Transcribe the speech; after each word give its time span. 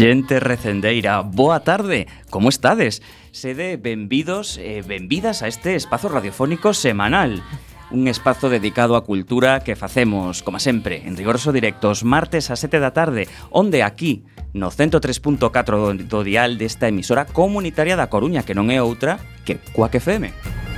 Xente 0.00 0.40
recendeira, 0.40 1.20
boa 1.20 1.60
tarde, 1.60 2.08
como 2.30 2.48
estades? 2.48 3.04
Sede 3.36 3.76
benvidos 3.76 4.56
e 4.56 4.80
benvidas 4.80 5.44
a 5.44 5.46
este 5.52 5.76
espazo 5.76 6.08
radiofónico 6.08 6.72
semanal 6.72 7.44
un 7.92 8.08
espazo 8.08 8.48
dedicado 8.48 8.96
á 8.96 9.04
cultura 9.04 9.60
que 9.60 9.76
facemos, 9.76 10.40
como 10.40 10.56
sempre, 10.56 11.04
en 11.04 11.20
rigoroso 11.20 11.52
directo 11.52 11.92
os 11.92 12.00
martes 12.00 12.48
a 12.48 12.56
7 12.56 12.80
da 12.80 12.96
tarde, 12.96 13.28
onde 13.52 13.84
aquí, 13.84 14.24
no 14.56 14.72
103.4 14.72 15.36
do, 15.76 15.92
do 15.92 16.20
dial 16.24 16.56
desta 16.56 16.88
emisora 16.88 17.28
comunitaria 17.28 17.92
da 17.92 18.08
Coruña, 18.08 18.40
que 18.40 18.56
non 18.56 18.72
é 18.72 18.80
outra 18.80 19.20
que 19.44 19.60
Coac 19.76 20.00
FM. 20.00 20.32
Música 20.32 20.69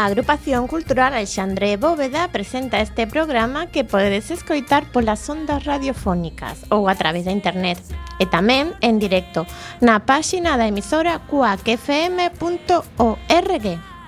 A 0.00 0.06
Agrupación 0.06 0.66
Cultural 0.66 1.12
Alexandre 1.12 1.76
Bóveda 1.76 2.28
presenta 2.28 2.80
este 2.80 3.06
programa 3.06 3.66
que 3.66 3.84
podedes 3.84 4.30
escoitar 4.30 4.90
polas 4.92 5.28
ondas 5.28 5.64
radiofónicas 5.64 6.64
ou 6.72 6.88
a 6.88 6.94
través 6.96 7.28
da 7.28 7.36
internet 7.36 7.76
e 8.16 8.24
tamén 8.24 8.72
en 8.80 8.96
directo 8.96 9.44
na 9.84 10.08
páxina 10.08 10.56
da 10.56 10.72
emisora 10.72 11.20
cuacfm.org. 11.28 12.40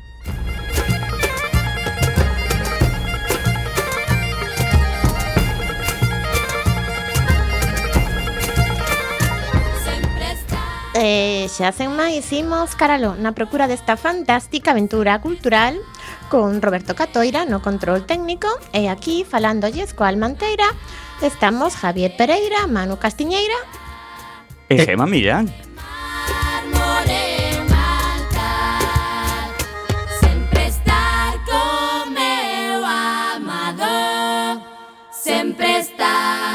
Eh, 10.97 11.44
e 11.44 11.48
xa 11.52 11.76
sen 11.76 11.93
máis 11.93 12.25
imos 12.32 12.72
caralo 12.72 13.21
na 13.21 13.37
procura 13.37 13.69
desta 13.69 14.00
fantástica 14.00 14.72
aventura 14.72 15.21
cultural 15.21 15.76
con 16.32 16.65
Roberto 16.65 16.97
Catoira 16.97 17.44
no 17.44 17.60
control 17.60 18.09
técnico. 18.09 18.48
E 18.72 18.88
aquí 18.88 19.21
falándolles 19.28 19.93
coa 19.93 20.09
Almanteira 20.09 20.65
estamos 21.21 21.76
Javier 21.76 22.16
Pereira, 22.16 22.65
Manu 22.65 22.97
Castiñeira. 22.97 23.60
Eh, 24.72 24.81
e 24.81 24.88
Gema 24.88 25.04
Millán. 25.04 25.53
Sempre 35.12 35.81
estar 35.81 36.46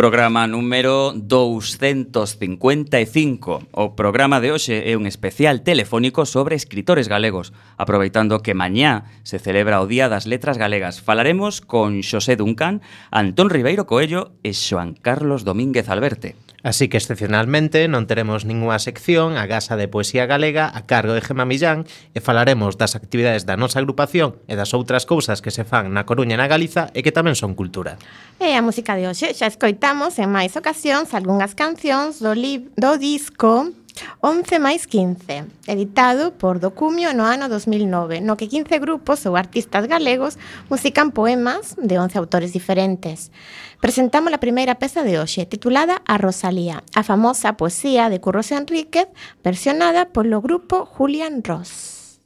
Programa 0.00 0.46
número 0.46 1.12
255. 1.14 3.68
O 3.70 3.92
programa 3.92 4.40
de 4.40 4.48
hoxe 4.48 4.88
é 4.88 4.96
un 4.96 5.04
especial 5.04 5.60
telefónico 5.60 6.24
sobre 6.24 6.56
escritores 6.56 7.04
galegos, 7.04 7.52
aproveitando 7.76 8.40
que 8.40 8.56
mañá 8.56 9.12
se 9.28 9.36
celebra 9.36 9.84
o 9.84 9.86
Día 9.86 10.08
das 10.08 10.24
Letras 10.24 10.56
Galegas. 10.56 11.04
Falaremos 11.04 11.60
con 11.60 12.00
Xosé 12.00 12.40
Duncan, 12.40 12.80
Antón 13.12 13.52
Ribeiro 13.52 13.84
Coello 13.84 14.32
e 14.40 14.56
Xoan 14.56 14.96
Carlos 14.96 15.44
Domínguez 15.44 15.92
Alberte. 15.92 16.32
Así 16.62 16.88
que 16.92 17.00
excepcionalmente 17.00 17.88
non 17.88 18.04
teremos 18.04 18.44
ningunha 18.44 18.76
sección 18.76 19.40
a 19.40 19.48
Gasa 19.48 19.80
de 19.80 19.88
Poesía 19.88 20.28
Galega 20.28 20.68
a 20.68 20.84
cargo 20.84 21.16
de 21.16 21.24
Gema 21.24 21.48
Millán 21.48 21.88
e 22.12 22.20
falaremos 22.20 22.76
das 22.76 22.92
actividades 22.92 23.48
da 23.48 23.56
nosa 23.56 23.80
agrupación 23.80 24.36
e 24.44 24.60
das 24.60 24.76
outras 24.76 25.08
cousas 25.08 25.40
que 25.40 25.48
se 25.48 25.64
fan 25.64 25.96
na 25.96 26.04
Coruña 26.04 26.36
e 26.36 26.40
na 26.40 26.52
Galiza 26.52 26.92
e 26.92 27.00
que 27.00 27.16
tamén 27.16 27.32
son 27.32 27.56
cultura. 27.56 27.96
E 28.36 28.52
a 28.52 28.60
música 28.60 28.92
de 28.92 29.08
hoxe 29.08 29.32
xa 29.32 29.48
escoitamos 29.48 30.20
en 30.20 30.28
máis 30.28 30.52
ocasións 30.52 31.16
algunhas 31.16 31.56
cancións 31.56 32.20
do, 32.20 32.36
do 32.36 32.92
disco 33.00 33.72
11 34.20 34.58
máis 34.58 34.86
15, 34.86 35.44
editado 35.66 36.32
por 36.36 36.60
Documio 36.60 37.12
no 37.12 37.24
ano 37.24 37.48
2009, 37.48 38.20
no 38.20 38.36
que 38.36 38.48
15 38.48 38.78
grupos 38.78 39.26
ou 39.26 39.36
artistas 39.36 39.86
galegos 39.86 40.38
musican 40.68 41.10
poemas 41.10 41.76
de 41.76 41.98
11 41.98 42.18
autores 42.18 42.52
diferentes. 42.52 43.32
Presentamos 43.80 44.32
a 44.32 44.42
primeira 44.42 44.76
peza 44.76 45.02
de 45.02 45.16
hoxe, 45.16 45.48
titulada 45.48 46.02
A 46.04 46.20
Rosalía, 46.20 46.84
a 46.94 47.02
famosa 47.02 47.56
poesía 47.56 48.12
de 48.12 48.20
Curros 48.20 48.52
Enríquez, 48.52 49.08
versionada 49.42 50.12
polo 50.12 50.40
grupo 50.40 50.84
Julian 50.84 51.42
Ross. 51.42 52.20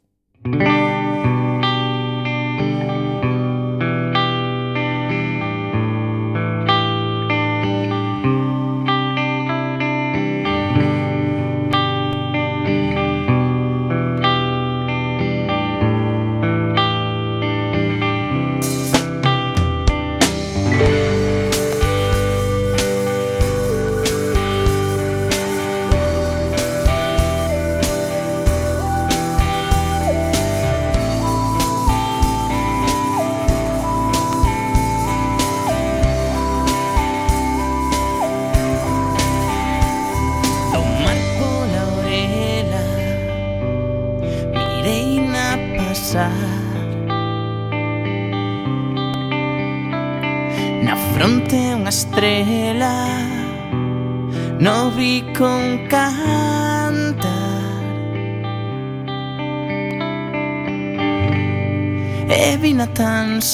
Música 0.45 0.74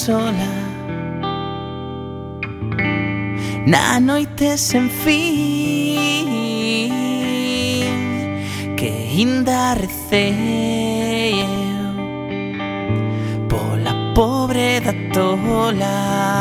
sola. 0.04 0.50
Na 3.66 4.00
noite 4.00 4.56
sen 4.56 4.88
fin 4.88 6.00
Que 8.78 8.90
inda 9.24 9.74
receo 9.74 10.32
Pola 13.50 13.92
pobre 14.14 14.80
da 14.80 14.94
tola 15.12 16.39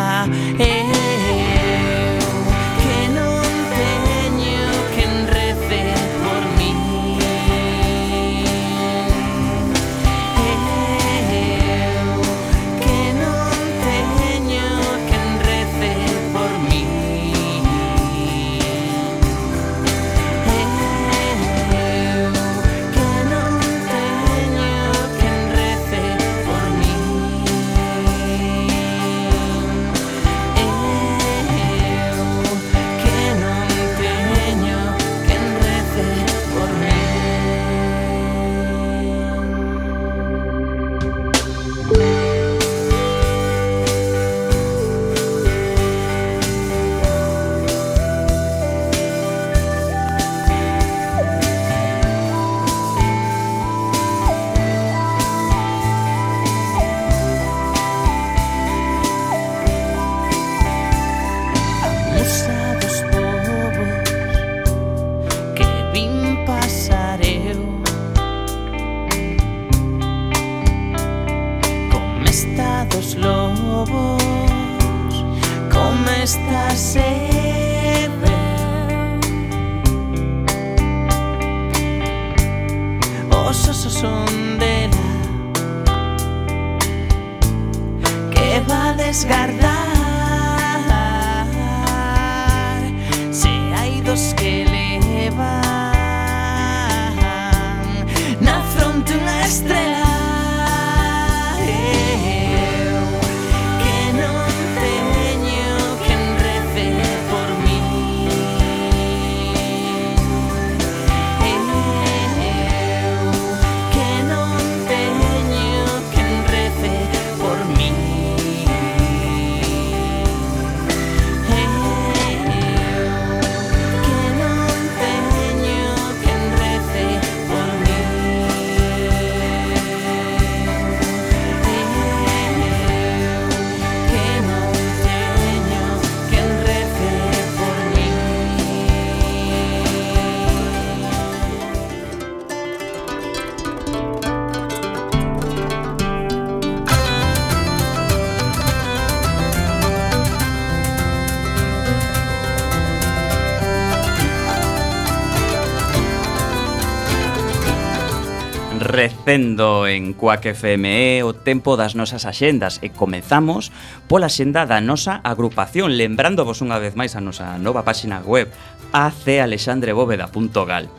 facendo 159.29 159.85
en 159.85 160.13
Cuac 160.13 160.55
FME 160.55 161.21
o 161.21 161.37
tempo 161.37 161.77
das 161.77 161.93
nosas 161.93 162.25
axendas. 162.25 162.81
E 162.81 162.89
comezamos 162.89 163.69
pola 164.09 164.25
xenda 164.25 164.65
da 164.65 164.81
nosa 164.81 165.21
agrupación 165.21 166.01
lembrándovos 166.01 166.65
unha 166.65 166.81
vez 166.81 166.97
máis 166.97 167.13
a 167.13 167.21
nosa 167.21 167.61
nova 167.61 167.85
páxina 167.85 168.25
web 168.25 168.49
acalexandrebóveda.gal 168.89 170.89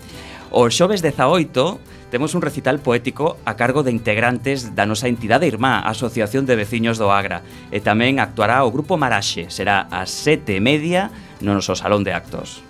O 0.54 0.70
xoves 0.70 1.02
18 1.02 2.14
temos 2.14 2.38
un 2.38 2.46
recital 2.46 2.78
poético 2.78 3.34
a 3.42 3.58
cargo 3.58 3.82
de 3.82 3.90
integrantes 3.90 4.78
da 4.78 4.86
nosa 4.86 5.10
entidade 5.10 5.50
irmá, 5.50 5.82
Asociación 5.82 6.46
de 6.46 6.54
Veciños 6.54 7.02
do 7.02 7.10
Agra, 7.10 7.42
e 7.74 7.82
tamén 7.82 8.22
actuará 8.22 8.62
o 8.62 8.70
Grupo 8.70 8.94
Maraxe, 8.94 9.50
será 9.50 9.90
ás 9.90 10.14
sete 10.14 10.54
e 10.54 10.62
media 10.62 11.10
no 11.42 11.50
noso 11.50 11.74
Salón 11.74 12.06
de 12.06 12.14
Actos. 12.14 12.62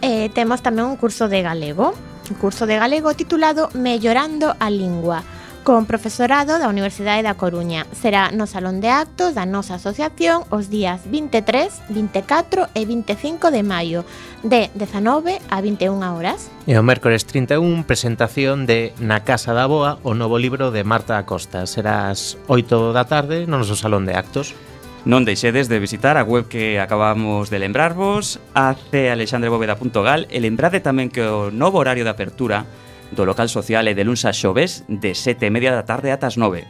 Eh, 0.00 0.32
temos 0.32 0.64
tamén 0.64 0.88
un 0.88 0.96
curso 0.96 1.28
de 1.28 1.44
galego 1.44 1.92
curso 2.38 2.66
de 2.66 2.76
galego 2.76 3.14
titulado 3.14 3.68
Mellorando 3.74 4.54
a 4.58 4.70
Lingua, 4.70 5.22
con 5.62 5.86
profesorado 5.86 6.58
da 6.58 6.68
Universidade 6.68 7.22
da 7.22 7.38
Coruña. 7.38 7.86
Será 7.94 8.30
no 8.34 8.46
Salón 8.50 8.82
de 8.82 8.90
Actos 8.90 9.34
da 9.34 9.46
nosa 9.46 9.78
asociación 9.78 10.42
os 10.50 10.66
días 10.70 11.06
23, 11.06 11.90
24 11.90 12.66
e 12.74 12.82
25 12.86 13.50
de 13.50 13.62
maio, 13.62 14.00
de 14.42 14.70
19 14.74 15.38
a 15.50 15.58
21 15.62 16.02
horas. 16.02 16.50
E 16.66 16.74
o 16.74 16.82
mércores 16.82 17.22
31, 17.26 17.86
presentación 17.86 18.66
de 18.66 18.90
Na 18.98 19.22
Casa 19.22 19.54
da 19.54 19.70
Boa, 19.70 20.02
o 20.02 20.14
novo 20.18 20.38
libro 20.38 20.74
de 20.74 20.82
Marta 20.82 21.18
Acosta. 21.18 21.66
Será 21.70 22.10
as 22.10 22.34
8 22.50 22.90
da 22.90 23.06
tarde 23.06 23.46
no 23.46 23.62
noso 23.62 23.78
Salón 23.78 24.06
de 24.06 24.18
Actos. 24.18 24.54
Non 25.02 25.26
deixedes 25.26 25.66
de 25.66 25.82
visitar 25.82 26.14
a 26.14 26.22
web 26.22 26.46
que 26.46 26.78
acabamos 26.78 27.50
de 27.50 27.58
lembrarvos, 27.58 28.38
acealexandrebóveda.gal 28.54 30.30
e 30.30 30.38
lembrade 30.38 30.78
tamén 30.78 31.10
que 31.10 31.26
o 31.26 31.50
novo 31.50 31.82
horario 31.82 32.06
de 32.06 32.14
apertura 32.14 32.70
do 33.10 33.26
local 33.26 33.50
social 33.50 33.82
é 33.90 33.98
de 33.98 34.06
luns 34.06 34.22
a 34.22 34.30
xoves 34.30 34.86
de 34.86 35.18
sete 35.18 35.50
e 35.50 35.54
media 35.54 35.74
da 35.74 35.82
tarde 35.82 36.14
ata 36.14 36.30
as 36.30 36.38
9. 36.38 36.62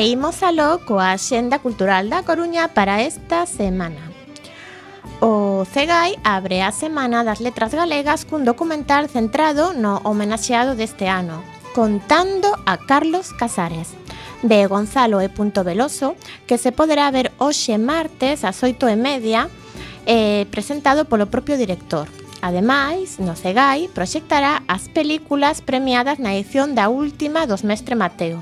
E 0.00 0.08
imos 0.08 0.40
aló 0.42 0.80
coa 0.88 1.12
Xenda 1.20 1.60
Cultural 1.60 2.08
da 2.08 2.24
Coruña 2.24 2.72
para 2.72 3.04
esta 3.04 3.44
semana. 3.44 4.00
O 5.20 5.68
CEGAI 5.68 6.16
abre 6.24 6.64
a 6.64 6.72
Semana 6.72 7.20
das 7.20 7.44
Letras 7.44 7.76
Galegas 7.76 8.24
cun 8.24 8.48
documental 8.48 9.12
centrado 9.12 9.76
no 9.76 10.00
homenaxeado 10.08 10.72
deste 10.72 11.04
ano, 11.12 11.44
Contando 11.76 12.48
a 12.64 12.80
Carlos 12.80 13.36
Casares, 13.36 13.92
de 14.40 14.64
Gonzalo 14.64 15.20
e 15.20 15.28
Veloso, 15.28 16.16
que 16.48 16.56
se 16.56 16.72
poderá 16.72 17.12
ver 17.12 17.36
hoxe 17.36 17.76
martes 17.76 18.40
ás 18.40 18.56
oito 18.64 18.88
e 18.88 18.96
media, 18.96 19.52
eh, 20.08 20.48
presentado 20.48 21.04
polo 21.04 21.28
propio 21.28 21.60
director. 21.60 22.08
Ademais, 22.40 23.20
no 23.20 23.36
CEGAI 23.36 23.92
proxectará 23.92 24.64
as 24.64 24.88
películas 24.88 25.60
premiadas 25.60 26.16
na 26.16 26.32
edición 26.32 26.72
da 26.72 26.88
última 26.88 27.44
dos 27.44 27.68
Mestre 27.68 28.00
Mateo, 28.00 28.40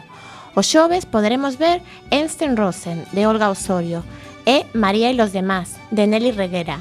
O 0.55 0.63
xoves 0.63 1.05
poderemos 1.05 1.59
ver 1.59 1.83
Enstenrosen, 2.11 3.05
de 3.13 3.27
Olga 3.27 3.51
Osorio, 3.51 4.05
e 4.49 4.65
María 4.73 5.11
e 5.11 5.15
los 5.15 5.33
demás, 5.33 5.77
de 5.91 6.07
Nelly 6.07 6.33
Reguera, 6.33 6.81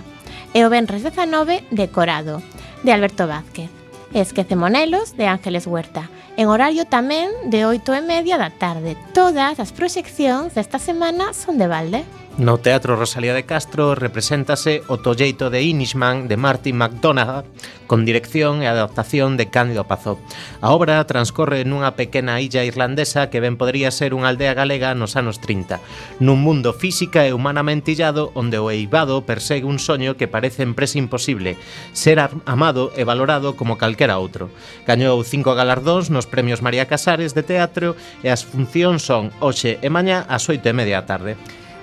e 0.56 0.64
o 0.64 0.72
Benres 0.72 1.04
19, 1.04 1.68
Decorado, 1.72 2.40
de 2.84 2.92
Alberto 2.96 3.28
Vázquez, 3.28 3.70
e 4.14 4.24
Esquecemonelos, 4.24 5.18
de 5.20 5.28
Ángeles 5.28 5.68
Huerta, 5.68 6.10
en 6.38 6.48
horario 6.48 6.86
tamén 6.88 7.28
de 7.50 7.66
8 7.66 7.98
e 7.98 8.02
media 8.06 8.38
da 8.40 8.54
tarde. 8.54 8.96
Todas 9.12 9.60
as 9.60 9.76
proxeccións 9.76 10.56
desta 10.56 10.80
semana 10.80 11.34
son 11.34 11.60
de 11.60 11.68
balde. 11.68 12.06
No 12.38 12.60
Teatro 12.60 12.96
Rosalía 12.96 13.34
de 13.34 13.46
Castro 13.46 13.96
represéntase 13.96 14.84
o 14.86 15.02
Tolleito 15.02 15.50
de 15.50 15.64
Inishman 15.66 16.28
de 16.28 16.38
Martin 16.38 16.78
McDonagh 16.78 17.50
con 17.90 18.06
dirección 18.06 18.62
e 18.62 18.70
adaptación 18.70 19.42
de 19.42 19.50
Cándido 19.50 19.90
Pazó. 19.90 20.22
A 20.62 20.70
obra 20.70 21.02
transcorre 21.10 21.66
nunha 21.66 21.98
pequena 21.98 22.38
illa 22.38 22.62
irlandesa 22.62 23.34
que 23.34 23.42
ben 23.42 23.58
podría 23.58 23.90
ser 23.90 24.14
unha 24.14 24.30
aldea 24.30 24.54
galega 24.54 24.94
nos 24.94 25.18
anos 25.18 25.42
30, 25.42 25.82
nun 26.22 26.38
mundo 26.46 26.78
física 26.78 27.26
e 27.26 27.34
humanamente 27.34 27.98
illado 27.98 28.30
onde 28.38 28.62
o 28.62 28.70
eivado 28.70 29.26
persegue 29.26 29.66
un 29.66 29.82
soño 29.82 30.14
que 30.14 30.30
parece 30.30 30.62
empresa 30.62 31.02
imposible, 31.02 31.58
ser 31.90 32.22
amado 32.46 32.94
e 32.94 33.02
valorado 33.02 33.58
como 33.58 33.82
calquera 33.82 34.22
outro. 34.22 34.54
Gañou 34.86 35.18
cinco 35.26 35.58
galardóns 35.58 36.14
nos 36.14 36.30
premios 36.30 36.62
María 36.62 36.86
Casares 36.86 37.34
de 37.34 37.42
teatro 37.42 37.98
e 38.22 38.30
as 38.30 38.46
funcións 38.46 39.02
son 39.02 39.34
hoxe 39.42 39.82
e 39.82 39.90
mañá 39.90 40.22
ás 40.30 40.46
oito 40.54 40.70
e 40.70 40.78
media 40.78 41.02
da 41.02 41.10
tarde. 41.18 41.34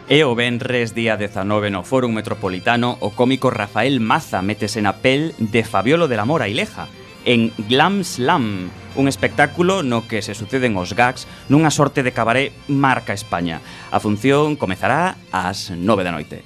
E 0.04 0.20
o 0.20 0.36
Benres 0.36 0.92
día 0.92 1.16
19 1.16 1.72
no 1.72 1.80
Fórum 1.80 2.12
Metropolitano 2.12 3.00
o 3.00 3.16
cómico 3.16 3.48
Rafael 3.48 4.04
Maza 4.04 4.44
métese 4.44 4.84
na 4.84 5.00
pel 5.00 5.32
de 5.40 5.64
Fabiolo 5.64 6.12
de 6.12 6.20
la 6.20 6.28
Mora 6.28 6.44
Ileja 6.44 6.92
en 7.24 7.56
Glam 7.72 8.04
Slam, 8.04 8.68
un 9.00 9.08
espectáculo 9.08 9.80
no 9.80 10.04
que 10.04 10.20
se 10.20 10.36
suceden 10.36 10.76
os 10.76 10.92
gags 10.92 11.24
nunha 11.48 11.72
sorte 11.72 12.04
de 12.04 12.12
cabaré 12.12 12.52
marca 12.68 13.16
España. 13.16 13.64
A 13.88 13.96
función 13.96 14.60
comezará 14.60 15.16
ás 15.32 15.72
9 15.72 16.04
da 16.04 16.12
noite. 16.12 16.44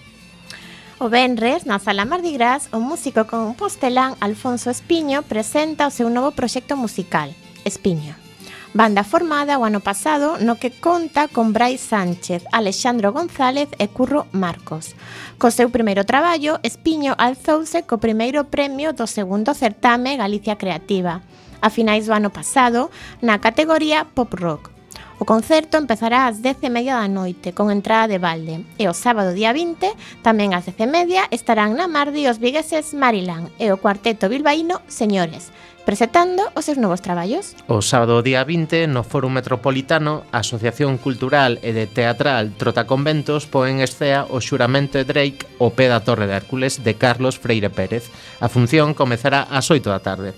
O 1.02 1.10
Benres, 1.10 1.66
na 1.66 1.82
Sala 1.82 2.06
Mardi 2.06 2.38
Gras, 2.38 2.70
o 2.70 2.78
músico 2.78 3.26
compostelán 3.26 4.14
Alfonso 4.22 4.70
Espiño 4.70 5.26
presenta 5.26 5.90
o 5.90 5.94
seu 5.94 6.06
novo 6.06 6.30
proxecto 6.30 6.78
musical, 6.78 7.34
Espiño 7.66 8.27
banda 8.74 9.04
formada 9.04 9.58
o 9.58 9.64
ano 9.64 9.80
pasado 9.80 10.36
no 10.38 10.60
que 10.60 10.70
conta 10.70 11.28
con 11.28 11.52
Brais 11.52 11.80
Sánchez, 11.80 12.44
Alexandro 12.52 13.12
González 13.12 13.68
e 13.80 13.88
Curro 13.88 14.28
Marcos. 14.32 14.92
Co 15.40 15.48
seu 15.48 15.72
primeiro 15.72 16.04
traballo, 16.04 16.60
Espiño 16.60 17.16
alzouse 17.16 17.88
co 17.88 18.02
primeiro 18.02 18.52
premio 18.52 18.92
do 18.92 19.08
segundo 19.08 19.56
certame 19.56 20.20
Galicia 20.20 20.60
Creativa, 20.60 21.24
a 21.64 21.68
finais 21.72 22.04
do 22.04 22.12
ano 22.12 22.28
pasado, 22.28 22.92
na 23.24 23.40
categoría 23.40 24.04
Pop 24.04 24.36
Rock. 24.36 24.70
O 25.18 25.26
concerto 25.26 25.74
empezará 25.74 26.30
ás 26.30 26.38
10:30 26.38 26.94
da 26.94 27.08
noite 27.10 27.50
con 27.50 27.74
entrada 27.74 28.06
de 28.06 28.22
balde 28.22 28.62
e 28.78 28.86
o 28.86 28.94
sábado 28.94 29.34
día 29.34 29.50
20 29.50 29.90
tamén 30.22 30.54
ás 30.54 30.70
10:30 30.70 31.34
estarán 31.34 31.74
na 31.74 31.90
Mardi 31.90 32.30
os 32.30 32.38
vigueses 32.38 32.94
Marilán 32.94 33.50
e 33.58 33.74
o 33.74 33.80
cuarteto 33.82 34.30
bilbaíno 34.30 34.78
Señores 34.86 35.50
presentando 35.88 36.52
os 36.52 36.68
seus 36.68 36.76
novos 36.76 37.00
traballos. 37.00 37.56
O 37.64 37.80
sábado 37.80 38.20
día 38.20 38.44
20, 38.44 38.92
no 38.92 39.08
Fórum 39.08 39.32
Metropolitano, 39.32 40.28
a 40.36 40.44
Asociación 40.44 41.00
Cultural 41.00 41.56
e 41.64 41.72
de 41.72 41.88
Teatral 41.88 42.52
Trotaconventos 42.60 43.48
poen 43.48 43.80
en 43.80 43.88
escea 43.88 44.28
o 44.28 44.36
xuramento 44.44 45.00
de 45.00 45.08
Drake 45.08 45.48
o 45.56 45.72
pé 45.72 45.88
da 45.88 46.04
Torre 46.04 46.28
de 46.28 46.36
Hércules 46.36 46.84
de 46.84 47.00
Carlos 47.00 47.40
Freire 47.40 47.72
Pérez. 47.72 48.12
A 48.36 48.52
función 48.52 48.92
comezará 48.92 49.48
ás 49.48 49.72
8 49.72 49.88
da 49.88 50.04
tarde. 50.04 50.36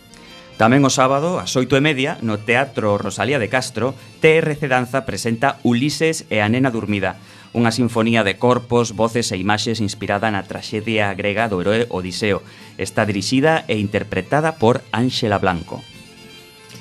Tamén 0.54 0.86
o 0.86 0.92
sábado, 0.94 1.42
ás 1.42 1.50
8 1.58 1.66
e 1.66 1.82
media, 1.82 2.14
no 2.22 2.38
Teatro 2.38 2.94
Rosalía 2.94 3.42
de 3.42 3.50
Castro, 3.50 3.98
TRC 4.22 4.70
Danza 4.70 5.02
presenta 5.02 5.58
Ulises 5.66 6.30
e 6.30 6.38
a 6.38 6.46
Nena 6.46 6.70
Dormida, 6.70 7.18
unha 7.56 7.74
sinfonía 7.74 8.22
de 8.22 8.38
corpos, 8.38 8.94
voces 8.94 9.30
e 9.34 9.40
imaxes 9.40 9.82
inspirada 9.82 10.30
na 10.30 10.46
traxedia 10.46 11.10
grega 11.14 11.50
do 11.50 11.58
heroe 11.58 11.90
Odiseo. 11.90 12.42
Está 12.78 13.04
dirixida 13.04 13.66
e 13.66 13.78
interpretada 13.78 14.56
por 14.56 14.82
Ángela 14.94 15.38
Blanco. 15.38 15.82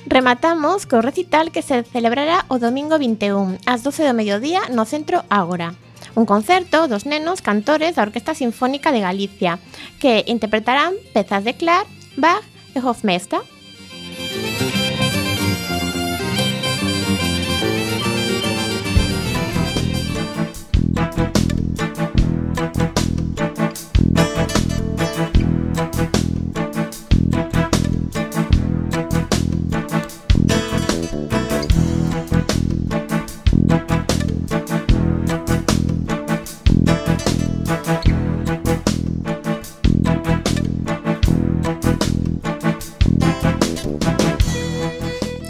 Rematamos 0.05 0.85
co 0.85 1.01
recital 1.03 1.51
que 1.51 1.61
se 1.61 1.81
celebrará 1.83 2.45
o 2.47 2.57
domingo 2.57 2.97
21, 2.97 3.59
ás 3.65 3.81
12 3.81 4.05
do 4.05 4.17
mediodía, 4.17 4.65
no 4.73 4.85
Centro 4.85 5.25
Ágora 5.27 5.77
un 6.15 6.25
concerto 6.25 6.87
dos 6.87 7.05
nenos 7.05 7.41
cantores 7.41 7.95
da 7.95 8.03
Orquesta 8.03 8.33
Sinfónica 8.33 8.91
de 8.91 9.01
Galicia, 9.01 9.59
que 9.99 10.23
interpretarán 10.27 10.93
pezas 11.13 11.43
de 11.43 11.53
Clar, 11.53 11.85
Bach 12.17 12.43
e 12.75 12.79
Hofmeister. 12.79 13.41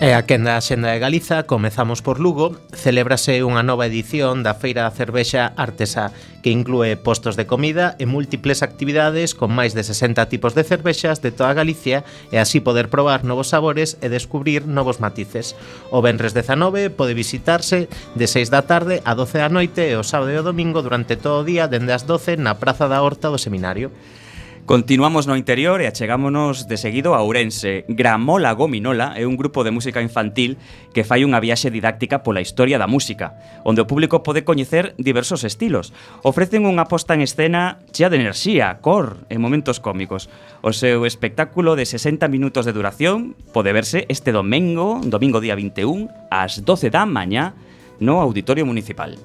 E 0.02 0.16
a 0.16 0.24
quenda 0.24 0.56
a 0.56 0.64
Xenda 0.64 0.96
de 0.96 1.00
Galiza, 1.04 1.44
comezamos 1.44 2.00
por 2.00 2.24
Lugo, 2.24 2.56
celébrase 2.72 3.44
unha 3.44 3.68
nova 3.68 3.84
edición 3.84 4.48
da 4.48 4.56
Feira 4.56 4.88
da 4.88 4.96
Cervexa 4.96 5.52
Artesá, 5.60 6.16
que 6.40 6.56
inclúe 6.56 6.96
postos 6.96 7.36
de 7.36 7.44
comida 7.44 8.00
e 8.00 8.08
múltiples 8.08 8.64
actividades 8.64 9.36
con 9.36 9.52
máis 9.52 9.76
de 9.76 9.84
60 9.84 10.24
tipos 10.32 10.56
de 10.56 10.64
cervexas 10.64 11.20
de 11.20 11.36
toda 11.36 11.52
Galicia 11.52 12.08
e 12.32 12.40
así 12.40 12.64
poder 12.64 12.88
probar 12.88 13.28
novos 13.28 13.52
sabores 13.52 14.00
e 14.00 14.08
descubrir 14.08 14.64
novos 14.72 15.04
matices. 15.04 15.60
O 15.92 16.00
Benres 16.00 16.32
19 16.32 16.96
pode 16.96 17.12
visitarse 17.12 17.92
de 18.16 18.24
6 18.24 18.56
da 18.56 18.64
tarde 18.64 19.04
a 19.04 19.20
12 19.20 19.36
da 19.36 19.52
noite 19.52 19.84
e 19.84 20.00
o 20.00 20.08
sábado 20.08 20.32
e 20.32 20.40
o 20.40 20.48
domingo 20.48 20.80
durante 20.80 21.20
todo 21.20 21.44
o 21.44 21.48
día 21.48 21.68
dende 21.68 21.92
as 21.92 22.08
12 22.08 22.40
na 22.40 22.56
Praza 22.56 22.88
da 22.88 23.04
Horta 23.04 23.28
do 23.28 23.36
Seminario. 23.36 23.92
Continuamos 24.70 25.26
no 25.26 25.34
interior 25.34 25.82
e 25.82 25.90
achegámonos 25.90 26.70
de 26.70 26.78
seguido 26.78 27.18
a 27.18 27.26
Ourense. 27.26 27.90
Gramola 27.90 28.54
Gominola 28.54 29.18
é 29.18 29.26
un 29.26 29.34
grupo 29.34 29.66
de 29.66 29.74
música 29.74 29.98
infantil 29.98 30.62
que 30.94 31.02
fai 31.02 31.26
unha 31.26 31.42
viaxe 31.42 31.74
didáctica 31.74 32.22
pola 32.22 32.38
historia 32.38 32.78
da 32.78 32.86
música, 32.86 33.34
onde 33.66 33.82
o 33.82 33.90
público 33.90 34.22
pode 34.22 34.46
coñecer 34.46 34.94
diversos 35.02 35.42
estilos. 35.42 35.90
Ofrecen 36.22 36.70
unha 36.70 36.86
posta 36.86 37.18
en 37.18 37.26
escena 37.26 37.82
chea 37.90 38.14
de 38.14 38.22
enerxía, 38.22 38.78
cor 38.78 39.26
e 39.26 39.42
momentos 39.42 39.82
cómicos. 39.82 40.30
O 40.62 40.70
seu 40.70 41.10
espectáculo 41.10 41.74
de 41.74 41.90
60 41.90 42.30
minutos 42.30 42.70
de 42.70 42.78
duración 42.78 43.34
pode 43.50 43.74
verse 43.74 44.06
este 44.06 44.30
domingo, 44.30 45.02
domingo 45.02 45.42
día 45.42 45.58
21, 45.58 46.30
ás 46.30 46.62
12 46.62 46.94
da 46.94 47.10
mañá, 47.10 47.58
no 47.98 48.22
Auditorio 48.22 48.70
Municipal. 48.70 49.18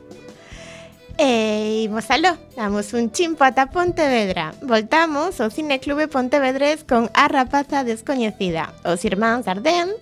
E 1.16 1.83
imos 1.85 2.11
aló, 2.11 2.37
damos 2.56 2.92
un 2.92 3.12
chimpo 3.12 3.44
ata 3.44 3.71
Pontevedra. 3.71 4.52
Voltamos 4.62 5.38
ao 5.38 5.47
Cine 5.47 5.78
Clube 5.78 6.09
Pontevedrés 6.09 6.83
con 6.83 7.06
A 7.14 7.28
Rapaza 7.28 7.87
Descoñecida. 7.87 8.75
Os 8.83 9.06
irmáns 9.06 9.47
Ardén 9.47 9.94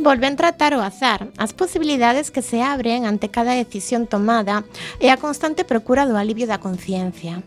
volven 0.00 0.40
tratar 0.40 0.72
o 0.72 0.80
azar, 0.80 1.28
as 1.36 1.52
posibilidades 1.52 2.32
que 2.32 2.40
se 2.40 2.64
abren 2.64 3.04
ante 3.04 3.28
cada 3.28 3.52
decisión 3.52 4.08
tomada 4.08 4.64
e 5.04 5.12
a 5.12 5.20
constante 5.20 5.68
procura 5.68 6.08
do 6.08 6.16
alivio 6.16 6.48
da 6.48 6.64
conciencia. 6.64 7.44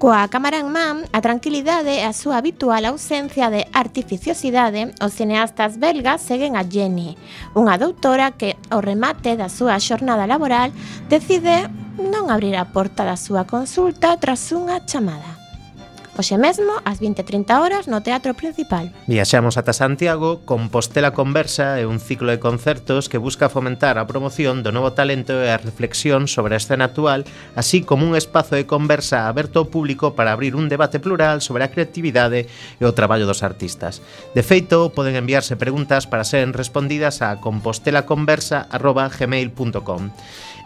Coa 0.00 0.28
cámara 0.32 0.56
en 0.56 0.72
man, 0.72 1.04
a 1.12 1.20
tranquilidade 1.20 2.00
e 2.00 2.08
a 2.08 2.16
súa 2.16 2.40
habitual 2.40 2.88
ausencia 2.88 3.52
de 3.52 3.68
artificiosidade, 3.76 4.96
os 5.04 5.12
cineastas 5.12 5.76
belgas 5.76 6.24
seguen 6.24 6.56
a 6.56 6.64
Jenny, 6.64 7.20
unha 7.52 7.76
doutora 7.76 8.32
que, 8.32 8.56
ao 8.72 8.80
remate 8.80 9.36
da 9.36 9.52
súa 9.52 9.76
xornada 9.76 10.24
laboral, 10.24 10.72
decide 11.12 11.68
non 11.98 12.28
abrir 12.28 12.56
a 12.56 12.68
porta 12.70 13.04
da 13.04 13.16
súa 13.16 13.48
consulta 13.48 14.16
tras 14.20 14.52
unha 14.52 14.84
chamada. 14.84 15.46
Hoxe 16.16 16.40
mesmo, 16.40 16.72
ás 16.88 16.96
20.30 16.96 17.60
horas, 17.60 17.92
no 17.92 18.00
Teatro 18.00 18.32
Principal. 18.32 18.88
Viaxamos 19.04 19.60
ata 19.60 19.76
Santiago, 19.76 20.40
Compostela 20.48 21.12
Conversa 21.12 21.76
é 21.76 21.84
un 21.84 22.00
ciclo 22.00 22.32
de 22.32 22.40
concertos 22.40 23.12
que 23.12 23.20
busca 23.20 23.52
fomentar 23.52 24.00
a 24.00 24.08
promoción 24.08 24.64
do 24.64 24.72
novo 24.72 24.96
talento 24.96 25.36
e 25.36 25.52
a 25.52 25.60
reflexión 25.60 26.24
sobre 26.24 26.56
a 26.56 26.60
escena 26.60 26.88
actual, 26.88 27.28
así 27.52 27.84
como 27.84 28.08
un 28.08 28.16
espazo 28.16 28.56
de 28.56 28.64
conversa 28.64 29.28
aberto 29.28 29.60
ao 29.60 29.68
público 29.68 30.16
para 30.16 30.32
abrir 30.32 30.56
un 30.56 30.72
debate 30.72 31.04
plural 31.04 31.44
sobre 31.44 31.68
a 31.68 31.70
creatividade 31.72 32.48
e 32.48 32.82
o 32.88 32.96
traballo 32.96 33.28
dos 33.28 33.44
artistas. 33.44 34.00
De 34.32 34.40
feito, 34.40 34.96
poden 34.96 35.20
enviarse 35.20 35.60
preguntas 35.60 36.08
para 36.08 36.24
seren 36.24 36.56
respondidas 36.56 37.20
a 37.20 37.44
compostelaconversa.gmail.com 37.44 40.16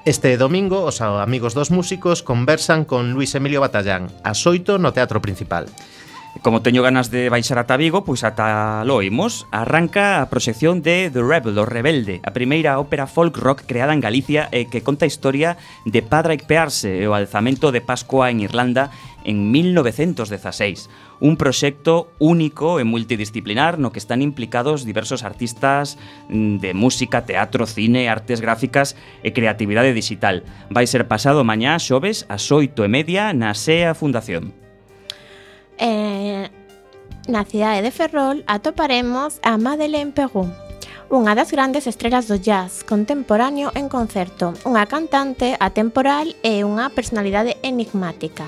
Este 0.07 0.39
domingo, 0.39 0.89
os 0.89 1.05
amigos 1.05 1.53
dos 1.53 1.69
músicos 1.71 2.25
conversan 2.25 2.89
con 2.89 3.13
Luis 3.13 3.35
Emilio 3.37 3.61
Batallán, 3.61 4.09
a 4.25 4.33
xoito 4.33 4.81
no 4.81 4.97
Teatro 4.97 5.21
Principal. 5.21 5.69
Como 6.43 6.63
teño 6.63 6.81
ganas 6.81 7.11
de 7.11 7.29
baixar 7.29 7.59
ata 7.59 7.77
Vigo, 7.77 8.07
pois 8.07 8.23
ata 8.25 8.81
Loimos, 8.87 9.51
arranca 9.51 10.23
a 10.23 10.31
proxección 10.31 10.81
de 10.81 11.11
The 11.13 11.21
Rebel, 11.21 11.59
o 11.59 11.67
Rebelde, 11.67 12.23
a 12.25 12.31
primeira 12.31 12.79
ópera 12.79 13.11
folk 13.11 13.37
rock 13.37 13.67
creada 13.67 13.93
en 13.93 14.01
Galicia 14.01 14.49
e 14.55 14.71
que 14.71 14.81
conta 14.81 15.05
a 15.05 15.11
historia 15.11 15.61
de 15.85 16.01
Padraig 16.01 16.47
Pearse 16.47 17.03
e 17.03 17.05
o 17.11 17.19
alzamento 17.19 17.75
de 17.75 17.85
Pascua 17.85 18.31
en 18.33 18.41
Irlanda 18.41 18.89
en 19.27 19.51
1916. 19.53 20.89
Un 21.21 21.37
proxecto 21.37 22.09
único 22.17 22.81
e 22.81 22.89
multidisciplinar 22.89 23.77
no 23.77 23.93
que 23.93 24.01
están 24.01 24.25
implicados 24.25 24.89
diversos 24.89 25.27
artistas 25.27 25.99
mm, 26.31 26.63
de 26.63 26.73
música, 26.73 27.27
teatro, 27.29 27.67
cine, 27.67 28.09
artes 28.09 28.41
gráficas 28.41 28.97
e 29.27 29.35
creatividade 29.37 29.93
digital. 29.93 30.47
Vai 30.73 30.87
ser 30.87 31.05
pasado 31.05 31.45
mañá 31.45 31.77
xoves 31.77 32.25
ás 32.33 32.49
8 32.49 32.87
e 32.87 32.89
media 32.89 33.37
na 33.37 33.53
SEA 33.53 33.93
Fundación 33.93 34.70
eh, 35.81 36.53
na 37.27 37.45
cidade 37.45 37.83
de 37.83 37.91
Ferrol 37.91 38.45
atoparemos 38.47 39.41
a 39.43 39.57
Madeleine 39.57 40.13
Perrou, 40.13 40.47
unha 41.11 41.35
das 41.35 41.51
grandes 41.51 41.91
estrelas 41.91 42.31
do 42.31 42.39
jazz 42.39 42.87
contemporáneo 42.87 43.75
en 43.75 43.91
concerto, 43.91 44.55
unha 44.63 44.87
cantante 44.87 45.59
atemporal 45.59 46.37
e 46.47 46.63
unha 46.63 46.93
personalidade 46.95 47.59
enigmática, 47.67 48.47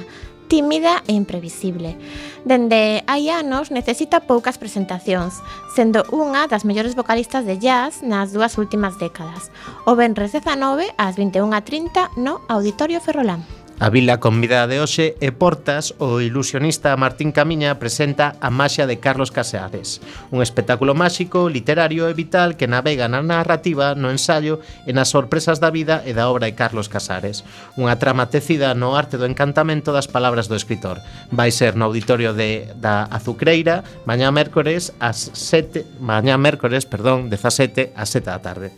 tímida 0.52 1.00
e 1.08 1.16
imprevisible. 1.16 1.96
Dende 2.44 3.00
hai 3.08 3.32
anos 3.32 3.72
necesita 3.72 4.28
poucas 4.28 4.60
presentacións, 4.60 5.40
sendo 5.72 6.04
unha 6.12 6.44
das 6.44 6.68
mellores 6.68 6.92
vocalistas 6.92 7.48
de 7.48 7.56
jazz 7.56 8.04
nas 8.04 8.36
dúas 8.36 8.60
últimas 8.60 9.00
décadas. 9.00 9.48
O 9.88 9.96
Benres 9.96 10.36
19 10.36 10.92
ás 11.00 11.16
21.30 11.16 12.20
no 12.20 12.44
Auditorio 12.52 13.00
Ferrolán. 13.00 13.61
A 13.80 13.90
vila 13.90 14.20
convidada 14.20 14.68
de 14.68 14.78
hoxe 14.78 15.16
é 15.18 15.30
Portas, 15.34 15.96
o 15.98 16.22
ilusionista 16.22 16.94
Martín 16.94 17.32
Camiña 17.32 17.80
presenta 17.82 18.36
A 18.38 18.46
Maxia 18.46 18.86
de 18.86 19.02
Carlos 19.02 19.34
Caseares, 19.34 19.98
un 20.30 20.38
espectáculo 20.38 20.94
máxico, 20.94 21.50
literario 21.50 22.06
e 22.06 22.14
vital 22.14 22.54
que 22.54 22.70
navega 22.70 23.10
na 23.10 23.26
narrativa, 23.26 23.98
no 23.98 24.14
ensayo 24.14 24.62
e 24.86 24.94
nas 24.94 25.10
sorpresas 25.10 25.58
da 25.58 25.74
vida 25.74 26.06
e 26.06 26.14
da 26.14 26.30
obra 26.30 26.46
de 26.46 26.54
Carlos 26.54 26.86
Casares. 26.86 27.42
Unha 27.74 27.98
trama 27.98 28.30
tecida 28.30 28.70
no 28.78 28.94
arte 28.94 29.18
do 29.18 29.26
encantamento 29.26 29.90
das 29.90 30.06
palabras 30.06 30.46
do 30.46 30.54
escritor. 30.54 31.02
Vai 31.34 31.50
ser 31.50 31.74
no 31.74 31.90
auditorio 31.90 32.30
de, 32.38 32.70
da 32.78 33.10
Azucreira, 33.10 33.82
mañá 34.06 34.30
mércores 34.30 34.94
ás 35.02 35.34
7, 35.34 35.98
mañá 35.98 36.38
mércores, 36.38 36.86
perdón, 36.86 37.26
17 37.26 37.90
ás 37.98 38.14
7 38.14 38.30
da 38.30 38.38
tarde. 38.38 38.70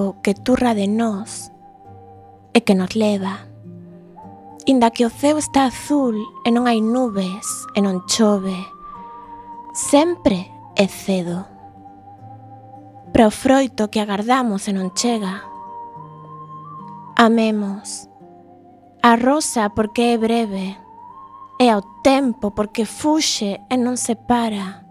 tempo 0.00 0.16
que 0.22 0.34
turra 0.34 0.74
de 0.74 0.86
nós 0.86 1.52
e 2.54 2.60
que 2.60 2.74
nos 2.74 2.94
leva. 2.94 3.38
Inda 4.66 4.90
que 4.90 5.04
o 5.04 5.10
ceo 5.10 5.38
está 5.38 5.66
azul 5.66 6.14
e 6.44 6.50
non 6.50 6.68
hai 6.68 6.80
nubes 6.80 7.46
e 7.76 7.80
non 7.80 8.04
chove, 8.08 8.56
sempre 9.74 10.48
é 10.76 10.86
cedo. 10.86 11.44
Para 13.12 13.28
o 13.28 13.32
froito 13.32 13.88
que 13.88 14.00
agardamos 14.00 14.68
e 14.68 14.72
non 14.72 14.92
chega. 14.96 15.44
Amemos 17.16 18.08
a 19.02 19.16
rosa 19.16 19.72
porque 19.72 20.12
é 20.12 20.16
breve, 20.20 20.76
e 21.56 21.66
ao 21.68 21.80
tempo 22.04 22.52
porque 22.52 22.84
fuxe 22.84 23.60
e 23.68 23.76
non 23.76 23.96
se 23.96 24.14
para. 24.16 24.84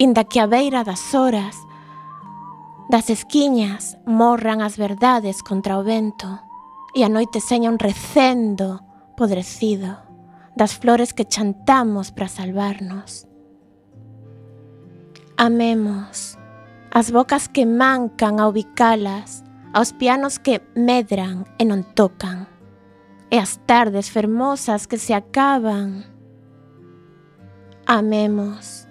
Inda 0.00 0.24
que 0.24 0.40
a 0.40 0.48
beira 0.48 0.84
das 0.84 1.12
horas 1.12 1.66
Das 2.88 3.10
esquiñas 3.10 3.98
morran 4.06 4.62
as 4.62 4.76
verdades 4.78 5.42
contra 5.42 5.78
o 5.78 5.82
vento 5.82 6.38
e 6.94 7.02
a 7.02 7.10
noite 7.10 7.42
seña 7.42 7.66
un 7.66 7.82
recendo 7.82 8.86
podrecido 9.18 9.98
das 10.54 10.78
flores 10.78 11.10
que 11.10 11.26
chantamos 11.26 12.14
para 12.14 12.30
salvarnos. 12.30 13.26
Amemos 15.36 16.38
as 16.96 17.10
bocas 17.10 17.48
que 17.50 17.66
mancan 17.66 18.40
a 18.40 18.48
ubicalas, 18.48 19.44
aos 19.74 19.92
pianos 19.92 20.38
que 20.38 20.62
medran 20.72 21.44
e 21.60 21.68
non 21.68 21.84
tocan, 21.92 22.48
e 23.28 23.36
as 23.36 23.60
tardes 23.68 24.08
fermosas 24.08 24.88
que 24.88 24.96
se 24.96 25.12
acaban. 25.12 26.08
Amemos, 27.84 28.88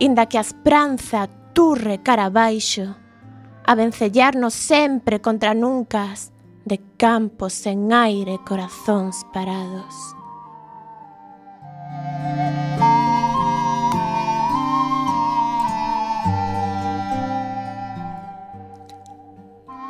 inda 0.00 0.24
que 0.24 0.40
a 0.40 0.44
pranzas 0.64 1.28
turre 1.52 1.98
cara 1.98 2.26
abaixo, 2.26 2.96
a 3.64 3.74
vencellarnos 3.74 4.54
sempre 4.54 5.20
contra 5.20 5.54
nuncas 5.54 6.32
de 6.64 6.78
campos 6.96 7.52
sen 7.52 7.92
aire 7.92 8.34
e 8.34 8.44
corazóns 8.44 9.24
parados. 9.32 9.94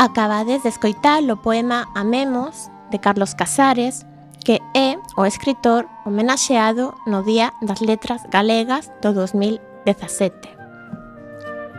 Acabades 0.01 0.63
de 0.63 0.71
escoitar 0.71 1.21
o 1.29 1.37
poema 1.37 1.85
Amemos 1.95 2.71
de 2.91 2.99
Carlos 2.99 3.35
Casares, 3.35 4.07
que 4.43 4.57
é 4.73 4.97
o 5.17 5.27
escritor 5.27 5.85
homenaxeado 6.07 6.97
no 7.07 7.23
Día 7.23 7.53
das 7.61 7.81
Letras 7.83 8.23
Galegas 8.31 8.91
do 9.03 9.13
2017. 9.13 10.60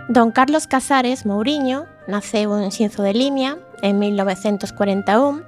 Don 0.10 0.32
Carlos 0.32 0.68
Casares 0.68 1.26
Mouriño 1.26 1.86
naceu 2.08 2.58
en 2.58 2.72
Xinzo 2.74 3.04
de 3.06 3.14
Limia 3.14 3.58
en 3.86 4.00
1941 4.00 5.46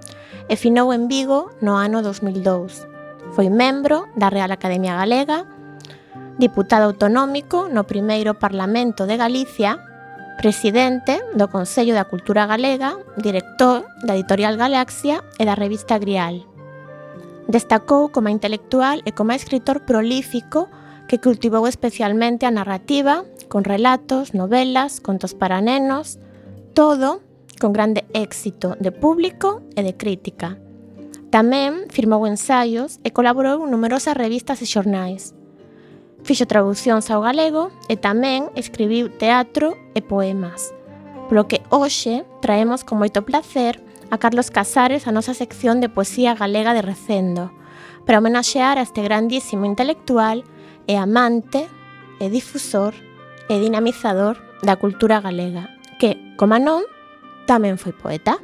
e 0.47 0.55
finou 0.55 0.93
en 0.93 1.09
Vigo 1.09 1.49
no 1.59 1.81
ano 1.81 2.05
2002. 2.05 2.85
Foi 3.33 3.49
membro 3.49 4.05
da 4.13 4.29
Real 4.29 4.53
Academia 4.53 4.93
Galega, 4.93 5.49
diputado 6.37 6.85
autonómico 6.85 7.67
no 7.67 7.83
primeiro 7.89 8.37
Parlamento 8.37 9.09
de 9.09 9.17
Galicia, 9.17 9.81
presidente 10.37 11.19
do 11.33 11.49
Consello 11.49 11.97
da 11.97 12.05
Cultura 12.05 12.45
Galega, 12.45 12.93
director 13.17 13.89
da 14.05 14.13
Editorial 14.13 14.55
Galaxia 14.55 15.25
e 15.41 15.43
da 15.49 15.57
revista 15.57 15.97
Grial. 15.97 16.45
Destacou 17.49 18.13
como 18.13 18.29
intelectual 18.29 19.01
e 19.03 19.11
como 19.11 19.33
escritor 19.33 19.81
prolífico 19.83 20.69
que 21.07 21.19
cultivou 21.19 21.67
especialmente 21.67 22.45
a 22.45 22.51
narrativa, 22.51 23.25
con 23.53 23.65
relatos, 23.65 24.33
novelas, 24.33 24.99
contos 24.99 25.35
para 25.35 25.61
nenos, 25.61 26.17
todo 26.73 27.21
con 27.61 27.71
grande 27.71 28.03
éxito 28.13 28.75
de 28.79 28.91
público 28.91 29.61
e 29.77 29.85
de 29.85 29.93
crítica. 29.93 30.57
Tamén 31.29 31.85
firmou 31.93 32.25
ensaios 32.25 32.97
e 33.05 33.13
colaborou 33.13 33.61
en 33.61 33.69
numerosas 33.69 34.17
revistas 34.17 34.57
e 34.57 34.65
xornais. 34.65 35.37
Fixo 36.25 36.49
traduccións 36.49 37.13
ao 37.13 37.21
galego 37.21 37.69
e 37.85 37.93
tamén 37.93 38.49
escribiu 38.57 39.13
teatro 39.21 39.77
e 39.93 40.01
poemas, 40.01 40.73
polo 41.29 41.45
que 41.45 41.61
hoxe 41.69 42.25
traemos 42.41 42.81
con 42.81 42.97
moito 42.97 43.21
placer 43.21 43.77
a 44.09 44.17
Carlos 44.17 44.49
Casares 44.49 45.05
a 45.05 45.13
nosa 45.13 45.37
sección 45.37 45.77
de 45.77 45.93
poesía 45.93 46.33
galega 46.33 46.73
de 46.73 46.81
recendo, 46.81 47.53
para 48.01 48.17
homenaxear 48.17 48.81
a 48.81 48.85
este 48.89 49.05
grandísimo 49.05 49.69
intelectual 49.69 50.41
e 50.89 50.97
amante 50.97 51.69
e 52.17 52.33
difusor 52.33 53.12
e 53.53 53.61
dinamizador 53.61 54.41
da 54.65 54.81
cultura 54.81 55.21
galega, 55.21 55.69
que, 56.01 56.33
como 56.33 56.57
non, 56.57 56.81
tamén 57.45 57.77
foi 57.77 57.93
poeta. 57.93 58.41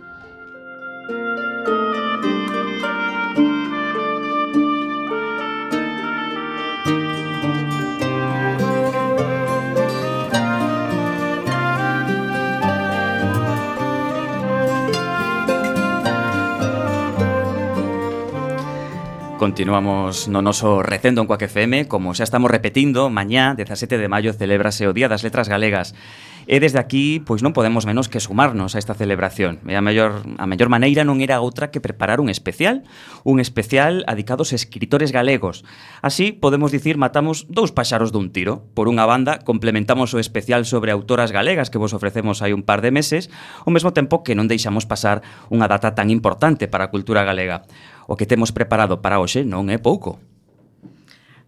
Continuamos 19.40 20.28
no 20.28 20.44
noso 20.44 20.84
recendo 20.84 21.22
en 21.24 21.28
Coac 21.32 21.48
FM 21.48 21.88
Como 21.88 22.12
xa 22.12 22.28
estamos 22.28 22.52
repetindo, 22.52 23.08
mañá, 23.08 23.56
17 23.56 23.96
de 23.96 24.12
maio 24.12 24.36
Celebrase 24.36 24.84
o 24.84 24.92
Día 24.92 25.08
das 25.08 25.24
Letras 25.24 25.48
Galegas. 25.48 25.96
E 26.44 26.60
desde 26.60 26.76
aquí, 26.76 27.24
pois 27.24 27.40
non 27.40 27.56
podemos 27.56 27.88
menos 27.88 28.12
que 28.12 28.20
sumarnos 28.20 28.76
a 28.76 28.82
esta 28.84 29.00
celebración. 29.00 29.64
E 29.64 29.80
a 29.80 29.86
mellor, 29.86 30.28
a 30.36 30.44
mellor 30.44 30.68
maneira 30.68 31.08
non 31.08 31.24
era 31.24 31.40
outra 31.40 31.72
que 31.72 31.80
preparar 31.80 32.20
un 32.20 32.28
especial 32.28 32.84
Un 33.24 33.40
especial 33.40 34.04
adicado 34.12 34.44
aos 34.44 34.52
escritores 34.52 35.16
galegos. 35.16 35.64
Así, 36.04 36.36
podemos 36.36 36.76
dicir, 36.76 37.00
matamos 37.00 37.48
dous 37.48 37.72
paxaros 37.72 38.12
dun 38.12 38.36
tiro. 38.36 38.68
Por 38.76 38.92
unha 38.92 39.08
banda, 39.08 39.40
complementamos 39.40 40.12
o 40.12 40.20
especial 40.20 40.68
sobre 40.68 40.92
autoras 40.92 41.32
galegas 41.32 41.72
Que 41.72 41.80
vos 41.80 41.96
ofrecemos 41.96 42.44
hai 42.44 42.52
un 42.52 42.68
par 42.68 42.84
de 42.84 42.92
meses 42.92 43.32
Ao 43.64 43.72
mesmo 43.72 43.96
tempo 43.96 44.20
que 44.20 44.36
non 44.36 44.52
deixamos 44.52 44.84
pasar 44.84 45.24
unha 45.48 45.72
data 45.72 45.96
tan 45.96 46.12
importante 46.12 46.68
para 46.68 46.90
a 46.90 46.92
cultura 46.92 47.24
galega. 47.24 47.64
O 48.10 48.18
que 48.18 48.26
temos 48.26 48.50
preparado 48.50 49.06
para 49.06 49.22
hoxe 49.22 49.46
non 49.46 49.70
é 49.70 49.78
pouco. 49.78 50.18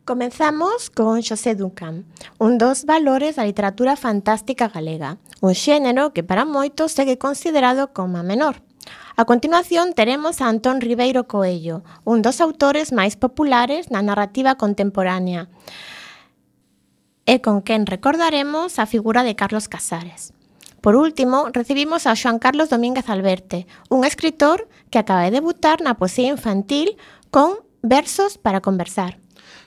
Comenzamos 0.06 0.94
con 0.94 1.18
Xosé 1.26 1.58
Duncan, 1.58 2.06
un 2.38 2.62
dos 2.62 2.86
valores 2.86 3.42
da 3.42 3.50
literatura 3.50 3.98
fantástica 3.98 4.70
galega, 4.70 5.18
un 5.42 5.58
xénero 5.58 6.14
que 6.14 6.22
para 6.22 6.46
moitos 6.46 6.94
segue 6.94 7.18
considerado 7.18 7.98
como 7.98 8.22
a 8.22 8.24
menor. 8.24 8.62
A 9.18 9.26
continuación 9.26 9.98
teremos 9.98 10.38
a 10.38 10.54
Antón 10.54 10.86
Ribeiro 10.86 11.26
Coello, 11.26 11.82
un 12.06 12.22
dos 12.22 12.38
autores 12.38 12.94
máis 12.94 13.18
populares 13.18 13.90
na 13.90 14.06
narrativa 14.06 14.54
contemporánea, 14.54 15.50
e 17.26 17.42
con 17.42 17.66
quen 17.66 17.90
recordaremos 17.90 18.78
a 18.78 18.86
figura 18.86 19.26
de 19.26 19.34
Carlos 19.34 19.66
Casares. 19.66 20.34
Por 20.82 20.96
último, 20.96 21.48
recibimos 21.54 22.10
a 22.10 22.18
Xoan 22.18 22.42
Carlos 22.42 22.74
Domínguez 22.74 23.08
Alberte, 23.08 23.68
un 23.90 24.04
escritor 24.04 24.68
que 24.90 24.98
acaba 24.98 25.22
de 25.22 25.38
debutar 25.38 25.78
na 25.86 25.94
poesía 25.94 26.34
infantil 26.34 26.98
con 27.30 27.62
Versos 27.86 28.42
para 28.42 28.62
conversar. 28.62 29.21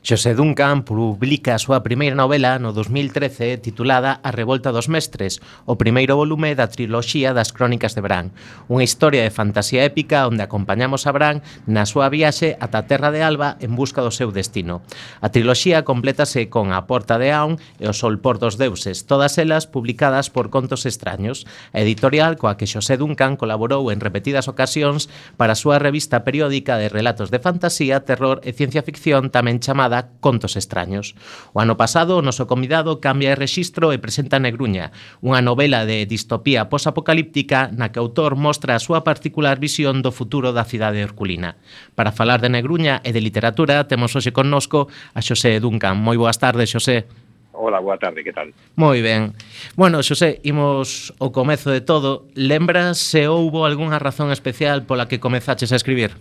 Xosé 0.05 0.35
Duncan 0.35 0.85
publica 0.85 1.57
a 1.57 1.63
súa 1.65 1.81
primeira 1.81 2.13
novela 2.13 2.61
no 2.61 2.77
2013 2.77 3.57
titulada 3.65 4.21
A 4.21 4.37
Revolta 4.37 4.69
dos 4.69 4.93
Mestres, 4.93 5.41
o 5.65 5.81
primeiro 5.81 6.21
volume 6.21 6.53
da 6.53 6.69
triloxía 6.69 7.33
das 7.33 7.57
Crónicas 7.57 7.97
de 7.97 8.05
Bran, 8.05 8.29
unha 8.69 8.85
historia 8.85 9.25
de 9.25 9.33
fantasía 9.33 9.81
épica 9.81 10.29
onde 10.29 10.45
acompañamos 10.45 11.09
a 11.09 11.17
Bran 11.17 11.41
na 11.65 11.89
súa 11.89 12.13
viaxe 12.13 12.53
ata 12.61 12.85
a 12.85 12.87
Terra 12.87 13.17
de 13.17 13.25
Alba 13.25 13.57
en 13.65 13.81
busca 13.81 14.05
do 14.05 14.13
seu 14.13 14.29
destino. 14.29 14.85
A 15.25 15.33
triloxía 15.33 15.89
complétase 15.89 16.53
con 16.53 16.77
A 16.77 16.85
Porta 16.85 17.17
de 17.17 17.33
Aun 17.33 17.57
e 17.81 17.89
O 17.89 17.97
Sol 17.97 18.21
por 18.21 18.37
dos 18.37 18.61
Deuses, 18.61 19.09
todas 19.09 19.41
elas 19.41 19.65
publicadas 19.65 20.29
por 20.29 20.53
Contos 20.53 20.85
Extraños, 20.85 21.49
a 21.73 21.81
editorial 21.81 22.37
coa 22.37 22.61
que 22.61 22.69
Xosé 22.69 23.01
Duncan 23.01 23.41
colaborou 23.41 23.89
en 23.89 24.05
repetidas 24.05 24.53
ocasións 24.53 25.09
para 25.41 25.57
a 25.57 25.61
súa 25.65 25.81
revista 25.81 26.29
periódica 26.29 26.77
de 26.77 26.93
relatos 26.93 27.33
de 27.33 27.41
fantasía, 27.41 28.05
terror 28.05 28.45
e 28.45 28.53
ciencia 28.53 28.85
ficción 28.85 29.33
tamén 29.33 29.65
chamada 29.65 29.94
Contos 30.19 30.57
extraños. 30.57 31.15
O 31.55 31.61
ano 31.63 31.77
pasado, 31.79 32.19
o 32.19 32.25
noso 32.25 32.51
convidado 32.51 32.99
cambia 32.99 33.37
de 33.37 33.41
rexistro 33.45 33.95
e 33.95 34.03
presenta 34.03 34.43
Negruña, 34.43 34.91
unha 35.23 35.39
novela 35.45 35.87
de 35.87 36.09
distopía 36.09 36.73
posapocalíptica 36.73 37.71
na 37.71 37.95
que 37.95 38.01
o 38.01 38.09
autor 38.09 38.35
mostra 38.35 38.75
a 38.75 38.83
súa 38.83 39.07
particular 39.07 39.63
visión 39.63 40.03
do 40.03 40.11
futuro 40.11 40.51
da 40.51 40.65
cidade 40.67 41.03
herculina. 41.03 41.61
Para 41.95 42.11
falar 42.11 42.43
de 42.43 42.51
Negruña 42.51 42.99
e 43.05 43.15
de 43.15 43.23
literatura, 43.23 43.87
temos 43.87 44.17
hoxe 44.17 44.35
connosco 44.35 44.91
a 45.15 45.21
Xosé 45.21 45.59
Duncan. 45.63 45.99
Moi 45.99 46.19
boas 46.19 46.37
tardes, 46.39 46.71
Xosé. 46.71 47.07
Ola, 47.55 47.79
boa 47.79 47.99
tarde, 47.99 48.27
que 48.27 48.33
tal? 48.35 48.51
Moi 48.75 48.99
ben. 48.99 49.33
Bueno, 49.79 50.03
Xosé, 50.03 50.43
imos 50.43 51.15
ao 51.23 51.31
comezo 51.31 51.71
de 51.71 51.81
todo. 51.81 52.27
Lembras 52.35 52.99
se 52.99 53.31
houbo 53.31 53.63
algunha 53.63 54.03
razón 54.03 54.35
especial 54.35 54.83
pola 54.85 55.07
que 55.07 55.23
comezaches 55.23 55.71
a 55.71 55.79
escribir? 55.79 56.19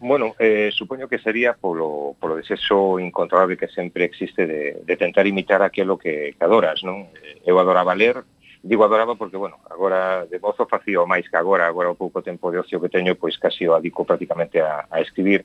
Bueno, 0.00 0.36
eh, 0.38 0.70
supoño 0.72 1.08
que 1.08 1.18
sería 1.18 1.54
polo, 1.54 2.14
polo 2.20 2.36
desexo 2.36 3.00
incontrolable 3.00 3.56
que 3.56 3.66
sempre 3.66 4.04
existe 4.04 4.46
de, 4.46 4.82
de 4.84 4.96
tentar 4.96 5.26
imitar 5.26 5.60
aquilo 5.60 5.98
que, 5.98 6.36
que 6.38 6.44
adoras, 6.44 6.86
non? 6.86 7.10
Eh, 7.18 7.42
eu 7.42 7.58
adoraba 7.58 7.98
ler, 7.98 8.22
digo 8.62 8.86
adoraba 8.86 9.18
porque, 9.18 9.34
bueno, 9.34 9.58
agora 9.66 10.22
de 10.30 10.38
mozo 10.38 10.70
facía 10.70 11.02
máis 11.02 11.26
que 11.26 11.34
agora, 11.34 11.66
agora 11.66 11.90
o 11.90 11.98
pouco 11.98 12.22
tempo 12.22 12.54
de 12.54 12.62
ocio 12.62 12.78
que 12.78 12.94
teño, 12.94 13.18
pois 13.18 13.34
casi 13.42 13.66
o 13.66 13.74
adico 13.74 14.06
prácticamente 14.06 14.62
a, 14.62 14.86
a 14.86 15.02
escribir. 15.02 15.42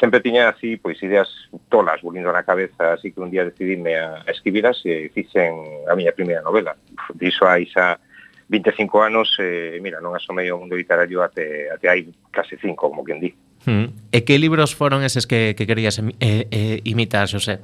Sempre 0.00 0.24
tiña 0.24 0.48
así, 0.48 0.80
pois, 0.80 0.96
ideas 1.04 1.28
tolas 1.68 2.00
bolindo 2.00 2.32
na 2.32 2.48
cabeza, 2.48 2.96
así 2.96 3.12
que 3.12 3.20
un 3.20 3.28
día 3.28 3.44
decidime 3.44 4.00
a, 4.00 4.24
a 4.24 4.30
escribirlas 4.32 4.80
e 4.88 5.12
fixen 5.12 5.84
a 5.84 5.92
miña 5.92 6.16
primeira 6.16 6.40
novela. 6.40 6.80
Diso 7.12 7.44
hai 7.44 7.68
xa 7.68 8.00
25 8.48 9.04
anos, 9.04 9.36
eh, 9.36 9.76
mira, 9.84 10.00
non 10.00 10.16
asomei 10.16 10.48
ao 10.48 10.56
mundo 10.56 10.80
literario 10.80 11.20
até, 11.20 11.68
até 11.68 11.92
hai 11.92 12.08
case 12.32 12.56
5, 12.56 12.72
como 12.88 13.04
quen 13.04 13.20
di. 13.20 13.36
Hmm. 13.66 13.90
E 14.14 14.22
que 14.22 14.38
libros 14.38 14.78
foron 14.78 15.02
eses 15.02 15.26
que, 15.26 15.58
que 15.58 15.66
querías 15.66 15.98
eh, 15.98 16.46
eh, 16.48 16.78
imitar, 16.86 17.26
Xosé? 17.26 17.58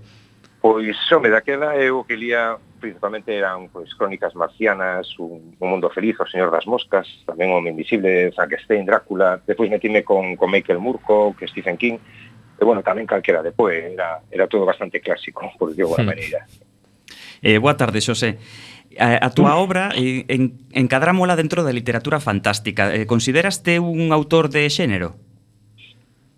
Pois, 0.59 0.99
home, 1.11 1.31
daquela 1.31 1.79
eu 1.79 2.03
que 2.03 2.19
lía 2.19 2.59
principalmente 2.83 3.31
eran 3.31 3.71
pois, 3.71 3.95
crónicas 3.95 4.35
marcianas, 4.35 5.07
un, 5.19 5.55
un 5.59 5.69
mundo 5.71 5.89
feliz, 5.91 6.19
o 6.19 6.27
señor 6.27 6.51
das 6.51 6.67
moscas, 6.67 7.07
tamén 7.23 7.55
o 7.55 7.63
invisible, 7.63 8.35
Frankenstein, 8.35 8.83
Drácula, 8.83 9.39
depois 9.47 9.71
metime 9.71 10.03
con, 10.03 10.35
con 10.35 10.51
Michael 10.51 10.83
Murko, 10.83 11.39
que 11.39 11.47
Stephen 11.47 11.79
King, 11.79 12.03
e 12.59 12.63
bueno, 12.67 12.83
tamén 12.83 13.07
calquera 13.07 13.39
depois, 13.39 13.79
era, 13.79 14.27
era 14.27 14.51
todo 14.51 14.67
bastante 14.67 14.99
clásico, 14.99 15.47
por 15.55 15.71
que 15.71 15.87
boa 15.87 16.03
hmm. 16.03 16.11
maneira. 16.11 16.45
Eh, 17.43 17.59
boa 17.59 17.79
tarde, 17.79 18.03
Xosé. 18.03 18.39
A, 18.99 19.19
a 19.25 19.29
túa 19.33 19.57
mm. 19.57 19.59
obra 19.59 19.85
en, 19.97 20.29
en, 20.29 20.43
encadrámola 20.77 21.33
dentro 21.33 21.65
da 21.65 21.73
literatura 21.73 22.21
fantástica. 22.21 22.93
Eh, 22.93 23.09
consideraste 23.09 23.81
un 23.81 24.13
autor 24.13 24.53
de 24.53 24.69
xénero? 24.69 25.17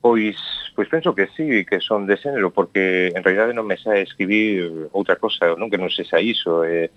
Pois, 0.05 0.37
pois 0.77 0.87
penso 0.91 1.15
que 1.15 1.29
sí, 1.29 1.65
que 1.65 1.81
son 1.81 2.05
de 2.05 2.19
xénero, 2.19 2.53
porque 2.53 3.09
en 3.17 3.25
realidade 3.25 3.57
non 3.57 3.65
me 3.65 3.81
sae 3.81 4.05
escribir 4.05 4.93
outra 4.93 5.17
cosa, 5.17 5.57
non 5.57 5.73
que 5.73 5.81
non 5.81 5.89
sexa 5.89 6.21
iso. 6.21 6.61
Eh, 6.61 6.93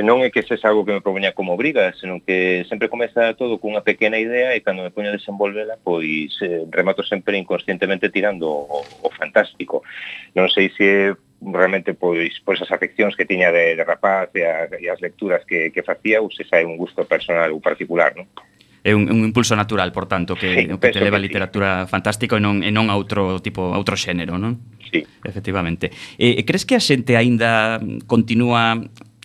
non 0.00 0.24
é 0.24 0.32
que 0.32 0.40
sexa 0.40 0.72
algo 0.72 0.88
que 0.88 0.96
me 0.96 1.04
propoña 1.04 1.36
como 1.36 1.52
obriga, 1.52 1.92
senón 2.00 2.24
que 2.24 2.64
sempre 2.64 2.88
comeza 2.88 3.36
todo 3.36 3.60
cunha 3.60 3.84
pequena 3.84 4.16
idea 4.16 4.56
e 4.56 4.64
cando 4.64 4.80
me 4.80 4.88
poño 4.88 5.12
a 5.12 5.18
desenvolvela, 5.20 5.76
pois 5.76 6.40
eh, 6.40 6.64
remato 6.72 7.04
sempre 7.04 7.36
inconscientemente 7.36 8.08
tirando 8.08 8.48
o, 8.48 8.80
o 8.80 9.08
fantástico. 9.12 9.84
Non 10.32 10.48
sei 10.48 10.72
se 10.72 10.84
é 10.88 11.04
realmente 11.44 11.92
pois, 11.92 12.32
por 12.40 12.56
esas 12.56 12.72
afeccións 12.72 13.12
que 13.12 13.28
tiña 13.28 13.52
de, 13.52 13.76
de 13.76 13.84
rapaz 13.84 14.32
e, 14.32 14.48
a, 14.48 14.72
e 14.72 14.88
as 14.88 15.04
lecturas 15.04 15.44
que, 15.44 15.68
que 15.68 15.84
facía 15.84 16.24
ou 16.24 16.32
se 16.32 16.48
sae 16.48 16.64
un 16.64 16.80
gusto 16.80 17.04
personal 17.04 17.52
ou 17.52 17.60
particular, 17.60 18.16
non? 18.16 18.24
é 18.84 18.94
un, 18.94 19.10
un 19.10 19.24
impulso 19.26 19.56
natural, 19.56 19.92
por 19.92 20.06
tanto, 20.06 20.34
que, 20.34 20.54
sí, 20.54 20.62
que 20.68 20.90
te 20.90 21.00
leva 21.00 21.16
a 21.16 21.20
literatura 21.20 21.84
sí. 21.84 21.90
fantástica 21.90 22.36
e 22.36 22.42
non, 22.42 22.62
e 22.62 22.70
non 22.70 22.88
a 22.88 22.94
outro 22.94 23.42
tipo, 23.42 23.74
a 23.74 23.76
outro 23.78 23.98
xénero, 23.98 24.38
non? 24.38 24.62
Sí. 24.88 25.04
Efectivamente. 25.24 25.90
E, 26.16 26.42
crees 26.46 26.64
que 26.64 26.78
a 26.78 26.82
xente 26.82 27.18
aínda 27.18 27.82
continúa 28.06 28.78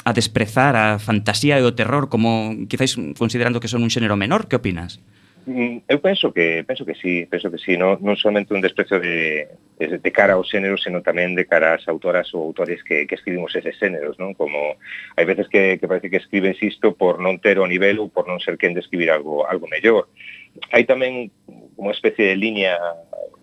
a 0.03 0.11
desprezar 0.11 0.75
a 0.75 0.99
fantasía 0.99 1.55
e 1.59 1.63
o 1.63 1.71
terror 1.71 2.11
como, 2.11 2.53
quizáis, 2.67 2.99
considerando 3.15 3.63
que 3.63 3.71
son 3.71 3.85
un 3.85 3.91
xénero 3.93 4.19
menor? 4.19 4.51
Que 4.51 4.59
opinas? 4.59 4.99
Mm, 5.45 5.83
eu 5.89 5.99
penso 5.99 6.31
que 6.31 6.63
penso 6.63 6.85
que 6.85 6.95
sí, 6.95 7.27
penso 7.29 7.51
que 7.51 7.57
sí, 7.59 7.75
non, 7.75 7.99
non 7.99 8.15
somente 8.15 8.55
un 8.55 8.63
desprecio 8.63 8.95
de, 8.95 9.51
de, 9.75 9.99
de 9.99 10.11
cara 10.15 10.39
ao 10.39 10.47
xénero, 10.47 10.79
senón 10.79 11.03
tamén 11.03 11.35
de 11.35 11.43
cara 11.43 11.75
ás 11.75 11.83
autoras 11.91 12.31
ou 12.31 12.47
autores 12.47 12.79
que, 12.79 13.03
que 13.03 13.19
escribimos 13.19 13.51
eses 13.51 13.75
xéneros, 13.75 14.15
non? 14.15 14.31
Como 14.39 14.79
hai 15.19 15.25
veces 15.27 15.51
que, 15.51 15.75
que 15.83 15.89
parece 15.91 16.07
que 16.07 16.23
escribes 16.23 16.55
isto 16.63 16.95
por 16.95 17.19
non 17.19 17.43
ter 17.43 17.59
o 17.59 17.67
nivel 17.67 17.99
ou 17.99 18.07
por 18.07 18.23
non 18.23 18.39
ser 18.39 18.55
quen 18.55 18.71
de 18.71 18.79
escribir 18.79 19.11
algo 19.11 19.43
algo 19.43 19.67
mellor. 19.67 20.07
Hai 20.71 20.87
tamén 20.87 21.27
unha 21.75 21.91
especie 21.91 22.23
de 22.23 22.39
liña 22.39 22.79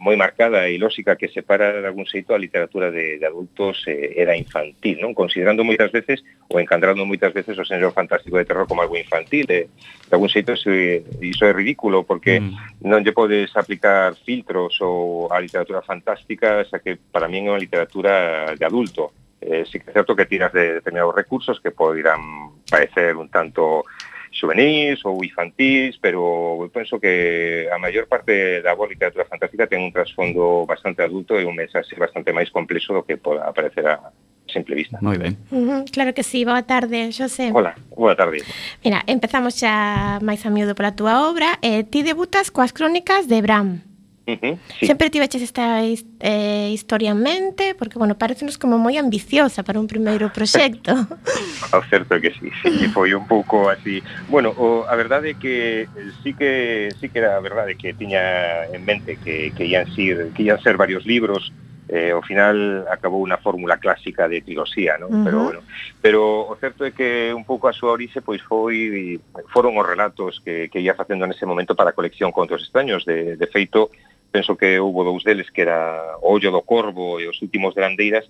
moi 0.00 0.16
marcada 0.16 0.64
e 0.64 0.80
lógica 0.80 1.12
que 1.20 1.28
separa 1.28 1.76
de 1.76 1.84
algún 1.84 2.08
xeito 2.08 2.32
a 2.32 2.40
literatura 2.40 2.88
de, 2.88 3.20
de 3.20 3.26
adultos 3.28 3.84
eh, 3.84 4.16
era 4.16 4.32
infantil, 4.32 4.96
non? 4.96 5.12
Considerando 5.12 5.60
moitas 5.60 5.92
veces 5.92 6.24
ou 6.48 6.56
encandrando 6.56 7.04
moitas 7.04 7.36
veces 7.36 7.52
o 7.60 7.68
xénero 7.68 7.92
fantástico 7.92 8.40
de 8.40 8.48
terror 8.48 8.64
como 8.64 8.80
algo 8.80 8.96
infantil, 8.96 9.44
de 9.44 9.68
algún 10.08 10.32
xeito 10.32 10.56
iso, 10.56 10.72
é- 10.72 11.04
iso 11.20 11.44
é 11.44 11.52
ridículo 11.52 12.08
porque 12.08 12.40
Mm. 12.40 12.88
non 12.88 13.04
lle 13.04 13.12
podes 13.12 13.52
aplicar 13.52 14.16
filtros 14.24 14.80
ou 14.80 15.28
a 15.28 15.36
literatura 15.36 15.84
fantástica, 15.84 16.64
xa 16.64 16.80
que 16.80 16.96
para 16.96 17.28
min 17.28 17.44
é 17.46 17.52
unha 17.52 17.60
literatura 17.60 18.56
de 18.56 18.64
adulto. 18.64 19.12
Eh, 19.40 19.68
sí 19.68 19.80
que 19.80 19.92
é 19.92 19.96
certo 20.00 20.16
que 20.16 20.24
tiras 20.24 20.52
de 20.52 20.80
determinados 20.80 21.12
recursos 21.16 21.60
que 21.60 21.72
podirán 21.76 22.56
parecer 22.68 23.16
un 23.20 23.28
tanto 23.28 23.84
juvenis 24.30 25.04
ou 25.04 25.22
infantis, 25.24 25.98
pero 25.98 26.62
eu 26.62 26.70
penso 26.70 26.98
que 26.98 27.68
a 27.70 27.78
maior 27.78 28.06
parte 28.06 28.62
da 28.62 28.74
boa 28.74 28.88
literatura 28.88 29.26
fantástica 29.26 29.66
ten 29.66 29.82
un 29.82 29.92
trasfondo 29.92 30.64
bastante 30.64 31.02
adulto 31.02 31.34
e 31.36 31.44
un 31.44 31.54
mensaxe 31.54 31.98
bastante 31.98 32.32
máis 32.32 32.48
complexo 32.50 32.94
do 32.94 33.02
que 33.02 33.18
poda 33.18 33.44
aparecer 33.44 33.86
a, 33.90 34.14
simple 34.50 34.74
vista. 34.74 34.98
Moi 35.00 35.16
ben. 35.18 35.38
Uh 35.50 35.62
-huh, 35.62 35.80
claro 35.90 36.12
que 36.12 36.22
sí, 36.22 36.44
boa 36.44 36.62
tarde, 36.62 37.12
Xosé. 37.12 37.50
Hola, 37.54 37.74
boa 37.94 38.16
tarde. 38.16 38.42
Mira, 38.84 39.02
empezamos 39.06 39.54
xa 39.54 40.18
máis 40.20 40.42
a 40.44 40.50
miúdo 40.50 40.74
pola 40.74 40.92
túa 40.92 41.30
obra. 41.30 41.58
Eh, 41.62 41.86
ti 41.86 42.02
debutas 42.02 42.50
coas 42.50 42.74
crónicas 42.74 43.30
de 43.30 43.38
Bram. 43.40 43.89
Uh 44.30 44.38
-huh, 44.38 44.58
sí. 44.78 44.86
Sempre 44.86 45.10
tiveches 45.10 45.42
esta 45.42 45.82
eh, 45.82 46.70
historia 46.72 47.10
en 47.10 47.22
mente? 47.22 47.74
Porque, 47.74 47.98
bueno, 47.98 48.16
parecenos 48.18 48.58
como 48.58 48.78
moi 48.78 48.96
ambiciosa 48.98 49.62
para 49.62 49.80
un 49.80 49.86
primeiro 49.86 50.30
proxecto. 50.30 50.92
o 50.92 51.76
ah, 51.76 51.82
certo 51.90 52.20
que 52.20 52.30
sí, 52.38 52.48
sí, 52.62 52.86
foi 52.94 53.14
un 53.14 53.26
pouco 53.26 53.68
así. 53.68 54.02
Bueno, 54.28 54.54
o, 54.56 54.86
a 54.86 54.94
verdade 54.94 55.34
é 55.34 55.36
que 55.38 55.88
sí 56.22 56.34
que 56.34 56.92
sí 57.00 57.08
que 57.10 57.18
era 57.18 57.36
a 57.36 57.42
verdade 57.42 57.74
que 57.74 57.94
tiña 57.94 58.66
en 58.70 58.82
mente 58.84 59.18
que, 59.18 59.50
que, 59.56 59.64
ian, 59.66 59.86
ser, 59.94 60.30
que 60.34 60.42
ian 60.42 60.60
ser 60.62 60.76
varios 60.76 61.04
libros, 61.06 61.52
eh, 61.90 62.12
ao 62.14 62.22
final 62.22 62.86
acabou 62.86 63.18
unha 63.18 63.42
fórmula 63.42 63.74
clásica 63.82 64.30
de 64.30 64.46
triloxía, 64.46 64.94
non? 64.94 65.10
Uh 65.10 65.14
-huh. 65.18 65.26
Pero 65.26 65.38
bueno, 65.42 65.60
pero 65.98 66.20
o 66.46 66.54
certo 66.54 66.86
é 66.86 66.94
que 66.94 67.34
un 67.34 67.42
pouco 67.42 67.66
a 67.66 67.74
súa 67.74 67.90
orixe 67.90 68.22
pois 68.22 68.38
foi 68.46 69.18
foron 69.50 69.74
os 69.74 69.82
relatos 69.82 70.38
que 70.46 70.70
que 70.70 70.78
ia 70.78 70.94
facendo 70.94 71.26
nese 71.26 71.50
momento 71.50 71.74
para 71.74 71.90
a 71.90 71.98
colección 71.98 72.30
Contos 72.30 72.62
extraños 72.62 73.02
de 73.02 73.34
de 73.34 73.46
feito 73.50 73.90
penso 74.30 74.56
que 74.56 74.78
houbo 74.78 75.04
dous 75.04 75.26
deles 75.26 75.50
que 75.50 75.62
era 75.66 76.16
o 76.22 76.32
Ollo 76.34 76.50
do 76.54 76.62
Corvo 76.62 77.18
e 77.18 77.26
os 77.26 77.42
últimos 77.42 77.74
de 77.74 77.82
Landeiras 77.82 78.26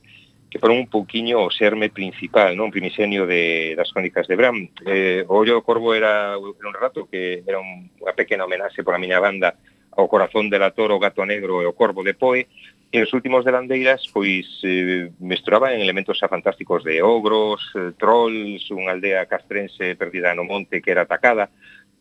que 0.51 0.59
foron 0.59 0.83
un 0.83 0.91
pouquiño 0.91 1.47
o 1.47 1.55
serme 1.55 1.95
principal, 1.95 2.59
non? 2.59 2.75
Primixenio 2.75 3.23
de 3.23 3.79
das 3.79 3.95
crónicas 3.95 4.27
de 4.27 4.35
Bram. 4.35 4.59
Eh, 4.83 5.23
o 5.31 5.39
Ollo 5.39 5.63
do 5.63 5.63
Corvo 5.63 5.95
era, 5.95 6.35
era 6.35 6.67
un 6.67 6.75
rato 6.75 7.07
que 7.07 7.47
era 7.47 7.63
un, 7.63 7.87
unha 8.03 8.17
pequena 8.19 8.45
homenaxe 8.45 8.83
por 8.83 8.97
a 8.97 9.01
miña 9.01 9.23
banda 9.23 9.55
ao 9.95 10.11
corazón 10.11 10.51
de 10.51 10.59
la 10.59 10.75
toro, 10.75 10.99
o 10.99 11.03
gato 11.03 11.23
negro 11.23 11.63
e 11.63 11.67
o 11.67 11.77
corvo 11.79 12.03
de 12.03 12.15
Poe, 12.15 12.47
e 12.91 12.99
os 12.99 13.15
últimos 13.15 13.47
de 13.47 13.55
Landeiras 13.55 14.03
pois 14.11 14.47
eh, 14.67 15.15
mesturaba 15.23 15.71
en 15.71 15.79
elementos 15.79 16.19
xa 16.19 16.27
fantásticos 16.27 16.83
de 16.83 16.99
ogros, 16.99 17.63
eh, 17.79 17.95
trolls, 17.95 18.67
unha 18.75 18.91
aldea 18.91 19.31
castrense 19.31 19.95
perdida 19.95 20.35
no 20.35 20.43
monte 20.43 20.83
que 20.83 20.91
era 20.91 21.07
atacada, 21.07 21.55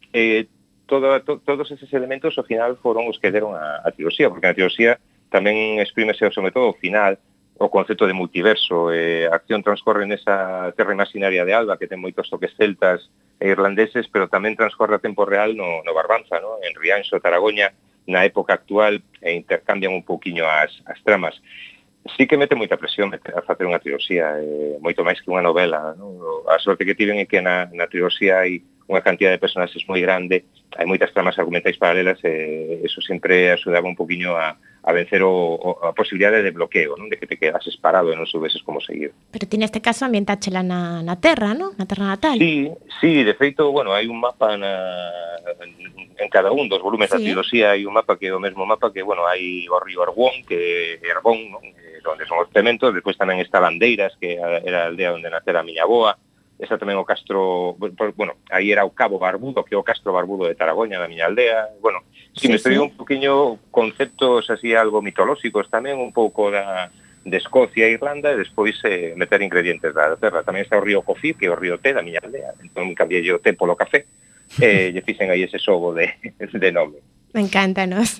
eh, 0.10 0.50
todo, 0.90 1.22
to, 1.22 1.38
todos 1.46 1.70
eses 1.70 1.94
elementos 1.94 2.34
ao 2.36 2.44
final 2.44 2.76
foron 2.82 3.06
os 3.06 3.22
que 3.22 3.30
deron 3.30 3.54
a, 3.54 3.86
a 3.86 3.94
teosía, 3.94 4.28
porque 4.28 4.50
na 4.50 4.58
teosía 4.58 4.98
tamén 5.30 5.78
exprímese 5.78 6.26
sobre 6.34 6.50
todo 6.50 6.74
ao 6.74 6.82
final 6.82 7.22
o 7.60 7.70
concepto 7.70 8.08
de 8.08 8.18
multiverso. 8.18 8.90
Eh, 8.92 9.28
a 9.28 9.36
acción 9.36 9.62
transcorre 9.62 10.08
nesa 10.08 10.72
terra 10.74 10.96
imaginaria 10.96 11.46
de 11.46 11.54
Alba, 11.54 11.78
que 11.78 11.92
ten 11.92 12.02
moitos 12.02 12.32
toques 12.32 12.56
celtas 12.58 13.12
e 13.38 13.52
irlandeses, 13.52 14.08
pero 14.08 14.32
tamén 14.32 14.58
transcorre 14.58 14.98
a 14.98 15.04
tempo 15.04 15.28
real 15.28 15.54
no, 15.54 15.84
no 15.84 15.92
Barbanza, 15.94 16.40
no? 16.40 16.58
en 16.64 16.74
Rianxo, 16.74 17.20
Taragoña, 17.20 17.76
na 18.10 18.26
época 18.26 18.56
actual, 18.56 19.04
e 19.22 19.36
intercambian 19.36 19.94
un 19.94 20.08
pouquiño 20.08 20.48
as, 20.48 20.72
as 20.88 20.98
tramas. 21.04 21.36
Sí 22.16 22.26
que 22.26 22.40
mete 22.40 22.56
moita 22.56 22.80
presión 22.80 23.12
a 23.12 23.42
facer 23.44 23.68
unha 23.68 23.84
trilogía, 23.84 24.40
eh, 24.40 24.80
moito 24.80 25.04
máis 25.04 25.20
que 25.20 25.30
unha 25.30 25.44
novela. 25.44 25.94
No? 26.00 26.48
A 26.48 26.58
sorte 26.64 26.88
que 26.88 26.96
tiven 26.96 27.20
é 27.20 27.28
que 27.28 27.44
na, 27.44 27.68
na 27.76 27.92
trilogía 27.92 28.40
hai 28.40 28.64
unha 28.90 29.06
cantidad 29.06 29.30
de 29.30 29.38
personaxes 29.38 29.86
moi 29.86 30.02
grande, 30.02 30.50
hai 30.74 30.90
moitas 30.90 31.14
tramas 31.14 31.38
argumentais 31.38 31.78
paralelas, 31.78 32.18
e 32.26 32.82
eso 32.82 33.06
sempre 33.06 33.54
axudaba 33.54 33.86
un 33.86 33.94
poquinho 33.94 34.34
a, 34.34 34.58
a 34.58 34.90
vencer 34.92 35.22
o, 35.22 35.30
o, 35.30 35.70
a 35.86 35.94
posibilidade 35.94 36.42
de 36.42 36.50
bloqueo, 36.50 36.98
non? 36.98 37.06
de 37.06 37.22
que 37.22 37.30
te 37.30 37.38
quedases 37.38 37.78
parado 37.78 38.10
e 38.10 38.18
non 38.18 38.26
soubeses 38.26 38.66
como 38.66 38.82
seguir. 38.82 39.14
Pero 39.30 39.46
ti 39.46 39.62
neste 39.62 39.78
caso 39.78 40.10
ambientáchela 40.10 40.66
na, 40.66 41.06
na 41.06 41.22
terra, 41.22 41.54
non? 41.54 41.78
Na 41.78 41.86
terra 41.86 42.10
natal. 42.10 42.42
Sí, 42.42 42.74
sí, 42.98 43.22
de 43.22 43.38
feito, 43.38 43.70
bueno, 43.70 43.94
hai 43.94 44.10
un 44.10 44.18
mapa 44.18 44.58
na, 44.58 44.74
en 46.18 46.30
cada 46.34 46.50
un 46.50 46.66
dos 46.66 46.82
volumes 46.82 47.14
sí. 47.14 47.18
da 47.18 47.22
filosía 47.22 47.78
hai 47.78 47.86
un 47.86 47.94
mapa 47.94 48.18
que 48.18 48.28
é 48.30 48.34
o 48.34 48.42
mesmo 48.42 48.66
mapa 48.66 48.90
que, 48.90 49.06
bueno, 49.06 49.30
hai 49.30 49.70
o 49.70 49.78
río 49.78 50.02
Argón, 50.02 50.42
que 50.50 50.98
é 50.98 51.10
Argón, 51.14 51.54
non? 51.54 51.62
Eh, 51.62 52.02
onde 52.10 52.26
son 52.26 52.42
os 52.42 52.50
cementos, 52.50 52.90
despois 52.90 53.22
tamén 53.22 53.38
está 53.38 53.62
Bandeiras, 53.62 54.18
que 54.18 54.42
era 54.42 54.86
a 54.86 54.90
aldea 54.90 55.14
onde 55.14 55.30
nacera 55.30 55.62
a 55.62 55.68
miña 55.68 55.86
boa, 55.86 56.18
está 56.60 56.76
tamén 56.76 57.00
o 57.00 57.08
Castro, 57.08 57.80
bueno, 58.20 58.36
aí 58.52 58.70
era 58.70 58.84
o 58.84 58.92
Cabo 58.92 59.16
Barbudo, 59.16 59.64
que 59.64 59.74
é 59.74 59.80
o 59.80 59.88
Castro 59.88 60.12
Barbudo 60.12 60.44
de 60.46 60.60
Taragoña, 60.60 61.00
da 61.00 61.08
miña 61.08 61.32
aldea, 61.32 61.72
bueno, 61.80 62.04
si 62.36 62.48
sí, 62.48 62.52
me 62.52 62.60
sí. 62.60 62.76
un 62.76 62.92
poquinho 62.92 63.58
conceptos 63.72 64.52
así 64.52 64.76
algo 64.76 65.00
mitolóxicos 65.00 65.72
tamén, 65.72 65.96
un 65.98 66.12
pouco 66.12 66.52
da, 66.52 66.92
de 67.24 67.38
Escocia 67.38 67.88
e 67.88 67.96
Irlanda 67.96 68.36
e 68.36 68.44
despois 68.44 68.76
eh, 68.84 69.16
meter 69.16 69.40
ingredientes 69.40 69.96
da 69.96 70.20
terra. 70.20 70.44
Tamén 70.44 70.68
está 70.68 70.76
o 70.76 70.84
río 70.84 71.00
Cofí, 71.02 71.32
que 71.32 71.48
é 71.48 71.52
o 71.52 71.56
río 71.56 71.80
té 71.80 71.96
da 71.96 72.04
miña 72.04 72.20
aldea, 72.20 72.56
entón 72.60 72.92
cambiei 72.92 73.24
o 73.32 73.40
té 73.40 73.56
polo 73.56 73.80
café, 73.80 74.04
e 74.60 74.68
eh, 74.68 74.86
lle 74.92 75.02
fixen 75.04 75.32
aí 75.32 75.48
ese 75.48 75.64
xogo 75.64 75.96
de, 75.96 76.12
de 76.36 76.70
nome. 76.76 77.00
Me 77.32 77.40
encantanos. 77.46 78.20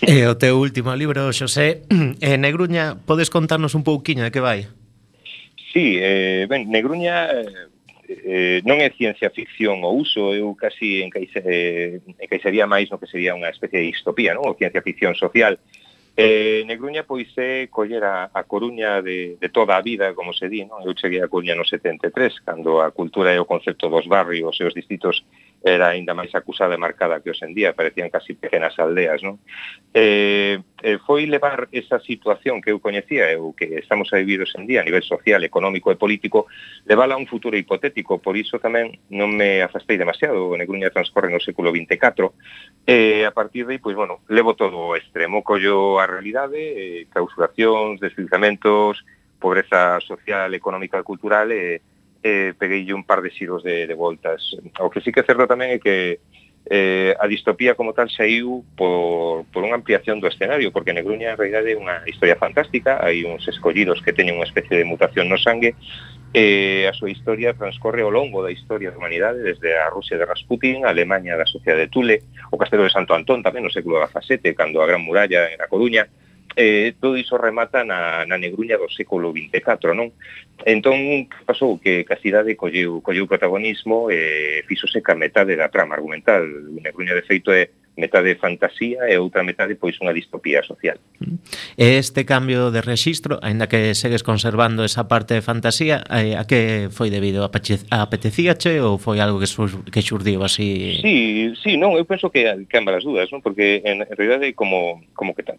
E 0.00 0.22
eh, 0.22 0.30
o 0.30 0.38
teu 0.38 0.56
último 0.56 0.94
libro, 0.94 1.28
Xosé, 1.34 1.84
en 1.90 2.16
eh, 2.24 2.38
Negruña, 2.38 2.96
podes 3.04 3.28
contarnos 3.28 3.74
un 3.74 3.82
pouquiño 3.82 4.22
de 4.22 4.30
que 4.30 4.40
vai? 4.40 4.70
Sí, 5.72 5.98
eh, 6.00 6.46
ben, 6.48 6.70
Negruña 6.70 7.28
eh, 7.30 7.68
eh, 8.08 8.60
non 8.64 8.80
é 8.80 8.88
ciencia 8.96 9.28
ficción 9.28 9.84
o 9.84 9.92
uso, 9.92 10.32
eu 10.32 10.56
casi 10.56 11.04
encaixe, 11.04 11.44
eh, 11.44 12.00
encaixaría 12.16 12.64
máis 12.64 12.88
no 12.88 12.96
que 12.96 13.10
sería 13.10 13.36
unha 13.36 13.52
especie 13.52 13.84
de 13.84 13.92
distopía, 13.92 14.32
non? 14.32 14.48
O 14.48 14.56
ciencia 14.56 14.80
ficción 14.80 15.12
social. 15.12 15.60
Eh, 16.18 16.64
Negruña, 16.66 17.04
pois, 17.04 17.28
é 17.36 17.68
coller 17.68 18.02
a, 18.02 18.32
a 18.32 18.42
Coruña 18.48 19.04
de, 19.04 19.36
de 19.38 19.48
toda 19.52 19.76
a 19.76 19.84
vida, 19.84 20.16
como 20.16 20.32
se 20.32 20.48
di, 20.48 20.64
non? 20.64 20.80
Eu 20.82 20.96
cheguei 20.96 21.20
a 21.20 21.28
Coruña 21.28 21.52
no 21.54 21.68
73, 21.68 22.10
cando 22.48 22.80
a 22.80 22.90
cultura 22.90 23.30
e 23.30 23.38
o 23.38 23.46
concepto 23.46 23.92
dos 23.92 24.08
barrios 24.08 24.56
e 24.58 24.64
os 24.64 24.74
distritos 24.74 25.20
era 25.62 25.90
aínda 25.90 26.14
máis 26.14 26.30
acusada 26.34 26.74
e 26.74 26.80
marcada 26.80 27.18
que 27.18 27.34
hoxe 27.34 27.42
en 27.42 27.54
día, 27.54 27.74
parecían 27.74 28.10
casi 28.10 28.38
pequenas 28.38 28.78
aldeas, 28.78 29.18
non? 29.26 29.42
Eh, 29.90 30.62
eh, 30.82 30.98
foi 31.02 31.26
levar 31.26 31.66
esa 31.74 31.98
situación 31.98 32.62
que 32.62 32.70
eu 32.70 32.78
coñecía 32.78 33.26
e 33.34 33.36
o 33.36 33.50
que 33.50 33.82
estamos 33.82 34.06
a 34.14 34.22
vivir 34.22 34.38
hoxe 34.38 34.54
en 34.54 34.70
día 34.70 34.80
a 34.80 34.86
nivel 34.86 35.02
social, 35.02 35.42
económico 35.42 35.90
e 35.90 35.98
político, 35.98 36.46
levala 36.86 37.18
a 37.18 37.20
un 37.20 37.26
futuro 37.26 37.58
hipotético, 37.58 38.22
por 38.22 38.38
iso 38.38 38.62
tamén 38.62 39.02
non 39.10 39.34
me 39.34 39.60
afastei 39.66 39.98
demasiado, 39.98 40.46
o 40.46 40.54
Negruña 40.54 40.94
transcorre 40.94 41.32
no 41.34 41.42
século 41.42 41.74
24, 41.74 42.30
e 42.86 43.22
eh, 43.22 43.26
a 43.26 43.34
partir 43.34 43.66
de 43.66 43.76
aí, 43.76 43.80
pois, 43.82 43.98
bueno, 43.98 44.22
levo 44.30 44.54
todo 44.54 44.94
o 44.94 44.96
extremo, 44.96 45.42
collo 45.42 45.98
a 45.98 46.06
realidade, 46.06 46.58
eh, 46.58 47.10
clausuracións, 47.10 47.98
deslizamentos, 47.98 49.02
pobreza 49.38 49.98
social, 50.06 50.54
económica 50.54 50.98
e 50.98 51.06
cultural, 51.06 51.50
e 51.50 51.58
eh, 51.58 51.87
eh, 52.22 52.54
peguei 52.58 52.86
un 52.92 53.04
par 53.04 53.22
de 53.22 53.30
xiros 53.30 53.62
de, 53.62 53.86
de 53.86 53.94
voltas. 53.94 54.56
O 54.80 54.90
que 54.90 55.00
sí 55.00 55.12
que 55.12 55.20
é 55.20 55.26
certo 55.26 55.46
tamén 55.46 55.74
é 55.74 55.78
que 55.78 56.18
eh, 56.70 57.14
a 57.18 57.26
distopía 57.26 57.74
como 57.74 57.94
tal 57.94 58.10
saiu 58.10 58.64
por, 58.76 59.46
por 59.48 59.64
unha 59.64 59.78
ampliación 59.78 60.20
do 60.20 60.28
escenario, 60.28 60.68
porque 60.68 60.92
Negruña 60.92 61.32
en 61.32 61.38
realidade 61.40 61.72
é 61.72 61.80
unha 61.80 62.04
historia 62.04 62.36
fantástica, 62.36 63.00
hai 63.00 63.24
uns 63.24 63.46
escollidos 63.48 64.04
que 64.04 64.12
teñen 64.12 64.36
unha 64.36 64.48
especie 64.48 64.76
de 64.76 64.84
mutación 64.84 65.32
no 65.32 65.40
sangue, 65.40 65.72
e 66.36 66.84
eh, 66.84 66.90
a 66.90 66.92
súa 66.92 67.08
historia 67.08 67.56
transcorre 67.56 68.04
ao 68.04 68.12
longo 68.12 68.44
da 68.44 68.52
historia 68.52 68.92
da 68.92 69.00
humanidade, 69.00 69.40
desde 69.40 69.80
a 69.80 69.88
Rusia 69.88 70.20
de 70.20 70.28
Rasputin, 70.28 70.84
a 70.84 70.92
Alemanha 70.92 71.40
da 71.40 71.48
Sociedade 71.48 71.88
de 71.88 71.92
Tule, 71.92 72.16
o 72.52 72.60
Castelo 72.60 72.84
de 72.84 72.92
Santo 72.92 73.16
Antón 73.16 73.40
tamén 73.40 73.64
no 73.64 73.72
século 73.72 74.04
XVII, 74.04 74.52
cando 74.52 74.84
a 74.84 74.88
Gran 74.88 75.00
Muralla 75.00 75.48
en 75.48 75.64
A 75.64 75.72
Coruña, 75.72 76.04
eh, 76.58 76.94
todo 76.98 77.16
iso 77.16 77.38
remata 77.38 77.86
na, 77.86 78.26
na 78.26 78.34
negruña 78.34 78.74
do 78.74 78.90
século 78.90 79.30
24, 79.30 79.94
non? 79.94 80.10
Entón, 80.66 81.30
que 81.30 81.46
pasou? 81.46 81.78
Que, 81.78 82.02
que 82.02 82.12
a 82.12 82.18
cidade 82.18 82.58
colleu, 82.58 82.98
colleu 82.98 83.30
protagonismo 83.30 84.10
e 84.10 84.18
eh, 84.18 84.66
fixose 84.66 84.98
ca 84.98 85.14
metade 85.14 85.54
da 85.54 85.70
trama 85.70 85.94
argumental. 85.94 86.42
Negruña, 86.82 87.14
de 87.14 87.22
feito, 87.22 87.54
é 87.54 87.70
metade 87.94 88.34
fantasía 88.34 89.06
e 89.06 89.14
outra 89.18 89.46
metade 89.46 89.78
pois 89.78 89.98
unha 90.02 90.10
distopía 90.14 90.62
social. 90.66 90.98
E 91.78 91.98
este 91.98 92.26
cambio 92.26 92.74
de 92.74 92.82
rexistro, 92.82 93.38
aínda 93.38 93.70
que 93.70 93.94
segues 93.94 94.26
conservando 94.26 94.82
esa 94.82 95.06
parte 95.06 95.38
de 95.38 95.42
fantasía, 95.46 96.02
eh, 96.10 96.34
a 96.34 96.42
que 96.42 96.90
foi 96.90 97.10
debido? 97.10 97.46
a 97.46 97.50
Apetecíache 98.02 98.82
ou 98.82 98.98
foi 98.98 99.22
algo 99.22 99.38
que, 99.38 99.50
sur, 99.50 99.70
que 99.90 100.02
xurdiu 100.02 100.42
así? 100.42 100.98
Sí, 101.02 101.54
sí, 101.58 101.78
non, 101.78 101.94
eu 101.94 102.06
penso 102.06 102.30
que, 102.34 102.66
que 102.66 102.76
ambas 102.78 103.02
as 103.02 103.04
dúas, 103.06 103.30
non? 103.30 103.42
porque 103.42 103.82
en, 103.82 104.02
en 104.02 104.14
realidade 104.18 104.54
como, 104.58 105.02
como 105.14 105.34
que 105.34 105.42
tan, 105.46 105.58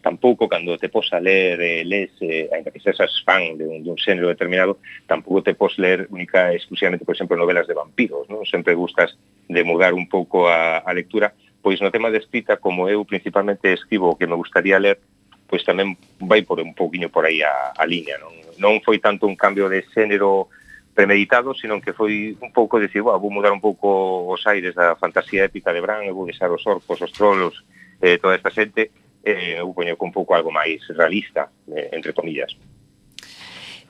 tampouco 0.00 0.48
cando 0.48 0.78
te 0.78 0.88
pos 0.88 1.12
a 1.12 1.20
ler 1.20 1.60
eh, 1.60 1.84
les, 1.84 2.10
eh, 2.20 2.48
ainda 2.52 2.70
que 2.70 2.80
sexas 2.80 3.22
fan 3.24 3.56
de 3.56 3.64
un, 3.66 3.82
de 3.84 3.90
un 3.90 3.96
xénero 3.96 4.28
determinado, 4.28 4.78
tampouco 5.06 5.42
te 5.42 5.54
pos 5.54 5.78
ler 5.78 6.08
única 6.10 6.52
exclusivamente, 6.52 7.04
por 7.04 7.14
exemplo, 7.14 7.36
novelas 7.36 7.66
de 7.66 7.74
vampiros, 7.74 8.28
non? 8.28 8.44
Sempre 8.48 8.74
gustas 8.74 9.16
de 9.48 9.62
mudar 9.64 9.92
un 9.92 10.08
pouco 10.08 10.48
a, 10.48 10.80
a 10.80 10.90
lectura, 10.92 11.34
pois 11.60 11.80
no 11.80 11.92
tema 11.92 12.08
de 12.08 12.18
escrita, 12.18 12.56
como 12.56 12.88
eu 12.88 13.04
principalmente 13.04 13.72
escribo 13.72 14.12
o 14.12 14.16
que 14.16 14.26
me 14.26 14.38
gustaría 14.38 14.80
ler, 14.80 14.96
pois 15.44 15.66
tamén 15.66 15.98
vai 16.22 16.46
por 16.46 16.62
un 16.62 16.72
pouquiño 16.72 17.12
por 17.12 17.28
aí 17.28 17.44
a, 17.44 17.76
a 17.76 17.84
liña, 17.84 18.16
non? 18.16 18.32
Non 18.56 18.80
foi 18.80 19.02
tanto 19.02 19.28
un 19.28 19.36
cambio 19.36 19.68
de 19.68 19.84
xénero 19.92 20.48
premeditado, 20.94 21.54
sino 21.54 21.80
que 21.80 21.92
foi 21.92 22.36
un 22.40 22.52
pouco 22.52 22.78
de 22.78 22.88
decir, 22.88 23.02
vou 23.02 23.30
mudar 23.30 23.52
un 23.52 23.60
pouco 23.60 24.30
os 24.30 24.42
aires 24.46 24.74
da 24.74 24.96
fantasía 24.96 25.44
épica 25.44 25.72
de 25.72 25.80
Bran, 25.80 26.08
vou 26.12 26.24
deixar 26.24 26.50
os 26.50 26.64
orcos, 26.66 27.00
os 27.00 27.12
trolos, 27.12 27.64
eh, 28.00 28.18
toda 28.18 28.34
esta 28.36 28.50
xente, 28.50 28.90
eh, 29.24 29.60
eu 29.60 29.72
poño 29.74 29.96
un 29.98 30.12
pouco 30.12 30.34
algo 30.34 30.50
máis 30.50 30.80
realista, 30.92 31.52
eh, 31.70 31.92
entre 31.92 32.12
comillas. 32.12 32.56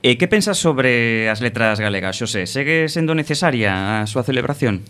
E 0.01 0.16
que 0.16 0.33
pensas 0.33 0.57
sobre 0.57 1.29
as 1.29 1.45
letras 1.45 1.77
galegas, 1.77 2.16
Xosé? 2.16 2.49
Segue 2.49 2.88
sendo 2.88 3.12
necesaria 3.12 4.01
a 4.01 4.09
súa 4.09 4.25
celebración? 4.25 4.81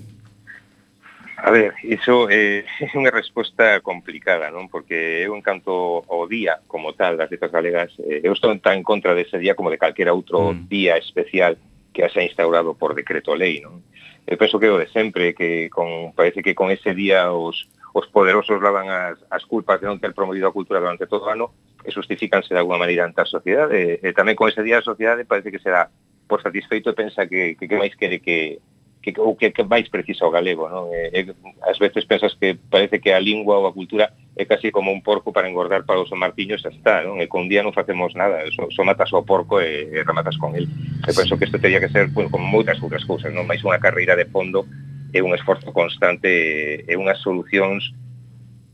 A 1.42 1.50
ver, 1.50 1.74
iso 1.82 2.28
eh, 2.30 2.64
é 2.80 2.86
unha 2.94 3.10
resposta 3.10 3.80
complicada, 3.80 4.52
non? 4.52 4.68
Porque 4.70 5.24
eu 5.24 5.34
encanto 5.34 6.04
canto 6.06 6.12
ao 6.12 6.28
día 6.30 6.60
como 6.68 6.92
tal 6.94 7.16
das 7.16 7.32
letras 7.32 7.50
galegas, 7.50 7.90
eh, 8.04 8.20
eu 8.22 8.36
estou 8.36 8.52
tan 8.60 8.80
en 8.80 8.86
contra 8.86 9.16
dese 9.16 9.40
día 9.40 9.56
como 9.56 9.72
de 9.72 9.80
calquera 9.80 10.14
outro 10.14 10.52
mm. 10.52 10.68
día 10.68 10.94
especial 11.00 11.56
que 11.90 12.06
se 12.06 12.20
ha 12.20 12.28
instaurado 12.28 12.78
por 12.78 12.94
decreto 12.94 13.34
lei, 13.34 13.58
non? 13.58 13.82
Eu 14.30 14.38
penso 14.38 14.62
que 14.62 14.70
o 14.70 14.78
de 14.78 14.86
sempre, 14.94 15.34
que 15.34 15.66
con, 15.74 16.14
parece 16.14 16.44
que 16.44 16.54
con 16.54 16.70
ese 16.70 16.94
día 16.94 17.32
os, 17.32 17.66
os 17.92 18.06
poderosos 18.06 18.62
lavan 18.62 18.86
as, 18.86 19.18
as 19.30 19.42
culpas 19.44 19.82
de 19.82 19.86
non 19.90 19.98
ter 19.98 20.14
promovido 20.14 20.46
a 20.46 20.54
cultura 20.54 20.78
durante 20.78 21.10
todo 21.10 21.26
o 21.26 21.32
ano 21.32 21.50
e 21.82 21.90
justifícanse 21.90 22.54
de 22.54 22.60
alguma 22.60 22.78
maneira 22.78 23.02
ante 23.02 23.20
a 23.20 23.26
sociedade. 23.26 23.74
E, 23.74 23.86
e 23.98 24.08
tamén 24.14 24.38
con 24.38 24.46
ese 24.46 24.62
día 24.62 24.78
a 24.78 24.86
sociedade 24.86 25.26
parece 25.26 25.50
que 25.50 25.62
será 25.62 25.90
por 26.30 26.38
satisfeito 26.38 26.94
e 26.94 26.98
pensa 26.98 27.26
que, 27.26 27.58
que, 27.58 27.66
que 27.66 27.76
máis 27.76 27.98
quere 27.98 28.22
que, 28.22 28.62
que, 29.02 29.10
o 29.18 29.34
que, 29.34 29.50
que 29.50 29.64
máis 29.64 29.90
precisa 29.90 30.28
o 30.28 30.30
galego. 30.30 30.70
Non? 30.70 30.92
E, 30.94 31.10
e, 31.10 31.20
as 31.66 31.82
veces 31.82 32.06
pensas 32.06 32.36
que 32.38 32.54
parece 32.54 33.02
que 33.02 33.10
a 33.10 33.18
lingua 33.18 33.58
ou 33.58 33.66
a 33.66 33.74
cultura 33.74 34.12
é 34.36 34.44
casi 34.46 34.70
como 34.70 34.92
un 34.92 35.02
porco 35.02 35.32
para 35.34 35.50
engordar 35.50 35.82
para 35.82 35.98
os 35.98 36.12
martiños 36.12 36.62
xa 36.62 36.70
está. 36.70 37.02
Non? 37.02 37.18
E 37.18 37.26
con 37.26 37.50
día 37.50 37.64
non 37.64 37.74
facemos 37.74 38.14
nada, 38.14 38.44
so, 38.54 38.70
so 38.70 38.86
matas 38.86 39.10
o 39.10 39.26
porco 39.26 39.58
e, 39.58 39.90
e 39.90 40.06
rematas 40.06 40.38
con 40.38 40.54
el. 40.54 40.68
E 41.02 41.10
penso 41.10 41.34
que 41.34 41.48
isto 41.48 41.58
teria 41.58 41.82
que 41.82 41.90
ser 41.90 42.12
bueno, 42.14 42.30
como 42.30 42.46
moitas 42.46 42.78
outras 42.78 43.02
cousas, 43.02 43.34
non 43.34 43.48
máis 43.48 43.64
unha 43.66 43.82
carreira 43.82 44.14
de 44.14 44.30
fondo 44.30 44.62
é 45.12 45.20
un 45.22 45.34
esforzo 45.34 45.72
constante 45.72 46.84
e 46.86 46.92
unhas 46.96 47.18
solucións 47.20 47.94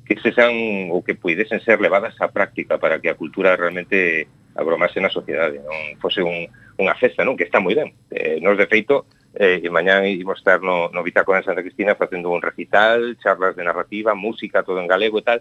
que 0.07 0.15
se 0.23 0.31
sean 0.31 0.89
ou 0.95 1.03
que 1.03 1.19
puidesen 1.19 1.59
ser 1.67 1.83
levadas 1.83 2.15
á 2.23 2.31
práctica 2.31 2.79
para 2.79 3.03
que 3.03 3.11
a 3.11 3.19
cultura 3.19 3.59
realmente 3.59 4.31
abromase 4.55 5.03
na 5.03 5.13
sociedade, 5.13 5.61
non 5.61 6.01
fose 6.01 6.23
un, 6.23 6.49
unha 6.81 6.95
festa, 6.97 7.27
non? 7.27 7.37
Que 7.37 7.45
está 7.45 7.61
moi 7.61 7.77
ben. 7.77 7.93
Eh, 8.09 8.41
nos, 8.41 8.57
de 8.57 8.71
feito, 8.71 9.05
eh, 9.37 9.61
e 9.61 9.69
mañán 9.69 10.09
imos 10.09 10.41
estar 10.41 10.63
no, 10.63 10.89
no 10.95 11.05
Bitácora 11.05 11.43
de 11.43 11.49
Santa 11.51 11.61
Cristina 11.61 11.99
facendo 11.99 12.33
un 12.33 12.41
recital, 12.41 13.19
charlas 13.21 13.59
de 13.59 13.67
narrativa, 13.67 14.17
música, 14.17 14.65
todo 14.65 14.81
en 14.81 14.89
galego 14.89 15.21
e 15.21 15.27
tal. 15.27 15.41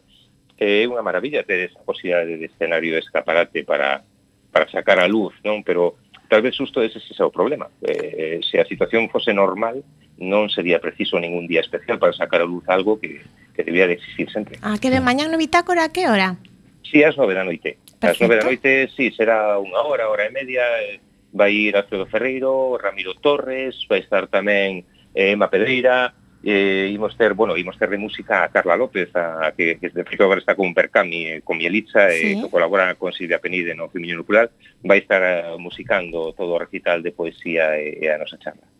É 0.59 0.83
eh, 0.83 0.89
unha 0.89 1.03
maravilla 1.03 1.47
ter 1.47 1.71
esa 1.71 1.79
posibilidade 1.85 2.35
de 2.35 2.47
escenario 2.49 2.95
de 2.95 3.03
escaparate 3.03 3.63
para, 3.63 4.03
para 4.51 4.67
sacar 4.67 4.99
a 4.99 5.07
luz, 5.07 5.35
non? 5.45 5.63
Pero 5.63 5.95
tal 6.27 6.43
vez 6.43 6.57
justo 6.57 6.83
ese, 6.83 6.99
ese 6.99 7.21
é 7.21 7.25
o 7.27 7.31
problema. 7.31 7.71
Eh, 7.85 8.41
se 8.43 8.59
a 8.59 8.67
situación 8.67 9.07
fose 9.07 9.31
normal, 9.31 9.79
non 10.17 10.47
sería 10.47 10.79
preciso 10.79 11.19
ningún 11.19 11.47
día 11.47 11.59
especial 11.59 11.99
para 11.99 12.15
sacar 12.15 12.41
a 12.41 12.47
luz 12.47 12.63
algo 12.67 12.99
que, 12.99 13.21
que 13.55 13.63
debía 13.63 13.87
de 13.87 13.99
existir 13.99 14.31
sempre. 14.31 14.59
Ah, 14.61 14.77
que 14.79 14.89
de 14.89 15.03
mañá 15.03 15.27
no 15.27 15.37
bitácora 15.37 15.85
a 15.85 15.91
que 15.91 16.07
hora? 16.07 16.39
Sí, 16.83 17.03
as 17.03 17.17
nove 17.17 17.33
da 17.33 17.43
noite. 17.43 17.79
Perfecto. 17.99 18.07
As 18.07 18.19
nove 18.21 18.35
da 18.39 18.45
noite, 18.47 18.89
sí, 18.95 19.11
será 19.11 19.59
unha 19.59 19.81
hora, 19.83 20.07
hora 20.07 20.27
e 20.27 20.31
media, 20.31 20.63
eh, 20.83 21.03
vai 21.35 21.51
ir 21.51 21.75
Alfredo 21.75 22.07
Ferreiro, 22.07 22.79
Ramiro 22.79 23.15
Torres, 23.19 23.75
vai 23.91 23.99
estar 23.99 24.31
tamén 24.31 24.87
eh, 25.11 25.35
Emma 25.35 25.51
Pedreira, 25.51 26.15
eh, 26.45 26.91
imos 26.93 27.17
ter, 27.17 27.33
bueno, 27.33 27.57
imos 27.57 27.77
ter 27.77 27.89
de 27.89 27.97
música 27.97 28.43
a 28.43 28.49
Carla 28.49 28.77
López, 28.77 29.09
a, 29.15 29.51
que, 29.57 29.79
que 29.79 29.89
de 29.89 30.05
feito 30.05 30.23
agora 30.23 30.39
está 30.39 30.55
con 30.55 30.73
Percami, 30.73 31.25
eh, 31.27 31.41
con 31.41 31.57
Mielitza, 31.57 32.13
eh, 32.13 32.19
sí. 32.19 32.27
e 32.37 32.41
que 32.45 32.53
colabora 32.53 32.93
con 32.95 33.11
Silvia 33.11 33.41
Penide 33.41 33.73
no 33.73 33.89
Femiño 33.89 34.15
Nuclear, 34.15 34.53
vai 34.85 35.01
estar 35.01 35.25
eh, 35.25 35.57
musicando 35.57 36.31
todo 36.37 36.53
o 36.53 36.61
recital 36.61 37.01
de 37.01 37.11
poesía 37.11 37.81
e, 37.81 37.97
e 37.97 38.05
a 38.13 38.21
nosa 38.21 38.37
charla. 38.37 38.74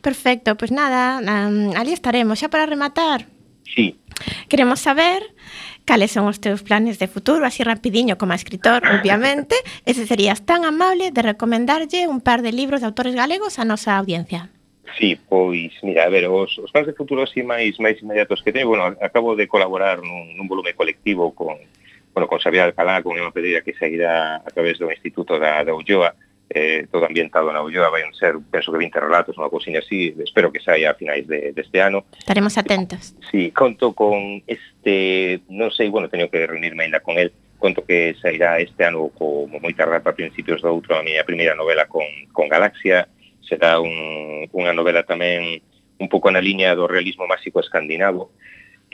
Perfecto, 0.00 0.54
pois 0.56 0.70
pues 0.70 0.72
nada, 0.72 1.18
um, 1.20 1.74
ali 1.76 1.92
estaremos. 1.92 2.38
Xa 2.38 2.48
para 2.48 2.66
rematar, 2.66 3.26
Sí. 3.74 3.96
Queremos 4.48 4.80
saber 4.80 5.22
cales 5.84 6.10
son 6.10 6.26
os 6.26 6.40
teus 6.40 6.62
planes 6.62 6.98
de 6.98 7.08
futuro, 7.08 7.46
así 7.46 7.64
rapidiño 7.64 8.18
como 8.18 8.34
escritor, 8.34 8.82
obviamente, 8.84 9.56
e 9.88 9.94
se 9.96 10.04
serías 10.04 10.44
tan 10.44 10.64
amable 10.68 11.12
de 11.12 11.22
recomendarlle 11.22 12.08
un 12.08 12.20
par 12.20 12.42
de 12.42 12.52
libros 12.52 12.84
de 12.84 12.88
autores 12.92 13.14
galegos 13.16 13.56
a 13.56 13.64
nosa 13.64 13.96
audiencia. 13.96 14.52
Sí, 15.00 15.16
pois, 15.16 15.72
mira, 15.80 16.04
a 16.04 16.12
ver, 16.12 16.28
os, 16.28 16.58
os 16.58 16.72
plans 16.72 16.88
de 16.88 16.96
futuro 16.96 17.24
así 17.24 17.40
máis, 17.40 17.80
máis 17.80 17.96
inmediatos 18.04 18.44
que 18.44 18.52
teño, 18.52 18.68
bueno, 18.68 18.96
acabo 19.00 19.32
de 19.32 19.48
colaborar 19.48 20.04
nun, 20.04 20.36
nun 20.36 20.48
volume 20.48 20.76
colectivo 20.76 21.32
con, 21.32 21.56
bueno, 22.12 22.26
con 22.28 22.36
Xavier 22.36 22.68
Alcalá, 22.68 23.00
con 23.00 23.16
Emma 23.16 23.32
Pereira, 23.32 23.64
que 23.64 23.76
seguirá 23.76 24.44
a 24.44 24.50
través 24.52 24.76
do 24.76 24.92
Instituto 24.92 25.40
da, 25.40 25.64
da 25.64 25.72
Ulloa, 25.72 26.12
eh, 26.50 26.86
todo 26.90 27.04
ambientado 27.04 27.52
na 27.52 27.62
Ulloa, 27.62 27.90
vai 27.90 28.02
ser, 28.16 28.36
penso 28.50 28.72
que 28.72 28.78
20 28.78 29.00
relatos, 29.00 29.36
unha 29.36 29.52
cousinha 29.52 29.84
así, 29.84 30.16
espero 30.24 30.48
que 30.48 30.64
saia 30.64 30.92
a 30.92 30.98
finais 30.98 31.28
de, 31.28 31.52
deste 31.52 31.80
ano. 31.84 32.08
Estaremos 32.16 32.56
atentos. 32.56 33.12
Sí, 33.28 33.52
conto 33.52 33.92
con 33.92 34.40
este, 34.48 35.44
non 35.52 35.68
sei, 35.68 35.92
bueno, 35.92 36.08
teño 36.08 36.32
que 36.32 36.48
reunirme 36.48 36.88
ainda 36.88 37.04
con 37.04 37.20
el, 37.20 37.32
conto 37.58 37.84
que 37.84 38.14
sairá 38.22 38.60
este 38.60 38.86
ano 38.86 39.10
como 39.12 39.58
moi 39.58 39.74
tardar 39.74 40.00
para 40.00 40.16
principios 40.16 40.62
do 40.62 40.70
outro 40.70 40.94
a 40.94 41.04
miña 41.04 41.26
primeira 41.26 41.58
novela 41.58 41.90
con, 41.90 42.06
con 42.30 42.46
Galaxia, 42.46 43.10
será 43.42 43.82
un, 43.82 44.46
unha 44.54 44.72
novela 44.72 45.02
tamén 45.02 45.60
un 45.98 46.08
pouco 46.08 46.30
na 46.30 46.40
liña 46.40 46.78
do 46.78 46.86
realismo 46.86 47.26
máxico 47.26 47.58
escandinavo. 47.58 48.30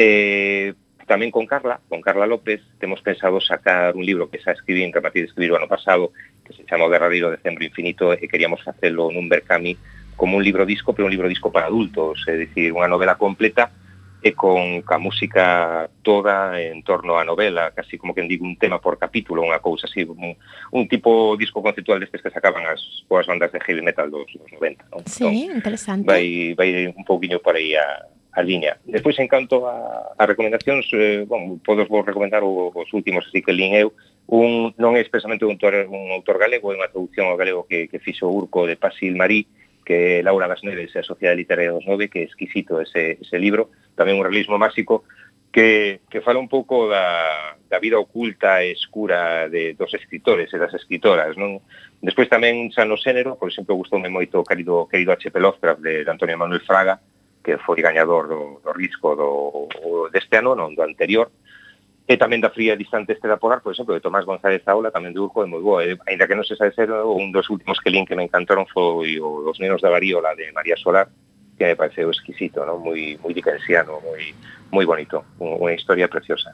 Eh, 0.01 0.73
tamén 1.05 1.29
con 1.29 1.45
Carla, 1.45 1.85
con 1.87 2.01
Carla 2.01 2.25
López, 2.25 2.65
temos 2.81 3.05
pensado 3.05 3.37
sacar 3.45 3.93
un 3.93 4.09
libro 4.09 4.33
que 4.33 4.41
xa 4.41 4.57
escribí, 4.57 4.81
en 4.81 4.97
rematí 4.97 5.21
de 5.21 5.29
escribir 5.29 5.53
o 5.53 5.61
ano 5.61 5.69
pasado, 5.69 6.17
que 6.45 6.53
se 6.53 6.69
chama 6.69 6.87
O 6.87 6.93
derradeiro 6.93 7.33
decembro 7.33 7.65
infinito 7.65 8.13
e 8.13 8.29
queríamos 8.29 8.61
facelo 8.61 9.09
nun 9.09 9.27
Berkami 9.33 9.75
como 10.15 10.39
un 10.39 10.45
libro 10.45 10.63
disco, 10.63 10.95
pero 10.95 11.07
un 11.07 11.11
libro 11.11 11.29
disco 11.29 11.51
para 11.51 11.67
adultos, 11.67 12.23
é 12.31 12.39
dicir, 12.39 12.71
unha 12.71 12.87
novela 12.87 13.19
completa 13.19 13.73
e 14.25 14.33
con 14.33 14.81
ca 14.81 14.97
música 14.97 15.91
toda 16.01 16.57
en 16.57 16.81
torno 16.81 17.21
á 17.21 17.29
novela, 17.29 17.77
casi 17.77 18.01
como 18.01 18.17
que 18.17 18.25
digo 18.25 18.49
un 18.49 18.57
tema 18.57 18.81
por 18.81 18.97
capítulo, 18.97 19.45
unha 19.45 19.61
cousa 19.61 19.85
así, 19.85 20.01
un, 20.01 20.33
un 20.73 20.85
tipo 20.89 21.37
disco 21.37 21.61
conceptual 21.61 22.01
destes 22.01 22.25
que 22.25 22.33
sacaban 22.33 22.65
as 22.65 22.81
boas 23.05 23.29
bandas 23.29 23.53
de 23.53 23.61
heavy 23.61 23.85
metal 23.85 24.09
dos, 24.09 24.25
dos 24.33 24.49
90, 24.49 24.81
non? 24.89 25.05
Sí, 25.05 25.29
entón, 25.29 25.61
interesante. 25.61 26.09
Vai, 26.09 26.57
vai 26.57 26.89
un 26.89 27.05
pouquiño 27.05 27.37
por 27.45 27.53
aí 27.53 27.77
a, 27.77 28.09
a 28.33 28.41
liña. 28.41 28.81
Despois, 28.89 29.13
en 29.21 29.29
canto 29.29 29.69
a, 29.69 30.17
a 30.17 30.25
recomendacións, 30.25 30.89
eh, 30.97 31.29
bon, 31.29 31.61
podos 31.61 31.85
vos 31.93 32.09
recomendar 32.09 32.41
os 32.41 32.89
últimos 32.97 33.29
así 33.29 33.45
que 33.45 33.53
lin 33.53 33.77
eu, 33.77 33.93
un, 34.27 34.73
non 34.81 34.97
é 34.97 35.01
expresamente 35.05 35.45
un 35.45 35.57
autor, 35.57 35.85
un 35.89 36.11
autor 36.13 36.41
galego, 36.41 36.73
é 36.73 36.79
unha 36.81 36.89
traducción 36.89 37.29
ao 37.29 37.37
galego 37.37 37.69
que, 37.69 37.93
que 37.93 38.01
fixo 38.01 38.31
Urco 38.31 38.65
de 38.65 38.81
Pasil 38.81 39.13
Marí, 39.17 39.45
que 39.85 40.25
Laura 40.25 40.49
Gasneves 40.49 40.97
e 40.97 40.99
a 40.99 41.07
Sociedade 41.07 41.37
Literaria 41.37 41.77
dos 41.77 41.85
Nove, 41.85 42.09
que 42.09 42.25
é 42.25 42.29
exquisito 42.29 42.81
ese, 42.81 43.21
ese 43.21 43.37
libro, 43.37 43.69
tamén 43.95 44.17
un 44.17 44.25
realismo 44.25 44.57
máxico, 44.57 45.05
que, 45.55 46.01
que 46.11 46.25
fala 46.25 46.43
un 46.43 46.49
pouco 46.49 46.89
da, 46.89 47.55
da 47.71 47.79
vida 47.79 48.01
oculta 48.01 48.65
e 48.65 48.75
escura 48.75 49.47
de, 49.47 49.79
dos 49.79 49.93
escritores 49.95 50.51
e 50.51 50.59
das 50.59 50.75
escritoras. 50.75 51.39
Non? 51.39 51.63
Despois 52.03 52.27
tamén 52.27 52.75
xa 52.75 52.83
no 52.83 52.99
xénero, 52.99 53.39
por 53.39 53.53
exemplo, 53.53 53.79
gustoume 53.79 54.11
moito 54.11 54.43
o 54.43 54.49
querido, 54.49 54.91
querido 54.91 55.15
H.P. 55.15 55.37
Lovecraft 55.39 55.81
de, 55.85 56.03
de 56.03 56.11
Antonio 56.11 56.35
Manuel 56.35 56.65
Fraga, 56.67 56.99
que 57.45 57.61
foi 57.61 57.79
gañador 57.85 58.27
do, 58.27 58.59
do 58.65 58.73
risco 58.73 59.15
do, 59.15 59.69
deste 60.11 60.41
ano, 60.41 60.57
non 60.57 60.75
do 60.75 60.83
anterior, 60.83 61.31
e 62.05 62.21
tamén 62.21 62.45
da 62.45 62.53
fría 62.53 62.77
distante 62.77 63.17
este 63.17 63.25
da 63.25 63.41
Polar, 63.41 63.65
por 63.65 63.73
exemplo, 63.73 63.97
de 63.97 64.05
Tomás 64.05 64.29
González 64.29 64.61
Aula, 64.69 64.93
tamén 64.93 65.17
de 65.17 65.25
Urco, 65.25 65.41
é 65.41 65.49
moi 65.49 65.65
boa. 65.65 65.81
E, 65.81 65.97
eh, 65.97 66.01
ainda 66.05 66.29
que 66.29 66.37
non 66.37 66.45
se 66.45 66.53
sabe 66.53 66.77
ser, 66.77 66.93
un 66.93 67.33
dos 67.33 67.49
últimos 67.49 67.81
que 67.81 67.89
lín 67.89 68.05
que 68.05 68.13
me 68.13 68.29
encantaron 68.29 68.69
foi 68.69 69.17
o 69.17 69.49
Os 69.49 69.57
nenos 69.57 69.81
da 69.81 69.89
varíola 69.89 70.37
de 70.37 70.53
María 70.53 70.77
Solar, 70.77 71.09
que 71.57 71.65
me 71.65 71.77
pareceu 71.81 72.13
exquisito, 72.13 72.61
¿no? 72.69 72.77
moi, 72.77 73.17
moi 73.25 73.33
dicansiano, 73.33 74.05
moi, 74.05 74.21
moi 74.69 74.85
bonito, 74.85 75.25
unha 75.41 75.73
historia 75.73 76.13
preciosa. 76.13 76.53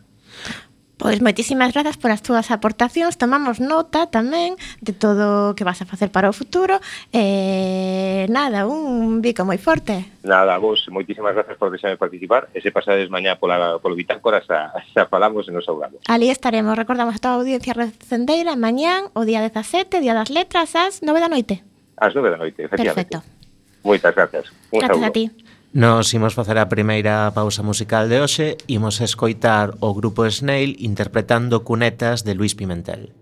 Pois 1.01 1.25
moitísimas 1.25 1.73
grazas 1.73 1.97
por 1.97 2.13
as 2.13 2.21
túas 2.21 2.53
aportacións, 2.53 3.17
tomamos 3.17 3.57
nota 3.57 4.13
tamén 4.13 4.61
de 4.85 4.93
todo 4.93 5.49
o 5.49 5.55
que 5.57 5.65
vas 5.65 5.81
a 5.81 5.89
facer 5.89 6.13
para 6.13 6.29
o 6.29 6.37
futuro. 6.37 6.77
Eh, 7.09 8.29
nada, 8.29 8.69
un 8.69 9.25
bico 9.25 9.49
moi 9.49 9.57
forte. 9.57 10.05
Nada, 10.21 10.61
vos, 10.61 10.85
moitísimas 10.93 11.33
grazas 11.33 11.57
por 11.57 11.73
deixarme 11.73 11.97
participar. 11.97 12.53
E 12.53 12.61
se 12.61 12.69
pasades 12.69 13.09
mañá 13.09 13.41
pola, 13.41 13.81
polo 13.81 13.97
Bitácora, 13.97 14.45
xa, 14.45 14.77
xa 14.93 15.09
falamos 15.09 15.49
e 15.49 15.57
nos 15.57 15.65
augamos. 15.73 16.05
Ali 16.05 16.29
estaremos, 16.29 16.77
recordamos 16.77 17.17
a 17.17 17.21
toda 17.25 17.33
a 17.33 17.41
audiencia 17.41 17.73
recendeira, 17.73 18.53
mañán, 18.61 19.09
o 19.17 19.25
día 19.25 19.41
17, 19.41 20.05
Día 20.05 20.13
das 20.13 20.29
Letras, 20.29 20.77
ás 20.77 21.01
9 21.01 21.17
da 21.17 21.33
noite. 21.33 21.65
Ás 21.97 22.13
9 22.13 22.29
da 22.29 22.37
noite, 22.37 22.69
efectivamente. 22.69 23.09
Perfecto. 23.09 23.41
Moitas 23.89 24.13
grazas. 24.13 24.53
Un 24.69 24.85
gracias 24.85 25.01
saúdo. 25.01 25.09
a 25.09 25.17
ti. 25.17 25.25
Nos 25.73 26.13
imos 26.15 26.35
facer 26.35 26.59
a 26.59 26.67
primeira 26.67 27.31
pausa 27.31 27.63
musical 27.63 28.11
de 28.11 28.19
hoxe, 28.19 28.59
imos 28.67 28.99
escoitar 28.99 29.79
o 29.79 29.95
grupo 29.95 30.27
Snail 30.27 30.75
interpretando 30.83 31.63
cunetas 31.63 32.27
de 32.27 32.35
Luis 32.35 32.59
Pimentel. 32.59 33.15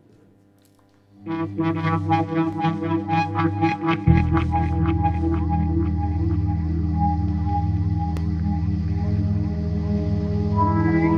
Thank 1.29 1.59
you. 11.13 11.18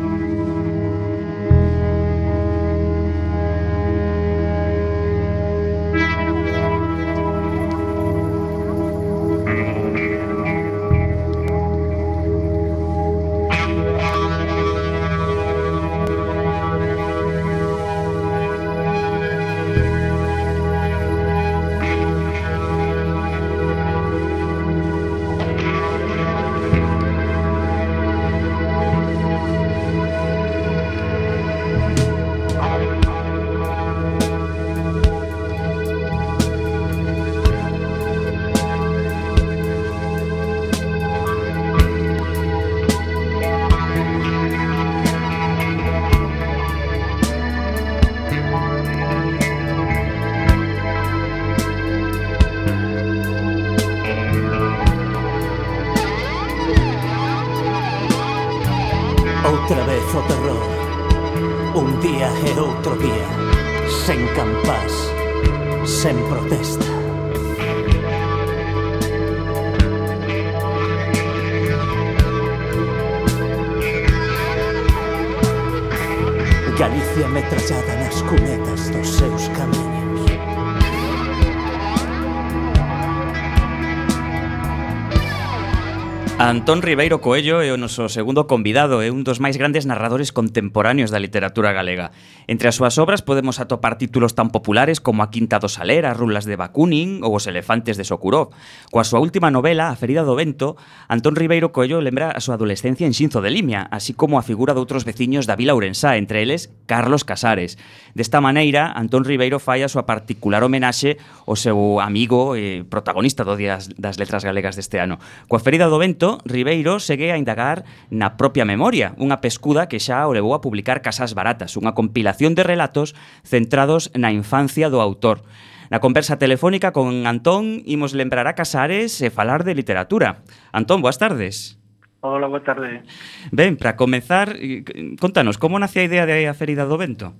Antón 86.40 86.80
Ribeiro 86.80 87.20
Coello 87.20 87.60
é 87.60 87.68
o 87.68 87.76
noso 87.76 88.08
segundo 88.08 88.48
convidado 88.48 89.04
e 89.04 89.12
un 89.12 89.28
dos 89.28 89.44
máis 89.44 89.60
grandes 89.60 89.84
narradores 89.84 90.32
contemporáneos 90.32 91.12
da 91.12 91.20
literatura 91.20 91.76
galega. 91.76 92.16
Entre 92.48 92.64
as 92.64 92.80
súas 92.80 92.96
obras 92.96 93.20
podemos 93.20 93.60
atopar 93.60 94.00
títulos 94.00 94.32
tan 94.32 94.48
populares 94.48 95.04
como 95.04 95.20
A 95.20 95.28
Quinta 95.28 95.60
do 95.60 95.68
Saler, 95.68 96.08
As 96.08 96.16
Rulas 96.16 96.48
de 96.48 96.56
Bakunin 96.56 97.20
ou 97.20 97.36
Os 97.36 97.44
Elefantes 97.44 98.00
de 98.00 98.08
Sokurov. 98.08 98.56
Coa 98.88 99.04
súa 99.04 99.20
última 99.20 99.52
novela, 99.52 99.92
A 99.92 99.96
Ferida 100.00 100.24
do 100.24 100.32
Vento, 100.32 100.80
Antón 101.12 101.36
Ribeiro 101.36 101.76
Coello 101.76 102.00
lembra 102.00 102.32
a 102.32 102.40
súa 102.40 102.56
adolescencia 102.56 103.04
en 103.04 103.12
Xinzo 103.12 103.44
de 103.44 103.52
Limia, 103.52 103.84
así 103.92 104.16
como 104.16 104.40
a 104.40 104.42
figura 104.42 104.72
de 104.72 104.80
outros 104.80 105.04
veciños 105.04 105.44
da 105.44 105.60
Vila 105.60 105.76
Ourensá, 105.76 106.16
entre 106.16 106.40
eles 106.40 106.72
Carlos 106.88 107.20
Casares. 107.20 107.76
Desta 108.16 108.40
maneira, 108.40 108.88
Antón 108.96 109.28
Ribeiro 109.28 109.60
fai 109.60 109.84
a 109.84 109.92
súa 109.92 110.08
particular 110.08 110.64
homenaxe 110.64 111.20
ao 111.44 111.52
seu 111.52 112.00
amigo 112.00 112.56
e 112.56 112.80
protagonista 112.88 113.44
do 113.44 113.60
Día 113.60 113.76
das 114.00 114.16
Letras 114.16 114.40
Galegas 114.40 114.72
deste 114.72 114.96
ano. 115.04 115.20
Coa 115.44 115.60
Ferida 115.60 115.92
do 115.92 116.00
Vento, 116.00 116.29
Ribeiro 116.46 117.02
segue 117.02 117.34
a 117.34 117.40
indagar 117.40 117.82
na 118.14 118.38
propia 118.38 118.62
memoria, 118.62 119.18
unha 119.18 119.42
pescuda 119.42 119.90
que 119.90 119.98
xa 119.98 120.22
o 120.28 120.34
levou 120.36 120.54
a 120.54 120.62
publicar 120.62 121.02
Casas 121.02 121.34
Baratas, 121.34 121.74
unha 121.74 121.96
compilación 121.96 122.54
de 122.54 122.62
relatos 122.62 123.18
centrados 123.42 124.14
na 124.14 124.30
infancia 124.30 124.86
do 124.86 125.02
autor. 125.02 125.42
Na 125.90 125.98
conversa 125.98 126.38
telefónica 126.38 126.94
con 126.94 127.26
Antón 127.26 127.82
imos 127.82 128.14
lembrar 128.14 128.46
a 128.46 128.54
Casares 128.54 129.18
e 129.18 129.34
falar 129.34 129.66
de 129.66 129.74
literatura. 129.74 130.46
Antón, 130.70 131.02
boas 131.02 131.18
tardes. 131.18 131.80
Hola, 132.22 132.46
boa 132.46 132.62
tarde. 132.62 133.02
Ben, 133.50 133.74
para 133.74 133.96
comezar, 133.96 134.54
eh, 134.54 134.84
contanos, 135.18 135.58
como 135.58 135.80
nace 135.82 135.98
a 135.98 136.06
idea 136.06 136.28
de 136.28 136.46
a 136.46 136.54
Ferida 136.54 136.86
do 136.86 136.94
Vento? 136.94 137.34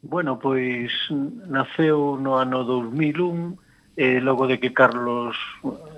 Bueno, 0.00 0.38
pois 0.38 0.92
naceu 1.48 2.16
no 2.20 2.40
ano 2.40 2.64
2001 2.64 3.63
eh, 3.96 4.20
logo 4.20 4.46
de 4.46 4.58
que 4.58 4.72
Carlos 4.72 5.36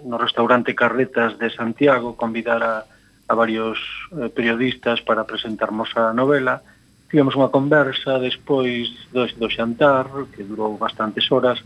no 0.04 0.18
restaurante 0.18 0.74
Carretas 0.74 1.38
de 1.38 1.48
Santiago 1.50 2.16
convidara 2.16 2.84
a 3.28 3.34
varios 3.34 3.80
eh, 4.12 4.28
periodistas 4.28 5.00
para 5.02 5.24
presentarmos 5.24 5.90
a 5.96 6.12
novela 6.12 6.62
tivemos 7.10 7.38
unha 7.38 7.50
conversa 7.50 8.18
despois 8.18 8.90
do, 9.14 9.24
do 9.38 9.48
xantar 9.48 10.06
que 10.34 10.44
durou 10.44 10.76
bastantes 10.76 11.24
horas 11.30 11.62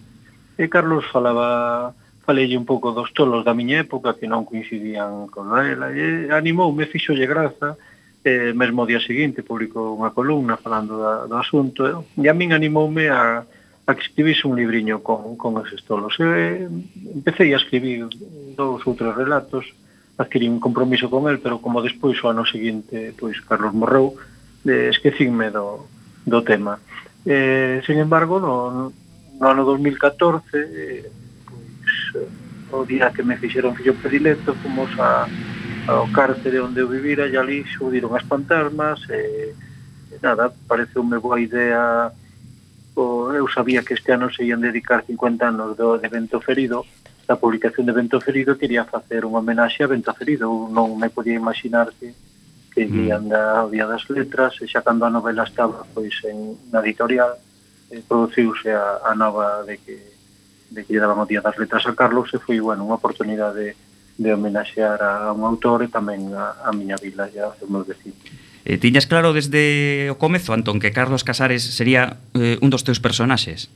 e 0.57 0.69
Carlos 0.69 1.05
falaba 1.09 1.93
falei 2.25 2.47
un 2.55 2.69
pouco 2.69 2.93
dos 2.93 3.11
tolos 3.11 3.43
da 3.43 3.57
miña 3.57 3.83
época 3.83 4.15
que 4.15 4.31
non 4.31 4.47
coincidían 4.47 5.27
con 5.33 5.51
ela 5.57 5.91
e 5.91 6.31
animoume, 6.31 6.87
fixolle 6.87 7.27
graza 7.27 7.75
e 8.23 8.53
mesmo 8.53 8.85
o 8.85 8.89
día 8.89 9.01
seguinte 9.01 9.43
publicou 9.43 9.97
unha 9.97 10.13
columna 10.13 10.61
falando 10.61 11.01
da, 11.01 11.25
do 11.25 11.37
asunto 11.41 12.07
e 12.15 12.27
a 12.29 12.35
min 12.37 12.53
animoume 12.53 13.09
a, 13.09 13.43
a 13.91 13.95
que 13.95 14.07
escribise 14.07 14.47
un 14.47 14.57
libriño 14.57 15.03
con, 15.03 15.37
con 15.37 15.59
eses 15.67 15.83
tolos. 15.85 16.15
E, 16.23 16.71
empecé 17.11 17.51
a 17.51 17.59
escribir 17.59 18.07
dous 18.55 18.87
ou 18.87 18.95
tres 18.95 19.13
relatos, 19.19 19.67
adquirí 20.15 20.47
un 20.47 20.63
compromiso 20.63 21.11
con 21.11 21.27
el, 21.27 21.43
pero 21.43 21.59
como 21.59 21.83
despois 21.83 22.15
o 22.23 22.31
ano 22.31 22.47
seguinte, 22.47 23.11
pois 23.19 23.43
Carlos 23.43 23.75
morreu, 23.75 24.15
eh, 24.65 24.95
esquecínme 24.95 25.51
do, 25.51 25.91
do 26.23 26.41
tema. 26.47 26.79
Eh, 27.27 27.83
sin 27.83 27.99
embargo, 27.99 28.39
no, 28.39 28.93
no 28.95 29.45
ano 29.45 29.67
2014, 29.67 30.47
eh, 30.55 31.11
pois, 31.51 31.93
eh, 32.15 32.31
o 32.71 32.87
día 32.87 33.11
que 33.11 33.27
me 33.27 33.37
fixeron 33.37 33.75
fillo 33.75 33.99
predilecto, 33.99 34.55
fomos 34.63 34.95
a, 35.03 35.27
ao 35.91 36.07
cárcere 36.15 36.63
onde 36.63 36.79
eu 36.81 36.89
vivira, 36.89 37.27
e 37.27 37.35
ali 37.35 37.67
xudiron 37.67 38.15
as 38.15 38.23
pantasmas, 38.23 39.03
e 39.11 39.51
eh, 40.15 40.19
nada, 40.23 40.55
pareceume 40.69 41.17
unha 41.17 41.25
boa 41.25 41.41
idea 41.43 42.15
o, 43.01 43.33
eu 43.33 43.49
sabía 43.49 43.81
que 43.81 43.97
este 43.97 44.13
ano 44.13 44.29
se 44.29 44.45
ian 44.45 44.61
dedicar 44.61 45.09
50 45.09 45.49
anos 45.49 45.69
do, 45.81 45.97
de 45.97 46.09
Vento 46.13 46.39
Ferido, 46.45 46.85
da 47.25 47.41
publicación 47.41 47.89
de 47.89 47.97
Vento 47.97 48.21
Ferido 48.21 48.61
quería 48.61 48.85
facer 48.85 49.25
unha 49.25 49.41
homenaxe 49.41 49.81
a 49.81 49.91
Vento 49.91 50.13
Ferido, 50.13 50.53
non 50.69 51.01
me 51.01 51.09
podía 51.09 51.41
imaginar 51.41 51.89
que 51.97 52.13
que 52.71 52.87
mm. 52.87 53.07
ian 53.07 53.25
da 53.29 53.67
Día 53.67 53.87
das 53.87 54.07
Letras, 54.09 54.55
e 54.63 54.67
xa 54.71 54.81
cando 54.87 55.05
a 55.05 55.11
novela 55.11 55.43
estaba 55.43 55.83
pois 55.91 56.15
en 56.25 56.55
na 56.71 56.79
editorial, 56.81 57.35
eh, 57.91 58.03
produciuse 58.07 58.71
a, 58.71 59.03
a 59.03 59.13
nova 59.19 59.67
de 59.67 59.79
que 59.83 59.99
de 60.71 60.87
que 60.87 60.95
lle 60.95 61.03
daban 61.03 61.19
o 61.19 61.27
Día 61.27 61.43
das 61.43 61.59
Letras 61.59 61.83
a 61.91 61.99
Carlos 61.99 62.31
e 62.31 62.39
foi, 62.39 62.63
bueno, 62.63 62.87
unha 62.87 62.95
oportunidade 62.95 63.59
de, 63.59 63.71
de 64.23 64.31
homenaxear 64.31 65.03
a, 65.03 65.13
a 65.27 65.35
un 65.35 65.43
autor 65.43 65.83
e 65.83 65.91
tamén 65.91 66.31
a, 66.31 66.63
a 66.63 66.71
miña 66.71 66.95
vila 66.95 67.27
e 67.27 67.43
aos 67.43 67.59
meus 67.67 67.91
vecinos. 67.91 68.23
Eh, 68.71 68.79
tiñas 68.79 69.11
claro 69.11 69.35
desde 69.35 70.15
o 70.15 70.17
comezo, 70.23 70.55
Antón, 70.55 70.79
que 70.79 70.95
Carlos 70.95 71.27
Casares 71.27 71.67
sería 71.75 72.23
eh, 72.39 72.55
un 72.63 72.71
dos 72.71 72.87
teus 72.87 73.03
personaxes? 73.03 73.67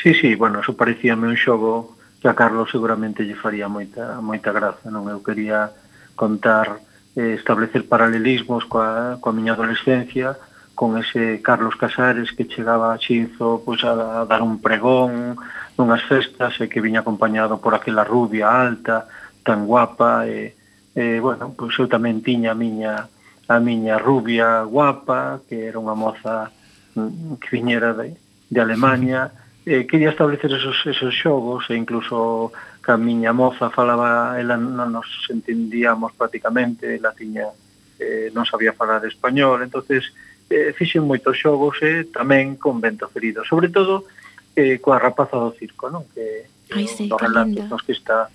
Sí, 0.00 0.16
sí, 0.16 0.32
bueno, 0.32 0.64
eso 0.64 0.72
parecíame 0.72 1.28
un 1.28 1.36
xogo 1.36 1.92
que 2.24 2.32
a 2.32 2.32
Carlos 2.32 2.72
seguramente 2.72 3.28
lle 3.28 3.36
faría 3.36 3.68
moita, 3.68 4.16
moita 4.24 4.48
graza, 4.48 4.88
non? 4.88 5.12
Eu 5.12 5.20
quería 5.20 5.76
contar, 6.16 6.80
eh, 7.20 7.36
establecer 7.36 7.84
paralelismos 7.84 8.64
coa, 8.64 9.20
coa 9.20 9.36
miña 9.36 9.52
adolescencia, 9.52 10.40
con 10.72 10.96
ese 10.96 11.44
Carlos 11.44 11.76
Casares 11.76 12.32
que 12.32 12.48
chegaba 12.48 12.96
a 12.96 13.00
Chinzo 13.00 13.60
pois, 13.60 13.84
a 13.84 14.24
dar 14.24 14.40
un 14.40 14.56
pregón 14.56 15.36
nunhas 15.76 16.00
festas 16.08 16.56
e 16.64 16.72
que 16.72 16.80
viña 16.80 17.04
acompañado 17.04 17.60
por 17.60 17.76
aquela 17.76 18.08
rubia 18.08 18.48
alta, 18.48 19.04
tan 19.44 19.68
guapa 19.68 20.24
e, 20.24 20.56
e 20.96 21.20
bueno, 21.20 21.52
pois 21.52 21.76
eu 21.76 21.92
tamén 21.92 22.24
tiña 22.24 22.56
a 22.56 22.58
miña 22.58 23.12
a 23.48 23.60
miña 23.60 23.98
rubia 23.98 24.62
guapa, 24.64 25.40
que 25.48 25.68
era 25.68 25.76
unha 25.76 25.96
moza 25.96 26.48
mm, 26.96 27.40
que 27.40 27.48
viñera 27.52 27.92
de, 27.92 28.16
de 28.48 28.58
Alemania, 28.60 29.32
eh, 29.66 29.86
quería 29.86 30.10
establecer 30.10 30.52
esos, 30.52 30.76
esos 30.86 31.12
xogos 31.12 31.68
e 31.68 31.74
incluso 31.76 32.52
que 32.84 32.92
a 32.92 33.00
miña 33.00 33.32
moza 33.32 33.72
falaba, 33.72 34.36
ela 34.36 34.56
non 34.56 34.92
nos 34.92 35.08
entendíamos 35.32 36.12
prácticamente, 36.12 36.96
ela 36.96 37.16
tiña, 37.16 37.48
eh, 37.96 38.28
non 38.32 38.44
sabía 38.44 38.76
falar 38.76 39.00
español, 39.08 39.64
entonces 39.64 40.12
eh, 40.52 40.76
fixen 40.76 41.08
moitos 41.08 41.40
xogos 41.40 41.80
e 41.80 42.04
eh, 42.04 42.12
tamén 42.12 42.60
con 42.60 42.80
vento 42.80 43.08
ferido, 43.08 43.44
sobre 43.44 43.72
todo 43.72 44.04
eh, 44.52 44.80
coa 44.80 45.00
rapaza 45.00 45.40
do 45.40 45.56
circo, 45.56 45.88
non? 45.88 46.04
Que, 46.12 46.48
Ai, 46.72 46.84
sí, 46.88 47.08
do 47.08 47.16
relato 47.16 47.76
que 47.84 47.92
está, 47.92 48.28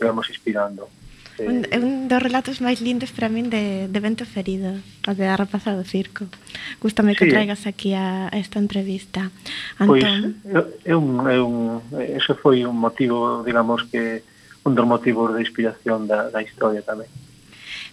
digamos, 0.00 0.28
inspirando. 0.28 0.88
Sí. 1.36 1.42
Un, 1.50 1.66
un 1.66 2.06
dos 2.06 2.22
relatos 2.22 2.62
máis 2.62 2.78
lindos 2.78 3.10
para 3.10 3.26
min 3.26 3.50
de, 3.50 3.90
de 3.90 3.98
Vento 3.98 4.22
Ferido, 4.22 4.78
o 5.02 5.12
de 5.18 5.26
a 5.26 5.34
rapaza 5.34 5.74
do 5.74 5.82
circo. 5.82 6.30
Gústame 6.78 7.18
que 7.18 7.26
sí. 7.26 7.34
traigas 7.34 7.66
aquí 7.66 7.90
a, 7.90 8.30
a 8.30 8.36
esta 8.38 8.62
entrevista. 8.62 9.34
Antón. 9.82 10.38
Pois, 10.46 10.62
é 10.86 10.94
un, 10.94 11.26
é 11.26 11.38
un, 11.42 11.82
ese 11.98 12.38
foi 12.38 12.62
un 12.62 12.78
motivo, 12.78 13.42
digamos 13.42 13.82
que, 13.90 14.22
un 14.62 14.78
dos 14.78 14.86
motivos 14.86 15.34
de 15.34 15.42
inspiración 15.42 16.06
da, 16.06 16.30
da 16.30 16.38
historia 16.38 16.86
tamén. 16.86 17.10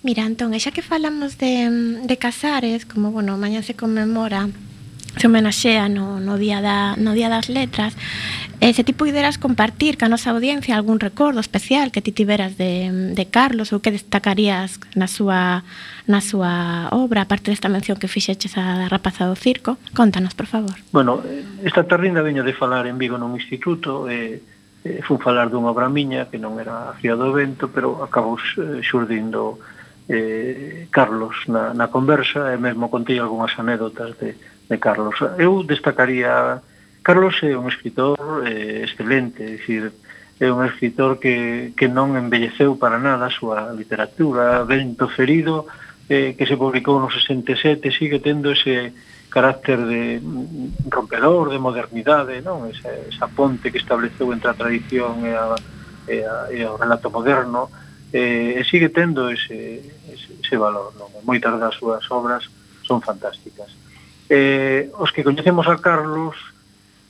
Mira, 0.05 0.21
Antón, 0.21 0.53
e 0.53 0.61
xa 0.61 0.69
que 0.69 0.85
falamos 0.85 1.41
de, 1.41 1.69
de 2.05 2.15
Casares, 2.21 2.85
como, 2.85 3.09
bueno, 3.09 3.41
mañá 3.41 3.65
se 3.65 3.73
conmemora 3.73 4.53
se 5.17 5.27
homenaxea 5.27 5.89
no, 5.89 6.19
no, 6.19 6.37
día 6.37 6.61
da, 6.61 6.95
no 6.95 7.13
Día 7.13 7.29
das 7.29 7.49
Letras. 7.49 7.95
E 8.61 8.73
se 8.77 8.85
ti 8.85 8.93
puderas 8.93 9.41
compartir 9.41 9.97
ca 9.97 10.05
nosa 10.05 10.29
audiencia 10.29 10.77
algún 10.77 11.01
recordo 11.01 11.41
especial 11.41 11.89
que 11.89 12.05
ti 12.05 12.13
tiveras 12.13 12.61
de, 12.61 13.13
de 13.17 13.25
Carlos 13.25 13.73
ou 13.73 13.81
que 13.81 13.89
destacarías 13.89 14.77
na 14.93 15.09
súa, 15.09 15.65
na 16.05 16.21
súa 16.21 16.93
obra 16.93 17.25
aparte 17.25 17.49
desta 17.49 17.73
mención 17.73 17.97
que 17.97 18.05
fixeches 18.05 18.53
a 18.61 18.85
rapaza 18.85 19.25
do 19.25 19.33
circo. 19.33 19.81
Contanos 19.97 20.37
por 20.37 20.45
favor. 20.45 20.77
Bueno, 20.93 21.25
esta 21.65 21.89
tarrinda 21.89 22.21
veño 22.21 22.45
de 22.45 22.53
falar 22.53 22.85
en 22.85 23.01
Vigo 23.01 23.17
nun 23.17 23.33
instituto 23.33 24.05
e 24.05 24.45
eh, 24.85 25.01
fun 25.01 25.17
falar 25.17 25.49
dunha 25.49 25.73
obra 25.73 25.89
miña 25.89 26.29
que 26.29 26.37
non 26.37 26.61
era 26.61 26.93
a 26.93 26.97
Fía 26.97 27.17
do 27.17 27.33
Vento 27.33 27.69
pero 27.73 28.05
acabou 28.05 28.37
eh, 28.37 28.81
xurdindo 28.85 29.57
eh, 30.05 30.85
Carlos 30.89 31.33
na, 31.49 31.73
na 31.73 31.89
conversa 31.89 32.53
e 32.53 32.57
mesmo 32.61 32.93
contei 32.93 33.17
algunhas 33.17 33.53
anécdotas 33.57 34.17
de, 34.21 34.37
de 34.71 34.79
Carlos. 34.79 35.19
Eu 35.37 35.67
destacaría... 35.67 36.63
Carlos 37.03 37.35
é 37.43 37.57
un 37.57 37.67
escritor 37.67 38.47
eh, 38.47 38.87
excelente, 38.87 39.43
é 39.43 39.59
dicir, 39.59 39.91
é 40.39 40.47
un 40.47 40.63
escritor 40.63 41.19
que, 41.19 41.75
que 41.75 41.91
non 41.91 42.15
embelleceu 42.15 42.79
para 42.79 43.01
nada 43.01 43.27
a 43.27 43.35
súa 43.35 43.75
literatura, 43.75 44.63
vento 44.63 45.11
ferido, 45.11 45.67
eh, 46.07 46.37
que 46.37 46.47
se 46.47 46.55
publicou 46.55 47.01
no 47.01 47.11
67, 47.11 47.91
sigue 47.91 48.23
tendo 48.23 48.53
ese 48.53 48.95
carácter 49.33 49.81
de 49.81 50.21
mm, 50.21 50.87
rompedor, 50.93 51.49
de 51.49 51.59
modernidade, 51.59 52.39
non? 52.45 52.69
Esa, 52.69 52.93
esa 53.09 53.27
ponte 53.27 53.73
que 53.73 53.81
estableceu 53.81 54.29
entre 54.29 54.53
a 54.53 54.59
tradición 54.59 55.25
e, 55.25 55.33
a, 55.33 55.57
e, 56.05 56.21
a, 56.21 56.35
e 56.53 56.61
o 56.69 56.77
relato 56.77 57.09
moderno, 57.09 57.73
eh, 58.13 58.61
e 58.61 58.61
sigue 58.69 58.93
tendo 58.93 59.25
ese, 59.25 59.81
ese, 60.05 60.37
ese 60.37 60.55
valor, 60.55 60.93
non? 61.01 61.09
Moitas 61.25 61.57
das 61.57 61.73
súas 61.73 62.05
obras 62.13 62.45
son 62.85 63.01
fantásticas 63.01 63.80
eh, 64.31 64.87
os 64.95 65.11
que 65.11 65.27
coñecemos 65.27 65.67
a 65.67 65.75
Carlos 65.75 66.39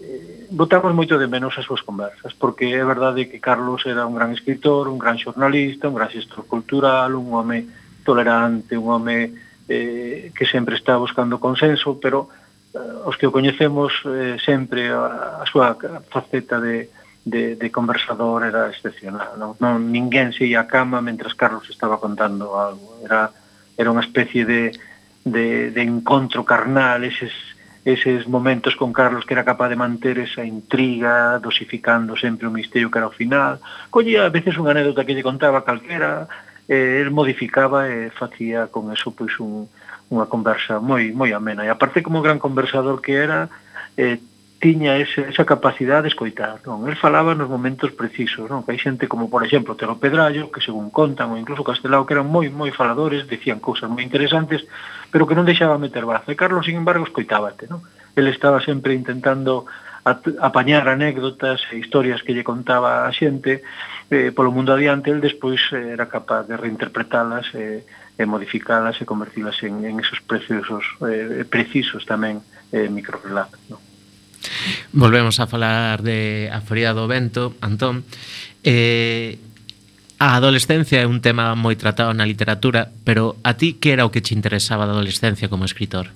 eh, 0.01 0.49
botamos 0.49 0.89
moito 0.97 1.22
de 1.22 1.30
menos 1.30 1.53
as 1.53 1.69
súas 1.69 1.86
conversas, 1.86 2.34
porque 2.34 2.74
é 2.74 2.82
verdade 2.82 3.30
que 3.30 3.38
Carlos 3.38 3.86
era 3.86 4.09
un 4.09 4.17
gran 4.17 4.34
escritor, 4.34 4.89
un 4.89 4.97
gran 4.97 5.22
xornalista, 5.22 5.86
un 5.86 6.01
gran 6.01 6.09
xestor 6.09 6.49
cultural, 6.49 7.13
un 7.13 7.30
home 7.30 7.69
tolerante, 8.01 8.74
un 8.74 8.89
home 8.89 9.38
eh, 9.69 10.34
que 10.34 10.49
sempre 10.49 10.74
está 10.74 10.97
buscando 10.97 11.38
consenso, 11.38 12.01
pero 12.01 12.34
eh, 12.74 13.05
os 13.05 13.13
que 13.22 13.30
o 13.30 13.36
coñecemos 13.36 13.93
eh, 14.09 14.41
sempre 14.41 14.89
a, 14.89 15.39
a 15.39 15.45
súa 15.45 15.78
faceta 16.09 16.57
de, 16.57 16.89
de, 17.22 17.53
de 17.53 17.67
conversador 17.69 18.49
era 18.49 18.74
excepcional. 18.74 19.38
Non, 19.38 19.53
non 19.61 19.93
ninguén 19.93 20.34
se 20.34 20.49
ia 20.49 20.65
a 20.65 20.69
cama 20.69 21.05
mentras 21.05 21.38
Carlos 21.38 21.69
estaba 21.69 22.01
contando 22.01 22.57
algo. 22.57 22.97
Era, 23.05 23.30
era 23.78 23.93
unha 23.93 24.01
especie 24.01 24.41
de 24.41 24.74
de, 25.26 25.72
de 25.72 25.82
encontro 25.82 26.43
carnal, 26.45 27.03
eses, 27.03 27.34
eses 27.86 28.28
momentos 28.28 28.76
con 28.76 28.93
Carlos 28.93 29.26
que 29.26 29.34
era 29.34 29.45
capaz 29.45 29.69
de 29.69 29.76
manter 29.76 30.19
esa 30.19 30.45
intriga, 30.45 31.39
dosificando 31.39 32.15
sempre 32.17 32.47
o 32.47 32.51
misterio 32.51 32.89
que 32.89 32.97
era 32.97 33.09
o 33.09 33.15
final. 33.15 33.59
Collía 33.89 34.26
a 34.26 34.34
veces 34.34 34.57
unha 34.57 34.74
anécdota 34.74 35.05
que 35.05 35.13
lle 35.17 35.26
contaba 35.26 35.65
calquera, 35.65 36.30
eh, 36.69 37.01
el 37.01 37.09
modificaba 37.09 37.89
e 37.89 38.13
facía 38.13 38.69
con 38.69 38.93
eso 38.93 39.11
pois 39.13 39.34
un, 39.41 39.65
unha 40.11 40.28
conversa 40.28 40.78
moi 40.78 41.09
moi 41.15 41.32
amena. 41.34 41.65
E 41.65 41.69
aparte 41.74 42.05
como 42.05 42.22
gran 42.22 42.38
conversador 42.38 43.01
que 43.01 43.17
era, 43.17 43.49
eh, 43.97 44.19
tiña 44.61 44.95
ese, 44.97 45.26
esa 45.28 45.43
capacidade 45.43 46.05
de 46.05 46.13
escoitar, 46.13 46.61
non? 46.69 46.86
El 46.86 46.93
falaba 46.93 47.34
nos 47.34 47.49
momentos 47.49 47.89
precisos, 47.97 48.45
non? 48.45 48.61
Que 48.61 48.78
hai 48.78 48.80
xente 48.80 49.09
como, 49.09 49.26
por 49.26 49.41
exemplo, 49.41 49.74
Tero 49.74 49.97
Pedrallo, 49.97 50.53
que 50.53 50.61
según 50.61 50.93
contan, 50.93 51.34
ou 51.34 51.41
incluso 51.41 51.65
Castelao, 51.65 52.05
que 52.05 52.13
eran 52.13 52.30
moi, 52.30 52.45
moi 52.53 52.69
faladores, 52.69 53.26
decían 53.26 53.57
cousas 53.57 53.89
moi 53.89 54.05
interesantes, 54.05 54.61
pero 55.12 55.28
que 55.28 55.36
non 55.36 55.45
deixaba 55.45 55.78
meter 55.78 56.07
brazo. 56.07 56.32
E 56.32 56.39
Carlos, 56.39 56.66
sin 56.66 56.80
embargo, 56.80 57.03
escoitábate, 57.03 57.68
non? 57.68 57.84
Ele 58.16 58.32
estaba 58.32 58.64
sempre 58.64 58.95
intentando 58.95 59.68
apañar 60.03 60.89
anécdotas 60.89 61.62
e 61.70 61.78
historias 61.78 62.24
que 62.26 62.34
lle 62.34 62.47
contaba 62.47 63.05
a 63.05 63.12
xente 63.14 63.62
eh, 64.09 64.34
polo 64.34 64.49
mundo 64.49 64.74
adiante, 64.74 65.14
el 65.14 65.22
despois 65.22 65.62
eh, 65.72 65.93
era 65.93 66.09
capaz 66.09 66.49
de 66.49 66.57
reinterpretalas 66.57 67.53
e, 67.53 67.86
e 68.18 68.24
modificalas 68.26 68.97
e 68.97 69.05
convertilas 69.05 69.62
en, 69.62 69.86
en 69.86 70.01
esos 70.01 70.20
preciosos, 70.26 70.84
eh, 71.05 71.45
precisos 71.45 72.01
tamén 72.09 72.41
eh, 72.74 72.89
microrelatos. 72.89 73.62
Non? 73.70 73.80
Volvemos 74.91 75.38
a 75.38 75.45
falar 75.45 76.01
de 76.01 76.49
A 76.49 76.59
Feria 76.66 76.97
do 76.97 77.05
Vento, 77.05 77.53
Antón. 77.62 78.03
Eh, 78.66 79.38
A 80.22 80.38
adolescencia 80.38 81.01
é 81.01 81.09
un 81.09 81.17
tema 81.17 81.57
moi 81.57 81.74
tratado 81.74 82.13
na 82.13 82.30
literatura, 82.30 82.93
pero 83.01 83.41
a 83.41 83.57
ti 83.57 83.82
que 83.82 83.89
era 83.89 84.05
o 84.05 84.13
que 84.13 84.22
te 84.22 84.38
interesaba 84.38 84.86
da 84.86 84.93
adolescencia 84.93 85.49
como 85.49 85.65
escritor? 85.65 86.13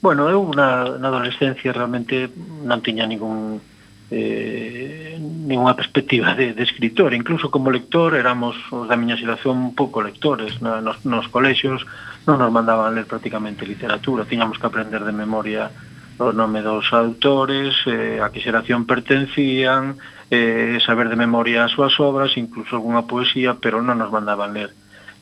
Bueno, 0.00 0.32
eu 0.32 0.48
na, 0.56 0.96
na 0.96 1.12
adolescencia 1.12 1.76
realmente 1.76 2.32
non 2.64 2.80
tiña 2.80 3.04
ningún 3.04 3.60
eh, 4.08 5.20
ninguna 5.20 5.76
perspectiva 5.76 6.32
de, 6.32 6.56
de 6.56 6.64
escritor 6.64 7.12
incluso 7.12 7.52
como 7.52 7.68
lector 7.68 8.16
éramos 8.16 8.56
os 8.72 8.88
da 8.88 8.96
miña 8.96 9.20
xeración 9.20 9.76
pouco 9.76 10.00
lectores 10.00 10.64
na, 10.64 10.80
nos, 10.80 11.04
nos 11.04 11.28
colexios 11.28 11.84
non 12.24 12.40
nos 12.40 12.48
mandaban 12.48 12.96
ler 12.96 13.04
prácticamente 13.04 13.68
literatura 13.68 14.24
tiñamos 14.24 14.56
que 14.56 14.72
aprender 14.72 15.04
de 15.04 15.12
memoria 15.12 15.68
o 16.16 16.32
nome 16.32 16.64
dos 16.64 16.96
autores 16.96 17.76
eh, 17.84 18.24
a 18.24 18.32
que 18.32 18.40
xeración 18.40 18.88
pertencían 18.88 20.00
eh, 20.30 20.78
saber 20.84 21.08
de 21.08 21.16
memoria 21.16 21.62
as 21.62 21.72
súas 21.72 21.94
obras, 22.02 22.34
incluso 22.36 22.76
algunha 22.76 23.06
poesía, 23.06 23.58
pero 23.62 23.78
non 23.82 23.98
nos 23.98 24.10
mandaban 24.10 24.54
ler. 24.54 24.74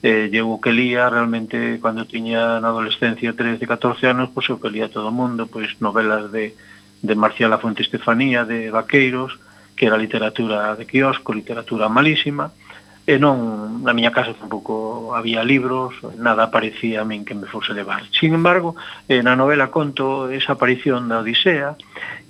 Eh, 0.05 0.29
eu 0.33 0.53
o 0.53 0.61
que 0.61 0.73
lía 0.73 1.09
realmente 1.09 1.81
cando 1.81 2.05
tiña 2.05 2.61
na 2.61 2.69
adolescencia 2.69 3.33
13, 3.33 3.65
14 3.65 4.05
anos, 4.13 4.29
pois 4.33 4.49
eu 4.53 4.61
que 4.61 4.73
lía 4.73 4.93
todo 4.93 5.09
o 5.09 5.17
mundo, 5.17 5.49
pois 5.49 5.81
novelas 5.81 6.29
de, 6.29 6.53
de 7.01 7.15
Marcial 7.17 7.53
Fuente 7.61 7.85
Estefanía, 7.85 8.45
de 8.45 8.69
Vaqueiros, 8.69 9.41
que 9.77 9.87
era 9.89 9.97
literatura 9.97 10.77
de 10.77 10.85
quiosco, 10.87 11.33
literatura 11.33 11.89
malísima, 11.89 12.53
e 13.05 13.21
non, 13.21 13.85
na 13.85 13.93
miña 13.93 14.17
casa 14.17 14.33
tampouco 14.33 15.13
había 15.13 15.45
libros, 15.45 15.93
nada 16.17 16.49
parecía 16.49 17.05
a 17.05 17.09
min 17.09 17.29
que 17.29 17.37
me 17.37 17.45
fose 17.45 17.77
levar. 17.77 18.01
Sin 18.09 18.33
embargo, 18.33 18.81
eh, 19.13 19.21
na 19.21 19.37
novela 19.37 19.69
conto 19.69 20.33
esa 20.33 20.57
aparición 20.57 21.13
da 21.13 21.21
Odisea, 21.21 21.77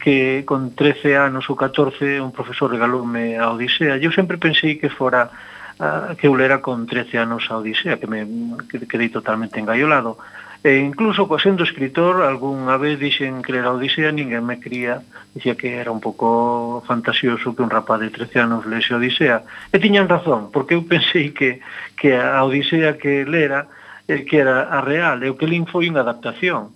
que 0.03 0.43
con 0.43 0.75
13 0.75 1.15
anos 1.15 1.47
ou 1.47 1.55
14 1.55 2.19
un 2.19 2.35
profesor 2.35 2.75
regaloume 2.75 3.39
a 3.39 3.55
Odisea. 3.55 4.03
Eu 4.03 4.11
sempre 4.11 4.35
pensei 4.35 4.75
que 4.75 4.91
fora 4.91 5.31
ah, 5.79 6.19
que 6.19 6.27
eu 6.27 6.35
lera 6.35 6.59
con 6.59 6.91
13 6.91 7.23
anos 7.23 7.47
a 7.55 7.63
Odisea, 7.63 8.03
que 8.03 8.11
me 8.11 8.27
quedei 8.91 9.15
totalmente 9.15 9.63
engaiolado. 9.63 10.19
E 10.65 10.81
incluso 10.81 11.29
coa 11.29 11.37
sendo 11.37 11.61
escritor, 11.61 12.25
algunha 12.25 12.81
vez 12.81 12.97
dixen 12.97 13.45
que 13.45 13.53
era 13.53 13.77
Odisea, 13.77 14.17
ninguén 14.17 14.49
me 14.49 14.57
cría, 14.65 15.05
dicía 15.37 15.61
que 15.61 15.77
era 15.77 15.93
un 15.93 16.01
pouco 16.01 16.81
fantasioso 16.89 17.53
que 17.53 17.61
un 17.61 17.69
rapaz 17.69 18.01
de 18.01 18.09
13 18.09 18.49
anos 18.49 18.65
lese 18.65 18.97
Odisea. 18.97 19.45
E 19.69 19.77
tiñan 19.77 20.09
razón, 20.09 20.49
porque 20.49 20.73
eu 20.73 20.89
pensei 20.89 21.37
que, 21.37 21.61
que 22.01 22.17
a 22.17 22.41
Odisea 22.49 22.97
que 22.97 23.29
lera, 23.29 23.69
eh, 24.09 24.25
que 24.25 24.41
era 24.41 24.73
a 24.73 24.81
real, 24.81 25.21
e 25.21 25.29
o 25.29 25.37
que 25.37 25.45
lin 25.45 25.69
foi 25.69 25.85
unha 25.85 26.01
adaptación. 26.01 26.73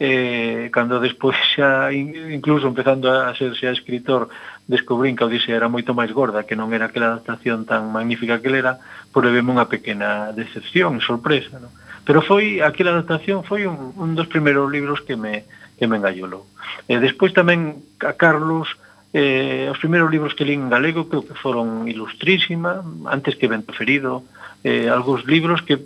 Eh, 0.00 0.72
cando 0.72 0.96
despois 0.96 1.36
xa, 1.52 1.92
incluso 1.92 2.64
empezando 2.64 3.12
a 3.12 3.36
ser 3.36 3.52
xa 3.52 3.68
escritor, 3.68 4.32
descubrín 4.64 5.12
que 5.12 5.24
a 5.24 5.28
Odisea 5.28 5.60
era 5.60 5.68
moito 5.68 5.92
máis 5.92 6.08
gorda, 6.08 6.48
que 6.48 6.56
non 6.56 6.72
era 6.72 6.88
aquela 6.88 7.12
adaptación 7.12 7.68
tan 7.68 7.92
magnífica 7.92 8.40
que 8.40 8.48
lera, 8.48 8.80
por 9.12 9.28
leveme 9.28 9.52
unha 9.52 9.68
pequena 9.68 10.32
decepción, 10.32 11.04
sorpresa, 11.04 11.60
non? 11.60 11.84
Pero 12.06 12.22
foi, 12.22 12.62
aquela 12.62 12.94
adaptación 12.94 13.42
foi 13.42 13.66
un, 13.66 13.90
un 13.98 14.14
dos 14.14 14.30
primeiros 14.30 14.70
libros 14.70 15.02
que 15.02 15.18
me, 15.18 15.42
que 15.74 15.90
me 15.90 15.98
engallolou. 15.98 16.46
E 16.86 17.02
despois 17.02 17.34
tamén 17.34 17.82
a 17.98 18.14
Carlos, 18.14 18.70
eh, 19.10 19.66
os 19.66 19.82
primeiros 19.82 20.06
libros 20.06 20.38
que 20.38 20.46
lín 20.46 20.66
en 20.66 20.72
galego 20.72 21.10
creo 21.10 21.26
que 21.26 21.34
foron 21.34 21.90
Ilustrísima, 21.90 22.86
antes 23.10 23.34
que 23.34 23.50
Vento 23.50 23.74
Ferido, 23.74 24.22
eh, 24.62 24.86
algúns 24.86 25.26
libros 25.26 25.66
que 25.66 25.82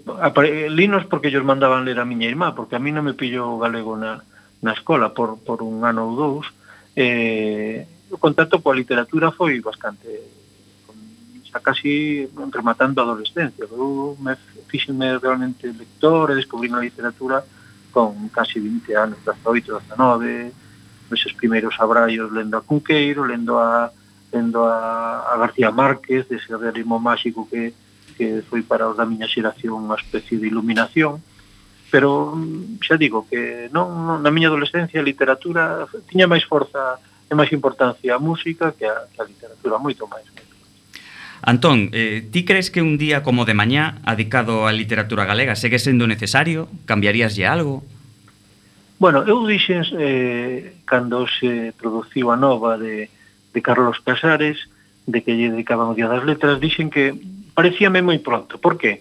linos 0.68 1.08
porque 1.08 1.32
ellos 1.32 1.44
mandaban 1.44 1.88
ler 1.88 1.96
a 1.96 2.04
miña 2.04 2.28
irmá, 2.28 2.52
porque 2.52 2.76
a 2.76 2.82
mí 2.84 2.92
non 2.92 3.08
me 3.08 3.16
pillo 3.16 3.56
galego 3.56 3.96
na, 3.96 4.20
na 4.60 4.76
escola 4.76 5.16
por, 5.16 5.40
por 5.40 5.64
un 5.64 5.88
ano 5.88 6.04
ou 6.04 6.12
dous, 6.20 6.46
eh, 7.00 7.88
o 8.12 8.20
contacto 8.20 8.60
coa 8.60 8.76
literatura 8.76 9.32
foi 9.32 9.56
bastante 9.64 10.08
xa 11.50 11.60
casi 11.60 12.28
rematando 12.52 13.00
a 13.00 13.04
adolescencia. 13.04 13.66
Eu 13.66 14.16
me 14.20 14.36
fixenme 14.70 15.18
realmente 15.18 15.66
lector 15.66 16.30
e 16.30 16.38
descubrí 16.38 16.70
na 16.70 16.80
literatura 16.80 17.42
con 17.90 18.30
casi 18.30 18.62
20 18.62 18.94
anos, 18.94 19.18
18, 19.26 19.82
19, 19.90 20.52
esos 21.10 21.32
primeiros 21.34 21.74
abraios 21.80 22.30
lendo 22.30 22.56
a 22.56 22.62
Cunqueiro, 22.62 23.26
lendo 23.26 23.58
a 23.58 23.90
lendo 24.32 24.64
a, 24.64 25.26
a 25.26 25.36
García 25.38 25.70
Márquez, 25.70 26.28
dese 26.28 26.54
realismo 26.56 27.02
máxico 27.02 27.48
que, 27.50 27.74
que 28.16 28.42
foi 28.46 28.62
para 28.62 28.86
os 28.86 28.94
da 28.94 29.02
miña 29.02 29.26
xeración 29.26 29.74
unha 29.74 29.98
especie 29.98 30.38
de 30.38 30.46
iluminación, 30.46 31.18
pero 31.90 32.38
mm, 32.38 32.78
xa 32.78 32.94
digo 32.94 33.26
que 33.26 33.66
non, 33.74 33.90
non 34.06 34.22
na 34.22 34.30
miña 34.30 34.46
adolescencia 34.46 35.02
a 35.02 35.08
literatura 35.10 35.90
tiña 36.06 36.30
máis 36.30 36.46
forza 36.46 37.02
e 37.26 37.34
máis 37.34 37.50
importancia 37.50 38.14
a 38.14 38.22
música 38.22 38.70
que 38.70 38.86
a, 38.86 39.10
que 39.10 39.18
a 39.18 39.26
literatura, 39.26 39.82
moito 39.82 40.06
máis. 40.06 40.26
Antón, 41.42 41.88
eh, 41.92 42.26
ti 42.30 42.44
crees 42.44 42.70
que 42.70 42.82
un 42.82 42.98
día 42.98 43.22
como 43.22 43.44
de 43.44 43.54
mañá 43.54 43.98
adicado 44.04 44.68
á 44.68 44.72
literatura 44.72 45.24
galega 45.24 45.56
segue 45.56 45.80
sendo 45.80 46.06
necesario? 46.06 46.68
Cambiarías 46.84 47.36
lle 47.36 47.48
algo? 47.48 47.82
Bueno, 49.00 49.24
eu 49.24 49.40
dixen 49.48 49.84
eh, 49.96 50.76
cando 50.84 51.24
se 51.24 51.72
produciu 51.76 52.28
a 52.28 52.36
nova 52.36 52.76
de, 52.76 53.08
de 53.08 53.60
Carlos 53.64 53.98
Casares 54.04 54.68
de 55.08 55.24
que 55.24 55.32
lle 55.32 55.48
dedicaban 55.48 55.88
o 55.88 55.96
Día 55.96 56.12
das 56.12 56.28
Letras 56.28 56.60
dixen 56.60 56.92
que 56.92 57.16
parecíame 57.56 58.04
moi 58.04 58.20
pronto 58.20 58.60
por 58.60 58.76
que? 58.76 59.00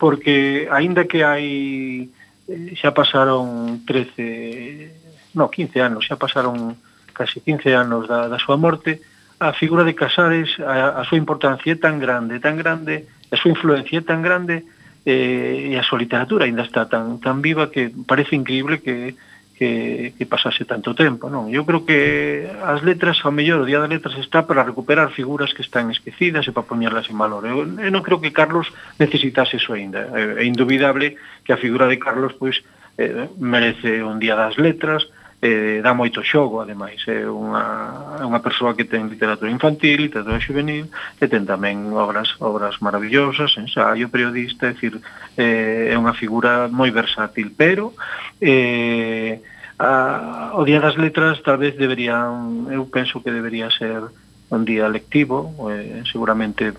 porque 0.00 0.66
aínda 0.72 1.04
que 1.04 1.20
hai 1.20 2.08
eh, 2.48 2.72
xa 2.80 2.96
pasaron 2.96 3.84
13 3.84 5.36
no, 5.36 5.52
15 5.52 5.76
anos, 5.84 6.08
xa 6.08 6.16
pasaron 6.16 6.74
casi 7.12 7.44
15 7.44 7.76
anos 7.76 8.08
da, 8.08 8.26
da 8.26 8.40
súa 8.40 8.56
morte, 8.56 9.04
a 9.40 9.52
figura 9.56 9.82
de 9.88 9.96
Casares, 9.96 10.60
a, 10.60 11.00
a 11.00 11.02
súa 11.08 11.16
importancia 11.16 11.72
é 11.72 11.80
tan 11.80 11.96
grande, 11.96 12.38
tan 12.44 12.60
grande, 12.60 13.08
a 13.32 13.36
súa 13.40 13.56
influencia 13.56 13.98
é 13.98 14.04
tan 14.04 14.20
grande, 14.20 14.68
eh, 15.08 15.72
e 15.72 15.74
a 15.80 15.82
súa 15.82 15.96
literatura 15.96 16.44
ainda 16.44 16.62
está 16.62 16.84
tan, 16.84 17.16
tan 17.24 17.40
viva 17.40 17.72
que 17.72 17.88
parece 18.04 18.36
increíble 18.36 18.84
que, 18.84 19.16
que, 19.56 20.12
que 20.16 20.24
pasase 20.24 20.68
tanto 20.68 20.92
tempo, 20.92 21.32
non? 21.32 21.48
Eu 21.48 21.64
creo 21.64 21.88
que 21.88 22.48
as 22.64 22.84
letras, 22.84 23.20
ao 23.24 23.32
mellor, 23.32 23.64
o 23.64 23.68
Día 23.68 23.80
das 23.80 23.88
Letras 23.88 24.16
está 24.20 24.44
para 24.44 24.64
recuperar 24.64 25.12
figuras 25.12 25.56
que 25.56 25.64
están 25.64 25.88
esquecidas 25.88 26.44
e 26.44 26.52
para 26.52 26.68
poñerlas 26.68 27.08
en 27.08 27.16
valor. 27.16 27.44
Eu, 27.48 27.64
eu 27.64 27.90
non 27.92 28.04
creo 28.04 28.20
que 28.20 28.36
Carlos 28.36 28.68
necesitase 29.00 29.56
iso 29.56 29.72
ainda. 29.72 30.08
É, 30.16 30.40
é 30.40 30.44
indubidable 30.44 31.16
que 31.44 31.52
a 31.52 31.60
figura 31.60 31.88
de 31.88 31.96
Carlos 31.96 32.36
pois 32.36 32.60
eh, 33.00 33.28
merece 33.40 34.04
un 34.04 34.20
Día 34.20 34.36
das 34.36 34.60
Letras, 34.60 35.08
eh, 35.42 35.80
dá 35.82 35.96
moito 35.96 36.20
xogo, 36.20 36.60
ademais, 36.60 37.00
é 37.08 37.24
unha, 37.24 38.20
é 38.20 38.24
unha 38.28 38.44
persoa 38.44 38.76
que 38.76 38.84
ten 38.84 39.08
literatura 39.08 39.48
infantil, 39.48 40.12
literatura 40.12 40.36
juvenil, 40.36 40.92
e 41.16 41.24
ten 41.26 41.48
tamén 41.48 41.96
obras 41.96 42.36
obras 42.44 42.76
maravillosas, 42.84 43.56
ensaio, 43.56 44.12
periodista, 44.12 44.68
é, 44.68 44.76
decir, 44.76 45.00
eh, 45.40 45.92
é 45.92 45.96
unha 45.96 46.12
figura 46.12 46.68
moi 46.68 46.92
versátil, 46.92 47.56
pero 47.56 47.96
eh, 48.36 49.40
a, 49.80 50.52
o 50.60 50.62
Día 50.68 50.84
das 50.84 51.00
Letras 51.00 51.40
tal 51.40 51.56
vez 51.56 51.72
deberían, 51.80 52.68
eu 52.68 52.84
penso 52.92 53.24
que 53.24 53.32
debería 53.32 53.72
ser 53.72 54.12
un 54.50 54.64
día 54.64 54.88
lectivo, 54.88 55.70
eh, 55.70 56.02
seguramente 56.10 56.72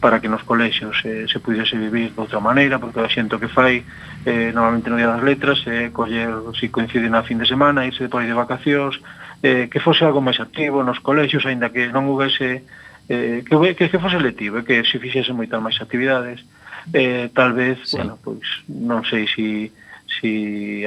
para 0.00 0.20
que 0.20 0.28
nos 0.28 0.42
colexios 0.42 0.98
eh, 1.04 1.26
se 1.30 1.38
pudiese 1.38 1.78
vivir 1.78 2.12
de 2.14 2.20
outra 2.20 2.42
maneira, 2.42 2.82
porque 2.82 2.98
a 2.98 3.06
xento 3.06 3.38
que 3.38 3.46
fai 3.46 3.86
eh, 4.26 4.50
normalmente 4.50 4.90
no 4.90 4.98
día 4.98 5.06
das 5.06 5.22
letras, 5.22 5.62
eh, 5.70 5.94
coller, 5.94 6.34
se 6.58 6.66
si 6.66 6.74
coincide 6.74 7.06
na 7.06 7.22
fin 7.22 7.38
de 7.38 7.46
semana, 7.46 7.86
irse 7.86 8.10
por 8.10 8.26
aí 8.26 8.28
de 8.28 8.34
vacacións, 8.34 8.98
eh, 9.46 9.70
que 9.70 9.78
fose 9.78 10.02
algo 10.02 10.18
máis 10.18 10.42
activo 10.42 10.82
nos 10.82 10.98
colexios, 10.98 11.46
aínda 11.46 11.70
que 11.70 11.94
non 11.94 12.10
houvese 12.10 12.66
eh, 13.06 13.46
que, 13.46 13.54
que, 13.78 13.86
que 13.86 14.02
fose 14.02 14.18
lectivo, 14.18 14.58
eh, 14.58 14.66
que 14.66 14.82
se 14.82 14.98
fixese 14.98 15.30
moitas 15.30 15.62
máis 15.62 15.78
actividades, 15.78 16.42
eh, 16.90 17.30
tal 17.30 17.54
vez, 17.54 17.78
sí. 17.86 18.02
bueno, 18.02 18.18
pois, 18.18 18.66
non 18.66 19.06
sei 19.06 19.30
se 19.30 19.38
si, 19.38 19.48
si 20.18 20.32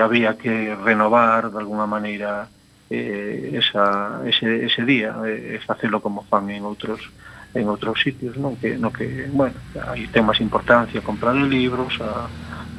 había 0.03 0.35
que 0.35 0.75
renovar 0.83 1.47
de 1.47 1.63
alguna 1.63 1.87
maneira 1.87 2.51
eh, 2.89 3.51
esa, 3.53 4.21
ese, 4.25 4.65
ese 4.65 4.81
día 4.85 5.15
e 5.25 5.57
eh, 5.57 5.59
facelo 5.65 6.01
como 6.01 6.21
fan 6.29 6.49
en 6.53 6.63
outros 6.65 7.01
en 7.55 7.65
outros 7.71 7.97
sitios 8.03 8.37
non 8.37 8.59
que 8.59 8.77
no 8.77 8.91
que 8.93 9.25
bueno 9.31 9.57
aí 9.89 10.05
ten 10.11 10.27
máis 10.27 10.43
importancia 10.43 11.01
comprar 11.01 11.33
libros 11.33 11.97
a 12.03 12.27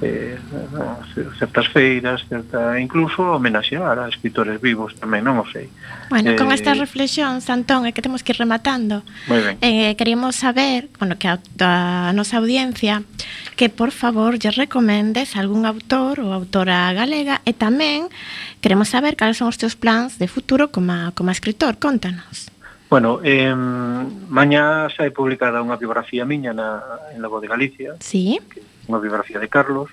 Eh, 0.03 0.37
eh, 0.37 1.25
certas 1.39 1.69
feiras, 1.69 2.23
certa, 2.29 2.79
incluso 2.79 3.23
homenaxear 3.33 3.99
a 3.99 4.09
escritores 4.13 4.61
vivos 4.61 4.93
tamén, 5.01 5.25
non 5.25 5.41
o 5.41 5.49
sei. 5.49 5.73
Bueno, 6.13 6.33
eh, 6.33 6.37
con 6.37 6.53
estas 6.53 6.77
reflexións, 6.77 7.49
Antón, 7.49 7.89
é 7.89 7.97
que 7.97 8.05
temos 8.05 8.21
que 8.21 8.37
ir 8.37 8.39
rematando. 8.39 9.01
Eh, 9.65 9.97
queríamos 9.97 10.37
saber, 10.37 10.93
bueno, 11.01 11.17
que 11.17 11.33
a, 11.33 11.41
a 11.41 12.13
nosa 12.13 12.37
audiencia, 12.37 13.09
que 13.57 13.73
por 13.73 13.89
favor 13.89 14.37
lle 14.37 14.53
recomendes 14.53 15.33
algún 15.33 15.65
autor 15.65 16.21
ou 16.21 16.29
autora 16.29 16.93
galega 16.93 17.41
e 17.49 17.57
tamén 17.57 18.13
queremos 18.61 18.93
saber 18.93 19.17
cales 19.17 19.41
son 19.41 19.49
os 19.49 19.57
teus 19.57 19.81
plans 19.81 20.21
de 20.21 20.29
futuro 20.29 20.69
como, 20.69 21.17
como 21.17 21.33
escritor. 21.33 21.81
Contanos. 21.81 22.53
Bueno, 22.93 23.25
eh, 23.25 23.49
mañá 24.29 24.93
xa 24.93 25.09
é 25.09 25.11
publicada 25.11 25.65
unha 25.65 25.81
biografía 25.81 26.29
miña 26.29 26.53
na, 26.53 26.85
en 27.17 27.25
la 27.25 27.33
Voz 27.33 27.41
de 27.41 27.49
Galicia. 27.49 27.97
Sí. 28.05 28.37
Que 28.53 28.76
unha 28.87 29.03
biografía 29.03 29.39
de 29.43 29.51
Carlos, 29.51 29.91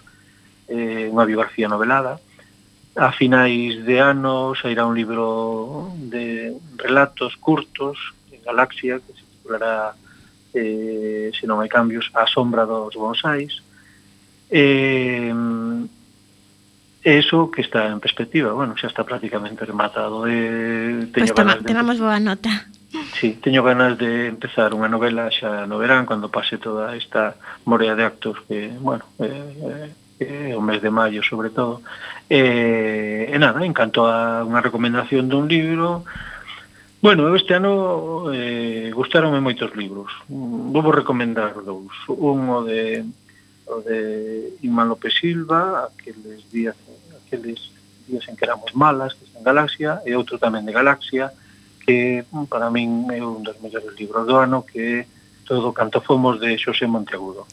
eh, 0.70 1.10
unha 1.10 1.26
biografía 1.26 1.68
novelada. 1.68 2.22
A 2.94 3.10
finais 3.12 3.82
de 3.82 3.98
ano 3.98 4.54
sairá 4.54 4.86
un 4.86 4.94
libro 4.94 5.90
de 5.98 6.54
relatos 6.78 7.36
curtos 7.42 7.98
en 8.30 8.42
Galaxia 8.46 9.02
que 9.02 9.18
se 9.18 9.26
titulará 9.26 9.98
eh, 10.54 11.34
se 11.34 11.50
non 11.50 11.58
hai 11.60 11.70
cambios, 11.70 12.14
a 12.14 12.30
sombra 12.30 12.70
dos 12.70 12.94
bonsais. 12.94 13.66
Eh, 14.54 15.34
eso 17.04 17.52
que 17.52 17.62
está 17.62 17.90
en 17.90 18.00
perspectiva, 18.00 18.54
bueno, 18.54 18.78
xa 18.80 18.88
está 18.88 19.04
prácticamente 19.04 19.66
rematado. 19.66 20.24
Eh, 20.30 21.10
teño 21.12 21.26
pues 21.28 21.34
toma, 21.34 21.58
de... 21.58 21.68
tenemos 21.68 22.00
boa 22.00 22.22
nota. 22.22 22.70
Sí, 23.20 23.40
teño 23.42 23.64
ganas 23.64 23.98
de 23.98 24.28
empezar 24.30 24.70
unha 24.78 24.86
novela 24.86 25.34
xa 25.34 25.66
no 25.66 25.82
verán 25.82 26.06
cando 26.06 26.30
pase 26.30 26.62
toda 26.62 26.94
esta 26.94 27.34
morea 27.66 27.98
de 27.98 28.06
actos 28.06 28.38
que, 28.46 28.70
bueno, 28.78 29.02
eh, 29.18 29.90
eh, 30.22 30.52
eh 30.52 30.52
o 30.54 30.62
mes 30.62 30.78
de 30.78 30.94
maio 30.94 31.26
sobre 31.26 31.50
todo. 31.50 31.82
Eh, 32.30 33.34
e 33.34 33.38
nada, 33.42 33.66
en 33.66 33.74
canto 33.74 34.06
a 34.06 34.46
unha 34.46 34.62
recomendación 34.62 35.26
dun 35.26 35.50
libro, 35.50 36.06
Bueno, 37.04 37.36
este 37.36 37.54
ano 37.54 38.32
eh, 38.32 38.90
gustaronme 38.96 39.44
moitos 39.44 39.76
libros. 39.76 40.08
Vou 40.32 40.88
recomendar 40.88 41.52
dous. 41.60 41.92
Un 42.08 42.48
o 42.48 42.64
de, 42.64 43.04
o 43.68 43.84
de 43.84 44.56
Inma 44.64 44.88
López 44.88 45.12
Silva, 45.20 45.92
aqueles 45.92 46.48
días, 46.48 46.80
aqueles 47.20 47.60
días 48.08 48.24
en 48.32 48.40
que 48.40 48.48
éramos 48.48 48.72
malas, 48.72 49.20
que 49.20 49.28
está 49.28 49.36
en 49.36 49.44
Galaxia, 49.44 50.00
e 50.08 50.16
outro 50.16 50.40
tamén 50.40 50.64
de 50.64 50.72
Galaxia, 50.72 51.36
que 51.84 52.24
para 52.48 52.72
min 52.72 53.12
é 53.12 53.20
un 53.20 53.44
dos 53.44 53.60
mellores 53.60 53.92
libros 54.00 54.24
do 54.24 54.40
ano 54.40 54.64
que 54.64 55.04
é 55.04 55.14
Todo 55.44 55.76
canto 55.76 56.00
fomos 56.00 56.40
de 56.40 56.56
Xosé 56.58 56.88
Monteagudo 56.88 57.46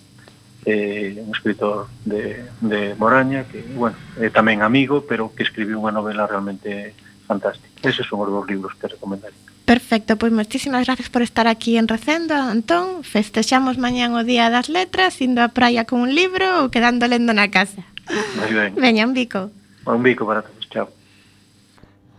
eh, 0.65 1.23
un 1.27 1.35
escritor 1.35 1.89
de, 2.05 2.45
de 2.61 2.95
Moraña 2.95 3.45
que, 3.45 3.63
bueno, 3.75 3.97
é 4.21 4.29
eh, 4.29 4.31
tamén 4.31 4.63
amigo 4.63 5.03
pero 5.09 5.33
que 5.33 5.43
escribiu 5.43 5.81
unha 5.81 5.91
novela 5.91 6.29
realmente 6.29 6.95
fantástica 7.25 7.89
eses 7.89 8.05
son 8.05 8.23
os 8.23 8.31
dos 8.31 8.45
libros 8.47 8.77
que 8.77 8.87
recomendaría 8.87 9.51
Perfecto, 9.65 10.19
pois 10.19 10.35
moitísimas 10.35 10.83
gracias 10.83 11.09
por 11.15 11.23
estar 11.23 11.47
aquí 11.47 11.79
en 11.79 11.87
Recendo, 11.87 12.35
Antón. 12.35 13.07
Festexamos 13.07 13.79
mañán 13.79 14.19
o 14.19 14.27
Día 14.27 14.51
das 14.51 14.67
Letras, 14.67 15.23
indo 15.23 15.47
á 15.47 15.55
praia 15.55 15.87
con 15.87 16.03
un 16.03 16.11
libro 16.11 16.67
ou 16.67 16.75
quedando 16.75 17.07
lendo 17.07 17.31
na 17.31 17.55
casa. 17.55 17.87
Moi 18.35 18.51
ben. 18.51 18.75
Veña, 18.75 19.07
un 19.07 19.15
bico. 19.15 19.55
Un 19.87 20.03
bico 20.03 20.27
para 20.27 20.43
todos. 20.43 20.60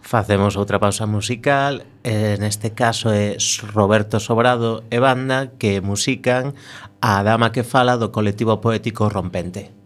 Facemos 0.02 0.58
outra 0.58 0.82
pausa 0.82 1.06
musical, 1.06 1.86
en 2.04 2.44
este 2.44 2.74
caso 2.74 3.14
é 3.14 3.38
Roberto 3.72 4.20
Sobrado 4.20 4.84
e 4.90 4.98
banda 4.98 5.54
que 5.62 5.80
musican 5.80 6.58
a 7.00 7.22
dama 7.22 7.54
que 7.54 7.64
fala 7.64 7.96
do 8.02 8.10
colectivo 8.10 8.60
poético 8.60 9.08
Rompente. 9.08 9.81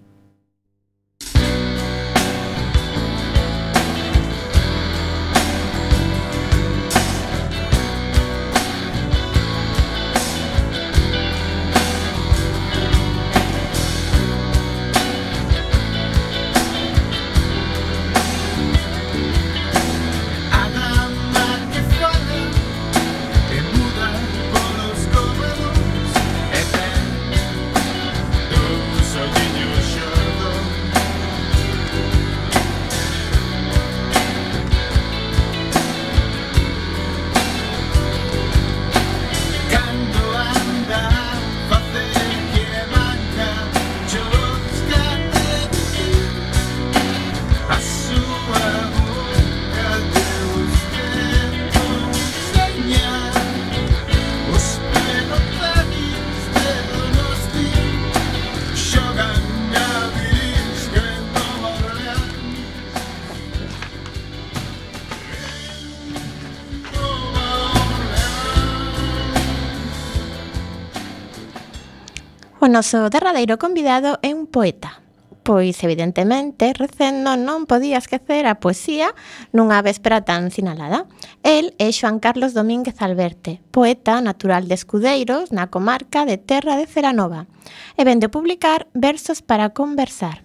noso 72.75 73.07
derradeiro 73.09 73.55
convidado 73.55 74.19
é 74.19 74.35
un 74.35 74.51
poeta. 74.51 74.99
Pois, 75.47 75.79
evidentemente, 75.79 76.75
recendo 76.75 77.39
non 77.39 77.63
podía 77.71 77.95
esquecer 77.95 78.43
a 78.43 78.59
poesía 78.59 79.15
nunha 79.55 79.79
véspera 79.79 80.27
tan 80.27 80.51
sinalada. 80.51 81.07
El 81.39 81.71
é 81.79 81.87
Xoan 81.95 82.19
Carlos 82.19 82.51
Domínguez 82.51 82.99
Alberte, 82.99 83.63
poeta 83.71 84.19
natural 84.19 84.67
de 84.67 84.75
Escudeiros, 84.75 85.55
na 85.55 85.71
comarca 85.71 86.27
de 86.27 86.35
Terra 86.35 86.75
de 86.75 86.83
Ceranova, 86.83 87.47
e 87.95 88.03
vende 88.03 88.27
publicar 88.27 88.91
Versos 88.91 89.39
para 89.39 89.71
conversar, 89.71 90.43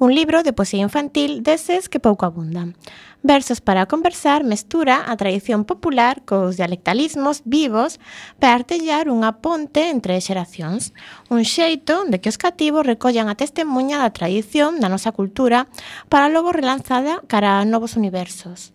un 0.00 0.14
libro 0.14 0.42
de 0.42 0.54
poesía 0.54 0.80
infantil 0.80 1.44
deses 1.44 1.92
que 1.92 2.00
pouco 2.00 2.24
abundan. 2.24 2.72
Versos 3.20 3.60
para 3.60 3.84
conversar 3.84 4.48
mestura 4.48 5.04
a 5.04 5.12
tradición 5.20 5.68
popular 5.68 6.24
cos 6.24 6.56
dialectalismos 6.56 7.44
vivos 7.44 8.00
para 8.40 8.56
artellar 8.56 9.12
unha 9.12 9.44
ponte 9.44 9.92
entre 9.92 10.16
xeracións, 10.24 10.96
un 11.28 11.44
xeito 11.44 12.08
de 12.08 12.16
que 12.16 12.32
os 12.32 12.40
cativos 12.40 12.88
recollan 12.88 13.28
a 13.28 13.36
testemunha 13.36 14.00
da 14.00 14.08
tradición 14.16 14.80
da 14.80 14.88
nosa 14.88 15.12
cultura 15.12 15.68
para 16.08 16.32
logo 16.32 16.48
relanzada 16.48 17.20
cara 17.28 17.60
a 17.60 17.68
novos 17.68 17.92
universos. 18.00 18.72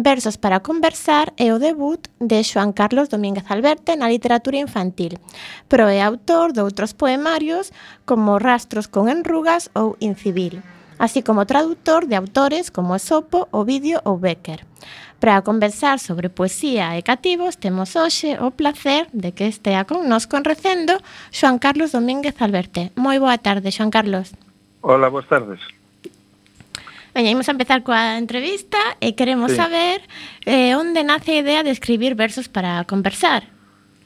Versos 0.00 0.38
para 0.38 0.60
conversar 0.60 1.34
é 1.36 1.50
o 1.50 1.58
debut 1.58 1.98
de 2.22 2.38
Xoan 2.46 2.70
Carlos 2.70 3.10
Domínguez 3.10 3.42
Alberte 3.50 3.98
na 3.98 4.06
literatura 4.06 4.54
infantil, 4.54 5.18
pero 5.66 5.90
é 5.90 5.98
autor 5.98 6.54
de 6.54 6.62
outros 6.62 6.94
poemarios 6.94 7.74
como 8.06 8.38
Rastros 8.38 8.86
con 8.86 9.10
enrugas 9.10 9.74
ou 9.74 9.98
Incivil, 9.98 10.62
así 11.02 11.26
como 11.26 11.50
traductor 11.50 12.06
de 12.06 12.14
autores 12.14 12.70
como 12.70 12.94
Esopo, 12.94 13.50
Ovidio 13.50 13.98
ou 14.06 14.22
Becker. 14.22 14.62
Para 15.18 15.42
conversar 15.42 15.98
sobre 15.98 16.30
poesía 16.30 16.94
e 16.94 17.02
cativos, 17.02 17.58
temos 17.58 17.98
hoxe 17.98 18.38
o 18.38 18.54
placer 18.54 19.10
de 19.10 19.34
que 19.34 19.50
estea 19.50 19.82
connosco 19.82 20.38
en 20.38 20.46
recendo 20.46 20.94
Xoan 21.34 21.58
Carlos 21.58 21.90
Domínguez 21.90 22.38
Alberte. 22.38 22.94
Moi 22.94 23.18
boa 23.18 23.34
tarde, 23.42 23.74
Xoan 23.74 23.90
Carlos. 23.90 24.30
Hola, 24.78 25.10
boas 25.10 25.26
tardes. 25.26 25.58
Veña, 27.18 27.34
imos 27.34 27.50
a 27.50 27.54
empezar 27.58 27.82
coa 27.82 28.14
entrevista 28.14 28.78
e 29.02 29.18
queremos 29.18 29.50
sí. 29.50 29.58
saber 29.58 30.06
eh, 30.46 30.78
onde 30.78 31.02
nace 31.02 31.34
a 31.34 31.42
idea 31.42 31.66
de 31.66 31.74
escribir 31.74 32.14
versos 32.14 32.46
para 32.46 32.86
conversar. 32.86 33.42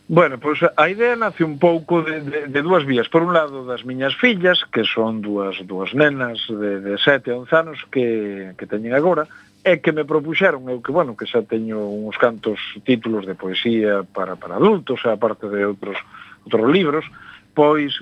Bueno, 0.09 0.41
pois 0.41 0.65
a 0.65 0.89
idea 0.89 1.13
nace 1.13 1.45
un 1.45 1.61
pouco 1.61 2.01
de, 2.01 2.25
de, 2.25 2.41
de 2.49 2.61
dúas 2.65 2.89
vías. 2.89 3.13
Por 3.13 3.21
un 3.21 3.37
lado, 3.37 3.69
das 3.69 3.85
miñas 3.85 4.17
fillas, 4.17 4.65
que 4.73 4.81
son 4.89 5.21
dúas, 5.21 5.61
dúas 5.69 5.93
nenas 5.93 6.41
de, 6.49 6.81
de 6.81 6.97
7 6.97 7.37
a 7.37 7.45
11 7.45 7.53
anos 7.53 7.79
que, 7.93 8.57
que 8.57 8.65
teñen 8.65 8.97
agora, 8.97 9.29
e 9.61 9.85
que 9.85 9.93
me 9.93 10.09
propuxeron, 10.09 10.65
eu 10.73 10.81
que, 10.81 10.89
bueno, 10.89 11.13
que 11.13 11.29
xa 11.29 11.45
teño 11.45 11.85
uns 11.85 12.17
cantos 12.17 12.57
títulos 12.89 13.29
de 13.29 13.37
poesía 13.37 14.09
para, 14.09 14.41
para 14.41 14.57
adultos, 14.57 15.05
aparte 15.05 15.53
de 15.53 15.69
outros, 15.69 16.01
outros 16.49 16.65
libros, 16.73 17.05
pois 17.53 17.93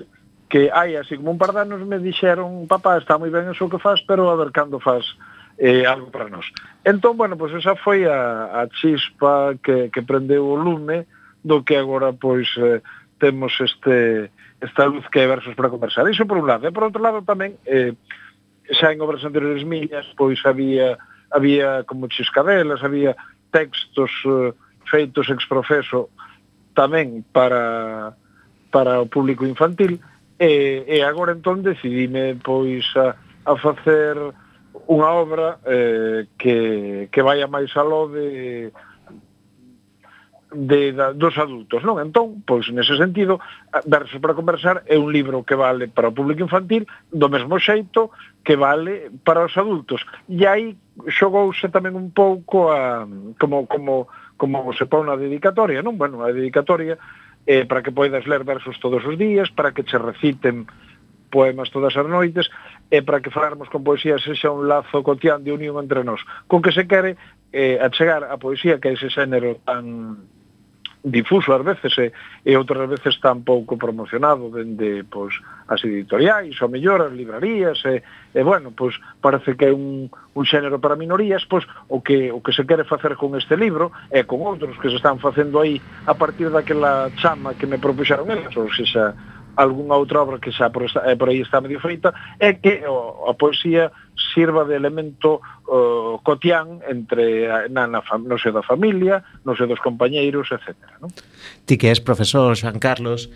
que 0.51 0.67
hai 0.67 0.99
así 0.99 1.15
como 1.15 1.31
un 1.31 1.39
par 1.39 1.55
de 1.55 1.63
anos 1.63 1.79
me 1.87 1.95
dixeron 1.95 2.67
papá, 2.67 2.99
está 2.99 3.15
moi 3.15 3.31
ben 3.31 3.47
eso 3.47 3.71
que 3.71 3.79
faz, 3.79 4.03
pero 4.03 4.27
a 4.27 4.35
ver 4.35 4.51
cando 4.51 4.83
faz 4.83 5.07
eh, 5.55 5.87
algo 5.87 6.11
para 6.11 6.27
nós. 6.27 6.43
Entón, 6.83 7.15
bueno, 7.15 7.39
pois 7.39 7.55
esa 7.55 7.79
foi 7.79 8.03
a, 8.03 8.51
a 8.59 8.67
chispa 8.67 9.55
que, 9.63 9.87
que 9.87 10.03
prendeu 10.03 10.43
o 10.43 10.59
lume 10.59 11.07
do 11.39 11.63
que 11.63 11.79
agora 11.79 12.11
pois 12.11 12.51
eh, 12.59 12.83
temos 13.15 13.55
este 13.63 14.27
esta 14.59 14.91
luz 14.91 15.07
que 15.07 15.23
hai 15.23 15.31
versos 15.31 15.55
para 15.55 15.71
conversar. 15.71 16.03
Iso 16.11 16.27
por 16.27 16.35
un 16.35 16.51
lado. 16.51 16.67
E 16.67 16.75
por 16.75 16.83
outro 16.83 16.99
lado 16.99 17.23
tamén, 17.23 17.55
eh, 17.63 17.95
xa 18.75 18.91
en 18.91 18.99
obras 18.99 19.23
anteriores 19.23 19.63
miñas, 19.63 20.03
pois 20.19 20.43
había 20.43 20.99
había 21.31 21.87
como 21.87 22.11
chiscadelas, 22.11 22.83
había 22.83 23.15
textos 23.55 24.11
eh, 24.27 24.51
feitos 24.83 25.31
ex 25.31 25.47
profeso 25.47 26.11
tamén 26.75 27.23
para 27.31 28.19
para 28.67 28.99
o 28.99 29.07
público 29.07 29.47
infantil, 29.47 30.03
e, 30.41 30.81
e 30.89 30.97
agora 31.05 31.37
entón 31.37 31.61
decidime 31.61 32.33
pois 32.41 32.89
a, 32.97 33.13
a 33.45 33.53
facer 33.61 34.17
unha 34.89 35.09
obra 35.13 35.61
eh, 35.69 36.25
que, 36.41 37.05
que 37.13 37.21
vaya 37.21 37.45
a 37.45 37.53
máis 37.53 37.69
aló 37.77 38.09
de, 38.09 38.73
de, 40.49 40.91
da, 40.97 41.13
dos 41.13 41.37
adultos, 41.37 41.85
non? 41.85 42.01
Entón, 42.01 42.41
pois 42.41 42.67
nese 42.73 42.97
sentido, 42.97 43.37
Versos 43.85 44.17
para 44.17 44.33
conversar 44.33 44.81
é 44.89 44.97
un 44.97 45.13
libro 45.13 45.45
que 45.45 45.53
vale 45.53 45.87
para 45.87 46.09
o 46.09 46.15
público 46.15 46.41
infantil 46.41 46.89
do 47.13 47.29
mesmo 47.29 47.61
xeito 47.61 48.09
que 48.41 48.57
vale 48.57 49.13
para 49.21 49.45
os 49.45 49.53
adultos. 49.55 50.01
E 50.25 50.43
aí 50.49 50.73
xogouse 51.05 51.69
tamén 51.69 51.93
un 51.93 52.09
pouco 52.11 52.73
a 52.73 53.05
como 53.37 53.69
como 53.69 54.09
como 54.41 54.73
se 54.73 54.89
pon 54.89 55.05
na 55.05 55.15
dedicatoria, 55.15 55.85
non? 55.85 56.01
Bueno, 56.01 56.25
a 56.25 56.33
dedicatoria 56.33 56.97
eh, 57.47 57.65
para 57.65 57.81
que 57.81 57.91
poidas 57.91 58.27
ler 58.27 58.43
versos 58.43 58.79
todos 58.79 59.03
os 59.05 59.17
días, 59.17 59.49
para 59.51 59.71
que 59.71 59.83
che 59.83 59.97
reciten 59.97 60.67
poemas 61.31 61.71
todas 61.71 61.95
as 61.95 62.05
noites 62.05 62.51
e 62.91 63.01
para 63.01 63.23
que 63.23 63.31
falarmos 63.31 63.71
con 63.71 63.87
poesía 63.87 64.19
sexa 64.19 64.51
un 64.51 64.67
lazo 64.67 65.01
cotián 65.01 65.43
de 65.47 65.55
unión 65.55 65.79
entre 65.79 66.03
nós. 66.03 66.19
Con 66.45 66.61
que 66.61 66.75
se 66.75 66.85
quere 66.85 67.15
eh, 67.55 67.79
achegar 67.79 68.27
a 68.27 68.35
poesía 68.37 68.77
que 68.77 68.91
é 68.91 68.93
ese 68.93 69.09
xénero 69.09 69.57
tan 69.63 70.27
difuso 71.03 71.53
ás 71.53 71.65
veces 71.65 71.97
e, 71.97 72.13
e 72.45 72.53
outras 72.53 72.85
veces 72.85 73.17
tan 73.17 73.41
pouco 73.41 73.77
promocionado 73.77 74.53
dende 74.53 75.01
pois, 75.09 75.33
as 75.65 75.81
editoriais, 75.81 76.53
ou 76.61 76.69
mellor, 76.69 77.01
as 77.01 77.13
librarías 77.13 77.81
e, 77.89 78.05
e 78.37 78.41
bueno, 78.45 78.69
pois, 78.77 78.93
parece 79.17 79.57
que 79.57 79.65
é 79.65 79.73
un, 79.73 80.13
un 80.13 80.45
xénero 80.45 80.77
para 80.77 80.95
minorías 80.95 81.41
pois, 81.49 81.65
o, 81.89 82.05
que, 82.05 82.29
o 82.29 82.45
que 82.45 82.53
se 82.53 82.65
quere 82.69 82.85
facer 82.85 83.17
con 83.17 83.33
este 83.33 83.57
libro 83.57 83.89
e 84.13 84.29
con 84.29 84.45
outros 84.45 84.77
que 84.77 84.93
se 84.93 85.01
están 85.01 85.17
facendo 85.17 85.57
aí 85.57 85.81
a 86.05 86.13
partir 86.13 86.53
daquela 86.53 87.09
chama 87.17 87.57
que 87.57 87.65
me 87.65 87.81
propuxaron 87.81 88.29
eles, 88.29 88.53
ou 88.53 88.69
seja, 88.69 89.17
algunha 89.55 89.95
outra 89.95 90.21
obra 90.21 90.39
que 90.39 90.51
xa 90.51 90.71
por, 90.71 90.87
esta, 90.87 91.03
eh, 91.07 91.15
por 91.15 91.29
aí 91.29 91.41
está 91.41 91.59
medio 91.59 91.79
feita, 91.79 92.13
é 92.39 92.55
que 92.55 92.83
o, 92.87 93.27
a 93.27 93.33
poesía 93.35 93.91
sirva 94.33 94.63
de 94.65 94.75
elemento 94.75 95.41
uh, 95.67 96.21
cotián 96.23 96.79
entre 96.87 97.49
eh, 97.49 97.69
na, 97.69 97.87
na, 97.87 98.01
no 98.01 98.37
seu 98.37 98.53
da 98.53 98.63
familia, 98.63 99.23
no 99.43 99.55
seu 99.55 99.67
dos 99.67 99.81
compañeiros, 99.81 100.51
etc. 100.53 100.75
Non? 101.01 101.11
Ti 101.65 101.75
que 101.75 101.91
és 101.91 101.99
profesor, 101.99 102.53
Xoan 102.55 102.79
Carlos, 102.79 103.27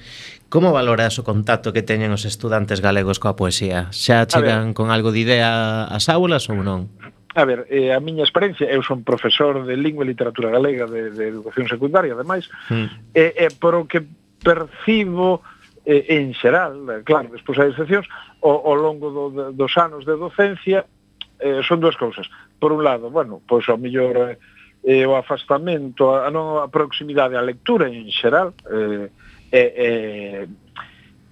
como 0.47 0.72
valoras 0.72 1.18
o 1.20 1.24
contacto 1.26 1.74
que 1.74 1.84
teñen 1.84 2.13
os 2.13 2.24
estudantes 2.24 2.80
galegos 2.80 3.20
coa 3.20 3.36
poesía? 3.36 3.91
Xa 3.91 4.24
chegan 4.30 4.78
con 4.78 4.93
algo 4.93 5.11
de 5.11 5.26
idea 5.26 5.89
ás 5.89 6.07
aulas 6.07 6.47
ou 6.47 6.61
non? 6.61 6.88
A 7.36 7.43
ver, 7.43 7.68
eh, 7.70 7.91
a 7.91 7.99
miña 7.99 8.24
experiencia, 8.24 8.63
eu 8.72 8.80
son 8.80 9.03
profesor 9.03 9.68
de 9.68 9.76
Lingua 9.76 10.07
e 10.07 10.16
Literatura 10.16 10.55
Galega 10.55 10.88
de, 10.88 11.11
de 11.11 11.28
Educación 11.28 11.68
Secundaria, 11.68 12.16
ademais, 12.16 12.47
mm. 12.72 13.11
e, 13.11 13.36
eh, 13.36 13.43
eh, 13.43 13.51
por 13.59 13.76
o 13.76 13.84
que 13.84 14.07
percibo 14.39 15.43
eh, 15.86 16.05
en 16.09 16.33
xeral, 16.33 16.89
eh, 16.89 17.01
claro, 17.05 17.29
despois 17.29 17.57
hai 17.61 17.69
excepcións, 17.69 18.09
ao, 18.41 18.73
ao 18.73 18.75
longo 18.75 19.07
do, 19.13 19.53
dos 19.53 19.73
anos 19.77 20.03
de 20.05 20.17
docencia, 20.17 20.86
eh, 21.39 21.61
son 21.63 21.79
dúas 21.79 21.95
cousas. 21.95 22.27
Por 22.59 22.73
un 22.73 22.83
lado, 22.83 23.09
bueno, 23.09 23.41
pois 23.45 23.69
ao 23.69 23.77
mellor 23.77 24.33
eh, 24.33 24.38
eh 24.83 25.05
o 25.05 25.15
afastamento, 25.15 26.13
a, 26.13 26.29
non 26.33 26.61
a 26.61 26.67
proximidade 26.69 27.38
á 27.38 27.41
lectura 27.45 27.86
en 27.86 28.09
xeral, 28.09 28.57
eh, 28.69 29.09
eh, 29.53 29.71
eh, 29.77 30.47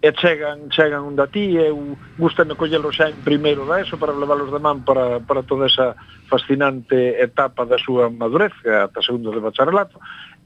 e 0.04 0.12
chegan, 0.20 0.68
chegan 0.68 1.08
un 1.08 1.16
da 1.16 1.32
ti, 1.32 1.56
eu 1.56 1.96
gustame 2.20 2.60
collelo 2.60 2.92
xa 2.92 3.08
en 3.08 3.24
primeiro 3.24 3.64
da 3.64 3.80
eso 3.80 3.96
para 3.96 4.12
leválos 4.12 4.52
de 4.52 4.60
man 4.60 4.84
para, 4.84 5.24
para 5.24 5.48
toda 5.48 5.72
esa 5.72 5.96
fascinante 6.28 7.16
etapa 7.24 7.64
da 7.64 7.80
súa 7.80 8.12
madurez, 8.12 8.52
ata 8.68 9.00
segundo 9.00 9.32
de 9.32 9.40
bacharelato, 9.40 9.96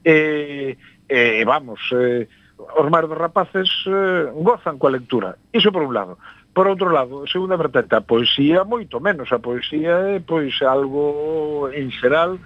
e, 0.06 0.78
e 1.10 1.42
vamos, 1.42 1.82
eh, 1.90 2.30
os 2.58 2.86
máis 2.90 3.06
dos 3.06 3.16
rapaces 3.18 3.70
eh, 3.86 4.34
gozan 4.34 4.76
coa 4.76 4.94
lectura. 4.94 5.38
Iso 5.54 5.70
por 5.70 5.86
un 5.86 5.94
lado. 5.94 6.18
Por 6.50 6.66
outro 6.66 6.90
lado, 6.90 7.22
segunda 7.30 7.54
vertente, 7.54 7.94
a 7.94 8.02
poesía 8.02 8.66
moito 8.66 8.98
menos. 8.98 9.30
A 9.30 9.38
poesía 9.38 10.18
é 10.18 10.18
pois 10.18 10.58
algo 10.66 11.70
en 11.70 11.94
xeral 11.94 12.36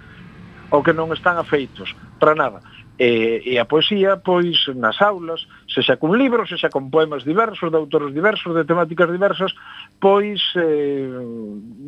ao 0.69 0.85
que 0.85 0.93
non 0.93 1.09
están 1.09 1.41
afeitos 1.41 1.89
para 2.21 2.37
nada. 2.37 2.61
E, 2.93 3.41
e 3.41 3.57
a 3.57 3.65
poesía, 3.65 4.21
pois, 4.21 4.69
nas 4.77 5.01
aulas, 5.01 5.49
se 5.65 5.81
xa 5.81 5.97
cun 5.97 6.13
libro, 6.13 6.45
se 6.45 6.61
xa 6.61 6.69
con 6.69 6.93
poemas 6.93 7.25
diversos, 7.25 7.73
de 7.73 7.77
autores 7.81 8.13
diversos, 8.13 8.53
de 8.53 8.69
temáticas 8.69 9.09
diversas, 9.09 9.49
pois 9.97 10.37
eh, 10.53 11.09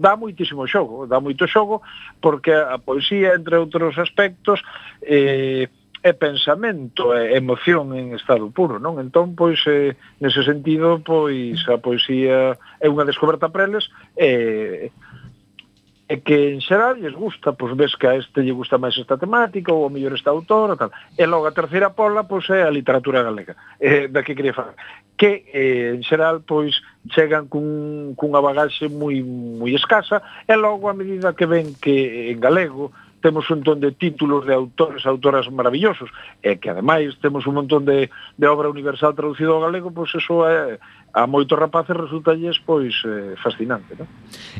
dá 0.02 0.18
moitísimo 0.18 0.66
xogo, 0.66 1.06
dá 1.06 1.22
moito 1.22 1.46
xogo, 1.46 1.86
porque 2.18 2.58
a 2.58 2.82
poesía, 2.82 3.38
entre 3.38 3.62
outros 3.62 3.94
aspectos, 4.02 4.66
eh, 5.06 5.70
é 6.06 6.14
pensamento, 6.14 7.18
é 7.18 7.34
emoción 7.34 7.90
en 7.98 8.14
estado 8.14 8.54
puro, 8.54 8.78
non? 8.78 9.02
Entón, 9.02 9.34
pois, 9.34 9.58
eh, 9.66 9.98
nese 10.22 10.46
sentido, 10.46 11.02
pois, 11.02 11.58
a 11.66 11.82
poesía 11.82 12.54
é 12.78 12.86
unha 12.86 13.10
descoberta 13.10 13.50
para 13.50 13.66
eles, 13.66 13.90
e, 14.14 14.94
eh, 14.94 16.06
e 16.06 16.22
que 16.22 16.54
en 16.54 16.62
xeral 16.62 17.02
lles 17.02 17.18
gusta, 17.18 17.58
pois 17.58 17.74
ves 17.74 17.98
que 17.98 18.06
a 18.06 18.22
este 18.22 18.46
lle 18.46 18.54
gusta 18.54 18.78
máis 18.78 18.94
esta 19.02 19.18
temática, 19.18 19.74
ou 19.74 19.82
a 19.82 19.90
mellor 19.90 20.14
esta 20.14 20.30
autora, 20.30 20.78
tal. 20.78 20.94
E 21.18 21.26
logo 21.26 21.50
a 21.50 21.58
terceira 21.58 21.90
pola, 21.90 22.30
pois, 22.30 22.46
é 22.54 22.62
a 22.62 22.70
literatura 22.70 23.26
galega, 23.26 23.58
eh, 23.82 24.06
da 24.06 24.22
que 24.22 24.38
quería 24.38 24.54
falar. 24.54 24.78
Que, 25.18 25.50
eh, 25.50 25.98
en 25.98 26.06
xeral, 26.06 26.46
pois, 26.46 26.86
chegan 27.10 27.50
cun, 27.50 28.14
cunha 28.14 28.46
bagaxe 28.46 28.94
moi, 28.94 29.26
moi 29.26 29.74
escasa, 29.74 30.22
e 30.46 30.54
logo, 30.54 30.86
a 30.86 30.94
medida 30.94 31.34
que 31.34 31.50
ven 31.50 31.74
que 31.82 32.30
en 32.30 32.38
galego, 32.38 32.94
temos 33.26 33.50
un 33.50 33.66
montón 33.66 33.80
de 33.80 33.92
títulos 33.92 34.46
de 34.46 34.54
autores, 34.54 35.04
autoras 35.10 35.50
maravillosos, 35.50 36.14
e 36.46 36.62
que 36.62 36.70
ademais 36.70 37.18
temos 37.18 37.50
un 37.50 37.58
montón 37.58 37.82
de, 37.82 38.14
de 38.38 38.46
obra 38.46 38.70
universal 38.70 39.18
traducido 39.18 39.58
ao 39.58 39.66
galego, 39.66 39.90
pois 39.90 40.14
eso 40.14 40.46
é, 40.46 40.78
a 41.10 41.26
moitos 41.26 41.58
rapaces 41.58 41.98
resultalles 41.98 42.62
pois 42.62 42.94
eh, 43.02 43.34
fascinante, 43.42 43.98
non? 43.98 44.06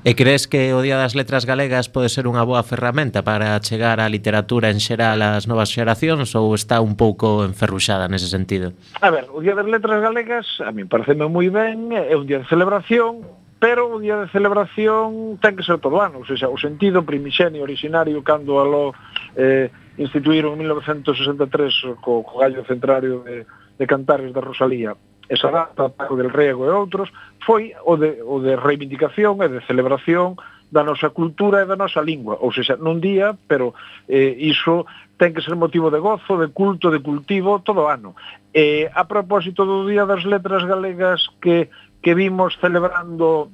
E 0.02 0.18
crees 0.18 0.50
que 0.50 0.74
o 0.74 0.82
Día 0.82 0.98
das 0.98 1.14
Letras 1.14 1.46
Galegas 1.46 1.94
pode 1.94 2.10
ser 2.10 2.26
unha 2.26 2.42
boa 2.42 2.66
ferramenta 2.66 3.22
para 3.22 3.54
chegar 3.62 4.02
á 4.02 4.10
literatura 4.10 4.74
en 4.74 4.82
xeral 4.82 5.22
ás 5.22 5.46
novas 5.46 5.70
xeracións 5.70 6.34
ou 6.34 6.58
está 6.58 6.82
un 6.82 6.98
pouco 6.98 7.46
enferruxada 7.46 8.10
nese 8.10 8.26
sentido? 8.26 8.74
A 8.98 9.14
ver, 9.14 9.30
o 9.30 9.46
Día 9.46 9.54
das 9.54 9.70
Letras 9.70 10.02
Galegas 10.02 10.48
a 10.66 10.74
mí 10.74 10.90
pareceme 10.90 11.30
moi 11.30 11.54
ben, 11.54 11.94
é 11.94 12.18
un 12.18 12.26
día 12.26 12.42
de 12.42 12.50
celebración, 12.50 13.45
pero 13.60 13.88
o 13.88 14.00
día 14.00 14.20
de 14.20 14.32
celebración 14.32 15.40
ten 15.40 15.56
que 15.56 15.64
ser 15.64 15.80
todo 15.80 16.04
ano, 16.04 16.22
ou 16.22 16.28
seja, 16.28 16.52
o 16.52 16.58
sentido 16.60 17.08
primixenio 17.08 17.64
originario 17.64 18.22
cando 18.22 18.60
aló 18.60 18.92
eh, 19.36 19.72
instituíron 19.98 20.60
en 20.60 20.68
1963 20.68 22.00
co, 22.04 22.22
co 22.22 22.40
gallo 22.40 22.68
centrario 22.68 23.24
de, 23.24 23.48
de 23.48 23.86
Cantares 23.88 24.32
da 24.36 24.44
Rosalía 24.44 24.94
esa 25.30 25.50
data, 25.50 25.90
Paco 25.90 26.16
del 26.16 26.30
Rego 26.30 26.66
e 26.66 26.72
outros, 26.72 27.10
foi 27.42 27.74
o 27.82 27.98
de, 27.98 28.22
o 28.22 28.38
de 28.42 28.54
reivindicación 28.54 29.42
e 29.42 29.50
de 29.50 29.62
celebración 29.66 30.38
da 30.70 30.86
nosa 30.86 31.10
cultura 31.10 31.62
e 31.62 31.70
da 31.70 31.78
nosa 31.78 32.02
lingua. 32.02 32.38
Ou 32.42 32.54
seja, 32.54 32.78
nun 32.78 33.02
día, 33.02 33.34
pero 33.50 33.74
eh, 34.10 34.34
iso 34.38 34.86
ten 35.18 35.34
que 35.34 35.42
ser 35.42 35.56
motivo 35.56 35.90
de 35.90 36.02
gozo, 36.02 36.38
de 36.38 36.52
culto, 36.52 36.92
de 36.92 37.02
cultivo 37.02 37.62
todo 37.64 37.88
o 37.88 37.90
ano. 37.90 38.14
Eh, 38.54 38.90
a 38.94 39.06
propósito 39.08 39.66
do 39.66 39.88
Día 39.88 40.06
das 40.06 40.26
Letras 40.26 40.66
Galegas 40.66 41.26
que 41.42 41.70
que 42.06 42.14
vimos 42.14 42.56
celebrando 42.62 43.50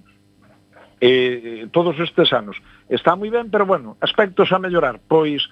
eh, 0.99 1.69
todos 1.71 1.97
estes 1.99 2.33
anos. 2.33 2.59
Está 2.91 3.15
moi 3.15 3.31
ben, 3.31 3.47
pero 3.47 3.63
bueno, 3.63 3.95
aspectos 4.03 4.51
a 4.51 4.59
mellorar. 4.59 4.99
Pois 5.07 5.47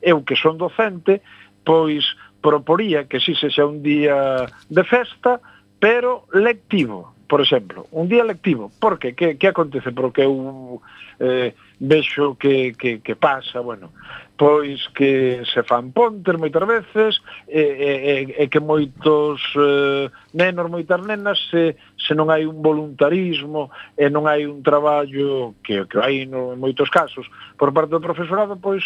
eu 0.00 0.24
que 0.24 0.32
son 0.32 0.56
docente, 0.56 1.20
pois 1.60 2.08
proporía 2.40 3.04
que 3.04 3.20
si 3.20 3.36
se 3.36 3.52
xa 3.52 3.68
un 3.68 3.84
día 3.84 4.48
de 4.72 4.84
festa, 4.88 5.44
pero 5.76 6.24
lectivo 6.32 7.12
por 7.28 7.40
exemplo, 7.40 7.86
un 7.92 8.08
día 8.08 8.24
lectivo, 8.24 8.72
porque 8.80 9.14
que, 9.14 9.36
que 9.36 9.48
acontece? 9.48 9.92
Porque 9.92 10.24
eu 10.24 10.80
eh, 11.20 11.54
vexo 11.78 12.36
que, 12.36 12.72
que, 12.72 13.00
que 13.00 13.14
pasa, 13.16 13.60
bueno, 13.60 13.92
pois 14.38 14.88
que 14.96 15.42
se 15.44 15.62
fan 15.62 15.92
pontes 15.92 16.38
moitas 16.38 16.64
veces 16.64 17.20
e, 17.46 17.60
e, 17.60 17.90
e, 17.92 18.18
e 18.38 18.44
que 18.48 18.64
moitos 18.64 19.42
eh, 19.60 20.08
nenos, 20.32 20.70
moitas 20.70 21.04
nenas 21.04 21.36
se, 21.50 21.76
se 22.00 22.16
non 22.16 22.32
hai 22.32 22.48
un 22.48 22.64
voluntarismo 22.64 23.68
e 23.98 24.08
non 24.08 24.24
hai 24.24 24.48
un 24.48 24.64
traballo 24.64 25.58
que, 25.60 25.84
que 25.84 25.98
hai 26.00 26.24
no, 26.24 26.56
en 26.56 26.58
moitos 26.62 26.88
casos 26.88 27.28
por 27.60 27.76
parte 27.76 27.92
do 27.92 28.00
profesorado, 28.00 28.56
pois 28.56 28.82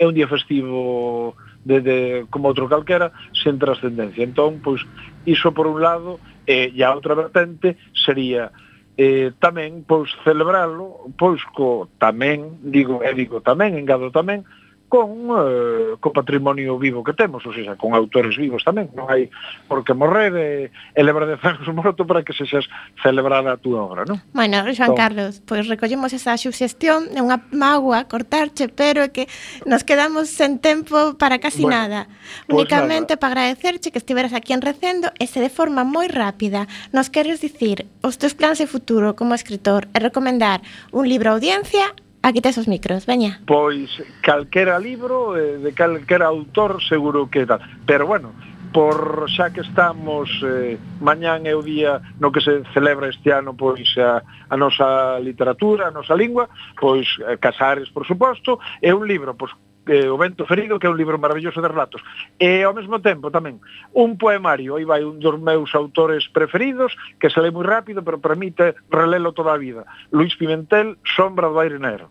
é 0.00 0.06
un 0.08 0.14
día 0.16 0.30
festivo 0.30 1.36
eh, 1.36 1.51
de, 1.64 1.80
de, 1.80 1.98
como 2.30 2.50
outro 2.50 2.68
calquera, 2.68 3.12
sen 3.32 3.58
trascendencia. 3.58 4.26
Entón, 4.26 4.60
pois, 4.62 4.82
iso 5.24 5.54
por 5.54 5.66
un 5.66 5.82
lado, 5.82 6.18
e, 6.46 6.74
e 6.74 6.80
a 6.82 6.90
outra 6.90 7.14
vertente 7.14 7.78
sería 7.94 8.50
eh, 8.98 9.32
tamén 9.40 9.88
pois 9.88 10.12
celebrarlo 10.20 11.08
pois 11.16 11.40
co 11.56 11.88
tamén 11.96 12.60
digo 12.60 13.00
e 13.00 13.10
digo 13.16 13.40
tamén 13.40 13.78
engado 13.78 14.12
tamén 14.12 14.44
con 14.92 15.08
eh, 15.08 15.96
co 16.04 16.12
patrimonio 16.12 16.76
vivo 16.76 17.00
que 17.00 17.16
temos, 17.16 17.40
ou 17.48 17.56
seja, 17.56 17.80
con 17.80 17.96
autores 17.96 18.36
vivos 18.36 18.60
tamén, 18.60 18.92
non 18.92 19.08
hai 19.08 19.32
por 19.64 19.80
que 19.88 19.96
morrer 19.96 20.36
e, 20.36 20.50
e 20.68 21.00
lebra 21.00 21.24
de 21.24 21.40
zangos 21.40 21.64
morto 21.72 22.04
para 22.04 22.20
que 22.20 22.36
sexas 22.36 22.68
celebrada 23.00 23.56
a 23.56 23.56
túa 23.56 23.88
obra, 23.88 24.04
non? 24.04 24.20
Bueno, 24.36 24.60
Joan 24.68 24.92
Tom. 24.92 25.00
Entón- 25.00 25.00
Carlos, 25.00 25.40
pois 25.48 25.64
recollemos 25.64 26.12
esa 26.12 26.36
suxestión, 26.36 27.08
é 27.16 27.24
unha 27.24 27.40
magua 27.56 28.04
cortarche, 28.04 28.68
pero 28.68 29.00
é 29.00 29.08
que 29.08 29.32
nos 29.64 29.80
quedamos 29.80 30.28
sen 30.28 30.60
tempo 30.60 31.16
para 31.16 31.40
casi 31.40 31.64
bueno, 31.64 31.88
nada. 31.88 32.00
Pois 32.44 32.68
pues 32.68 32.68
Únicamente 32.68 33.16
para 33.16 33.48
agradecerche 33.48 33.96
que 33.96 33.96
estiveras 33.96 34.36
aquí 34.36 34.52
en 34.52 34.60
Recendo 34.60 35.08
e 35.16 35.24
se 35.24 35.40
de 35.40 35.48
forma 35.48 35.88
moi 35.88 36.04
rápida 36.04 36.68
nos 36.92 37.08
queres 37.08 37.40
dicir 37.40 37.88
os 38.04 38.20
teus 38.20 38.36
plans 38.36 38.60
de 38.60 38.68
futuro 38.68 39.16
como 39.16 39.32
escritor 39.32 39.88
e 39.96 40.04
recomendar 40.04 40.60
un 40.92 41.08
libro 41.08 41.32
a 41.32 41.40
audiencia 41.40 41.96
Ah, 42.22 42.28
Aquí 42.28 42.40
tes 42.40 42.56
os 42.56 42.68
micros, 42.68 43.04
veña. 43.04 43.40
Pois 43.46 43.90
calquera 44.22 44.78
libro 44.78 45.36
eh, 45.36 45.58
de 45.58 45.72
calquera 45.74 46.26
autor 46.26 46.78
seguro 46.82 47.28
que 47.28 47.44
tal. 47.44 47.60
Pero 47.84 48.06
bueno, 48.06 48.30
por 48.72 49.28
xa 49.28 49.52
que 49.52 49.60
estamos 49.60 50.30
eh, 50.46 50.78
mañán 51.02 51.44
é 51.50 51.54
o 51.58 51.66
día 51.66 52.00
no 52.22 52.30
que 52.30 52.40
se 52.40 52.62
celebra 52.72 53.10
este 53.10 53.34
ano 53.34 53.52
pois 53.58 53.90
a, 53.98 54.22
a 54.22 54.56
nosa 54.56 55.18
literatura, 55.18 55.88
a 55.88 55.94
nosa 55.94 56.14
lingua, 56.14 56.48
pois 56.78 57.06
eh, 57.26 57.36
Casares, 57.42 57.90
por 57.90 58.06
suposto, 58.06 58.62
é 58.80 58.94
un 58.94 59.04
libro, 59.04 59.34
pois 59.34 59.52
eh, 59.86 60.08
O 60.08 60.18
vento 60.18 60.46
ferido, 60.46 60.78
que 60.78 60.86
é 60.86 60.90
un 60.90 60.98
libro 60.98 61.18
maravilloso 61.18 61.58
de 61.58 61.68
relatos. 61.68 62.02
E 62.38 62.62
ao 62.62 62.74
mesmo 62.74 63.02
tempo 63.02 63.30
tamén 63.30 63.58
un 63.94 64.14
poemario, 64.18 64.78
aí 64.78 64.86
vai 64.86 65.02
un 65.02 65.18
dos 65.18 65.36
meus 65.38 65.74
autores 65.74 66.30
preferidos, 66.30 66.94
que 67.18 67.30
se 67.30 67.40
lee 67.42 67.54
moi 67.54 67.66
rápido, 67.66 68.02
pero 68.06 68.22
permite 68.22 68.78
relelo 68.90 69.34
toda 69.34 69.54
a 69.54 69.58
vida. 69.58 69.86
Luis 70.14 70.38
Pimentel, 70.38 70.98
Sombra 71.02 71.50
do 71.50 71.58
aire 71.58 71.82
negro. 71.82 72.10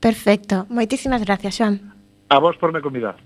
Perfecto. 0.00 0.64
Moitísimas 0.68 1.24
gracias, 1.24 1.56
Joan. 1.56 1.92
A 2.28 2.38
vos 2.38 2.56
por 2.56 2.72
me 2.72 2.80
convidar. 2.80 3.16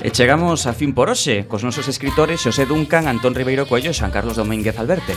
E 0.00 0.08
chegamos 0.08 0.64
a 0.64 0.72
fin 0.72 0.96
por 0.96 1.12
hoxe, 1.12 1.44
cos 1.44 1.60
nosos 1.60 1.84
escritores 1.84 2.40
Xosé 2.40 2.64
Duncan, 2.64 3.04
Antón 3.04 3.36
Ribeiro 3.36 3.68
Coello 3.68 3.92
e 3.92 3.96
Xan 3.96 4.08
Carlos 4.08 4.40
Domínguez 4.40 4.80
Alberte. 4.80 5.12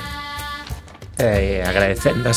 Eh, 1.16 1.64
agradecendo 1.64 2.28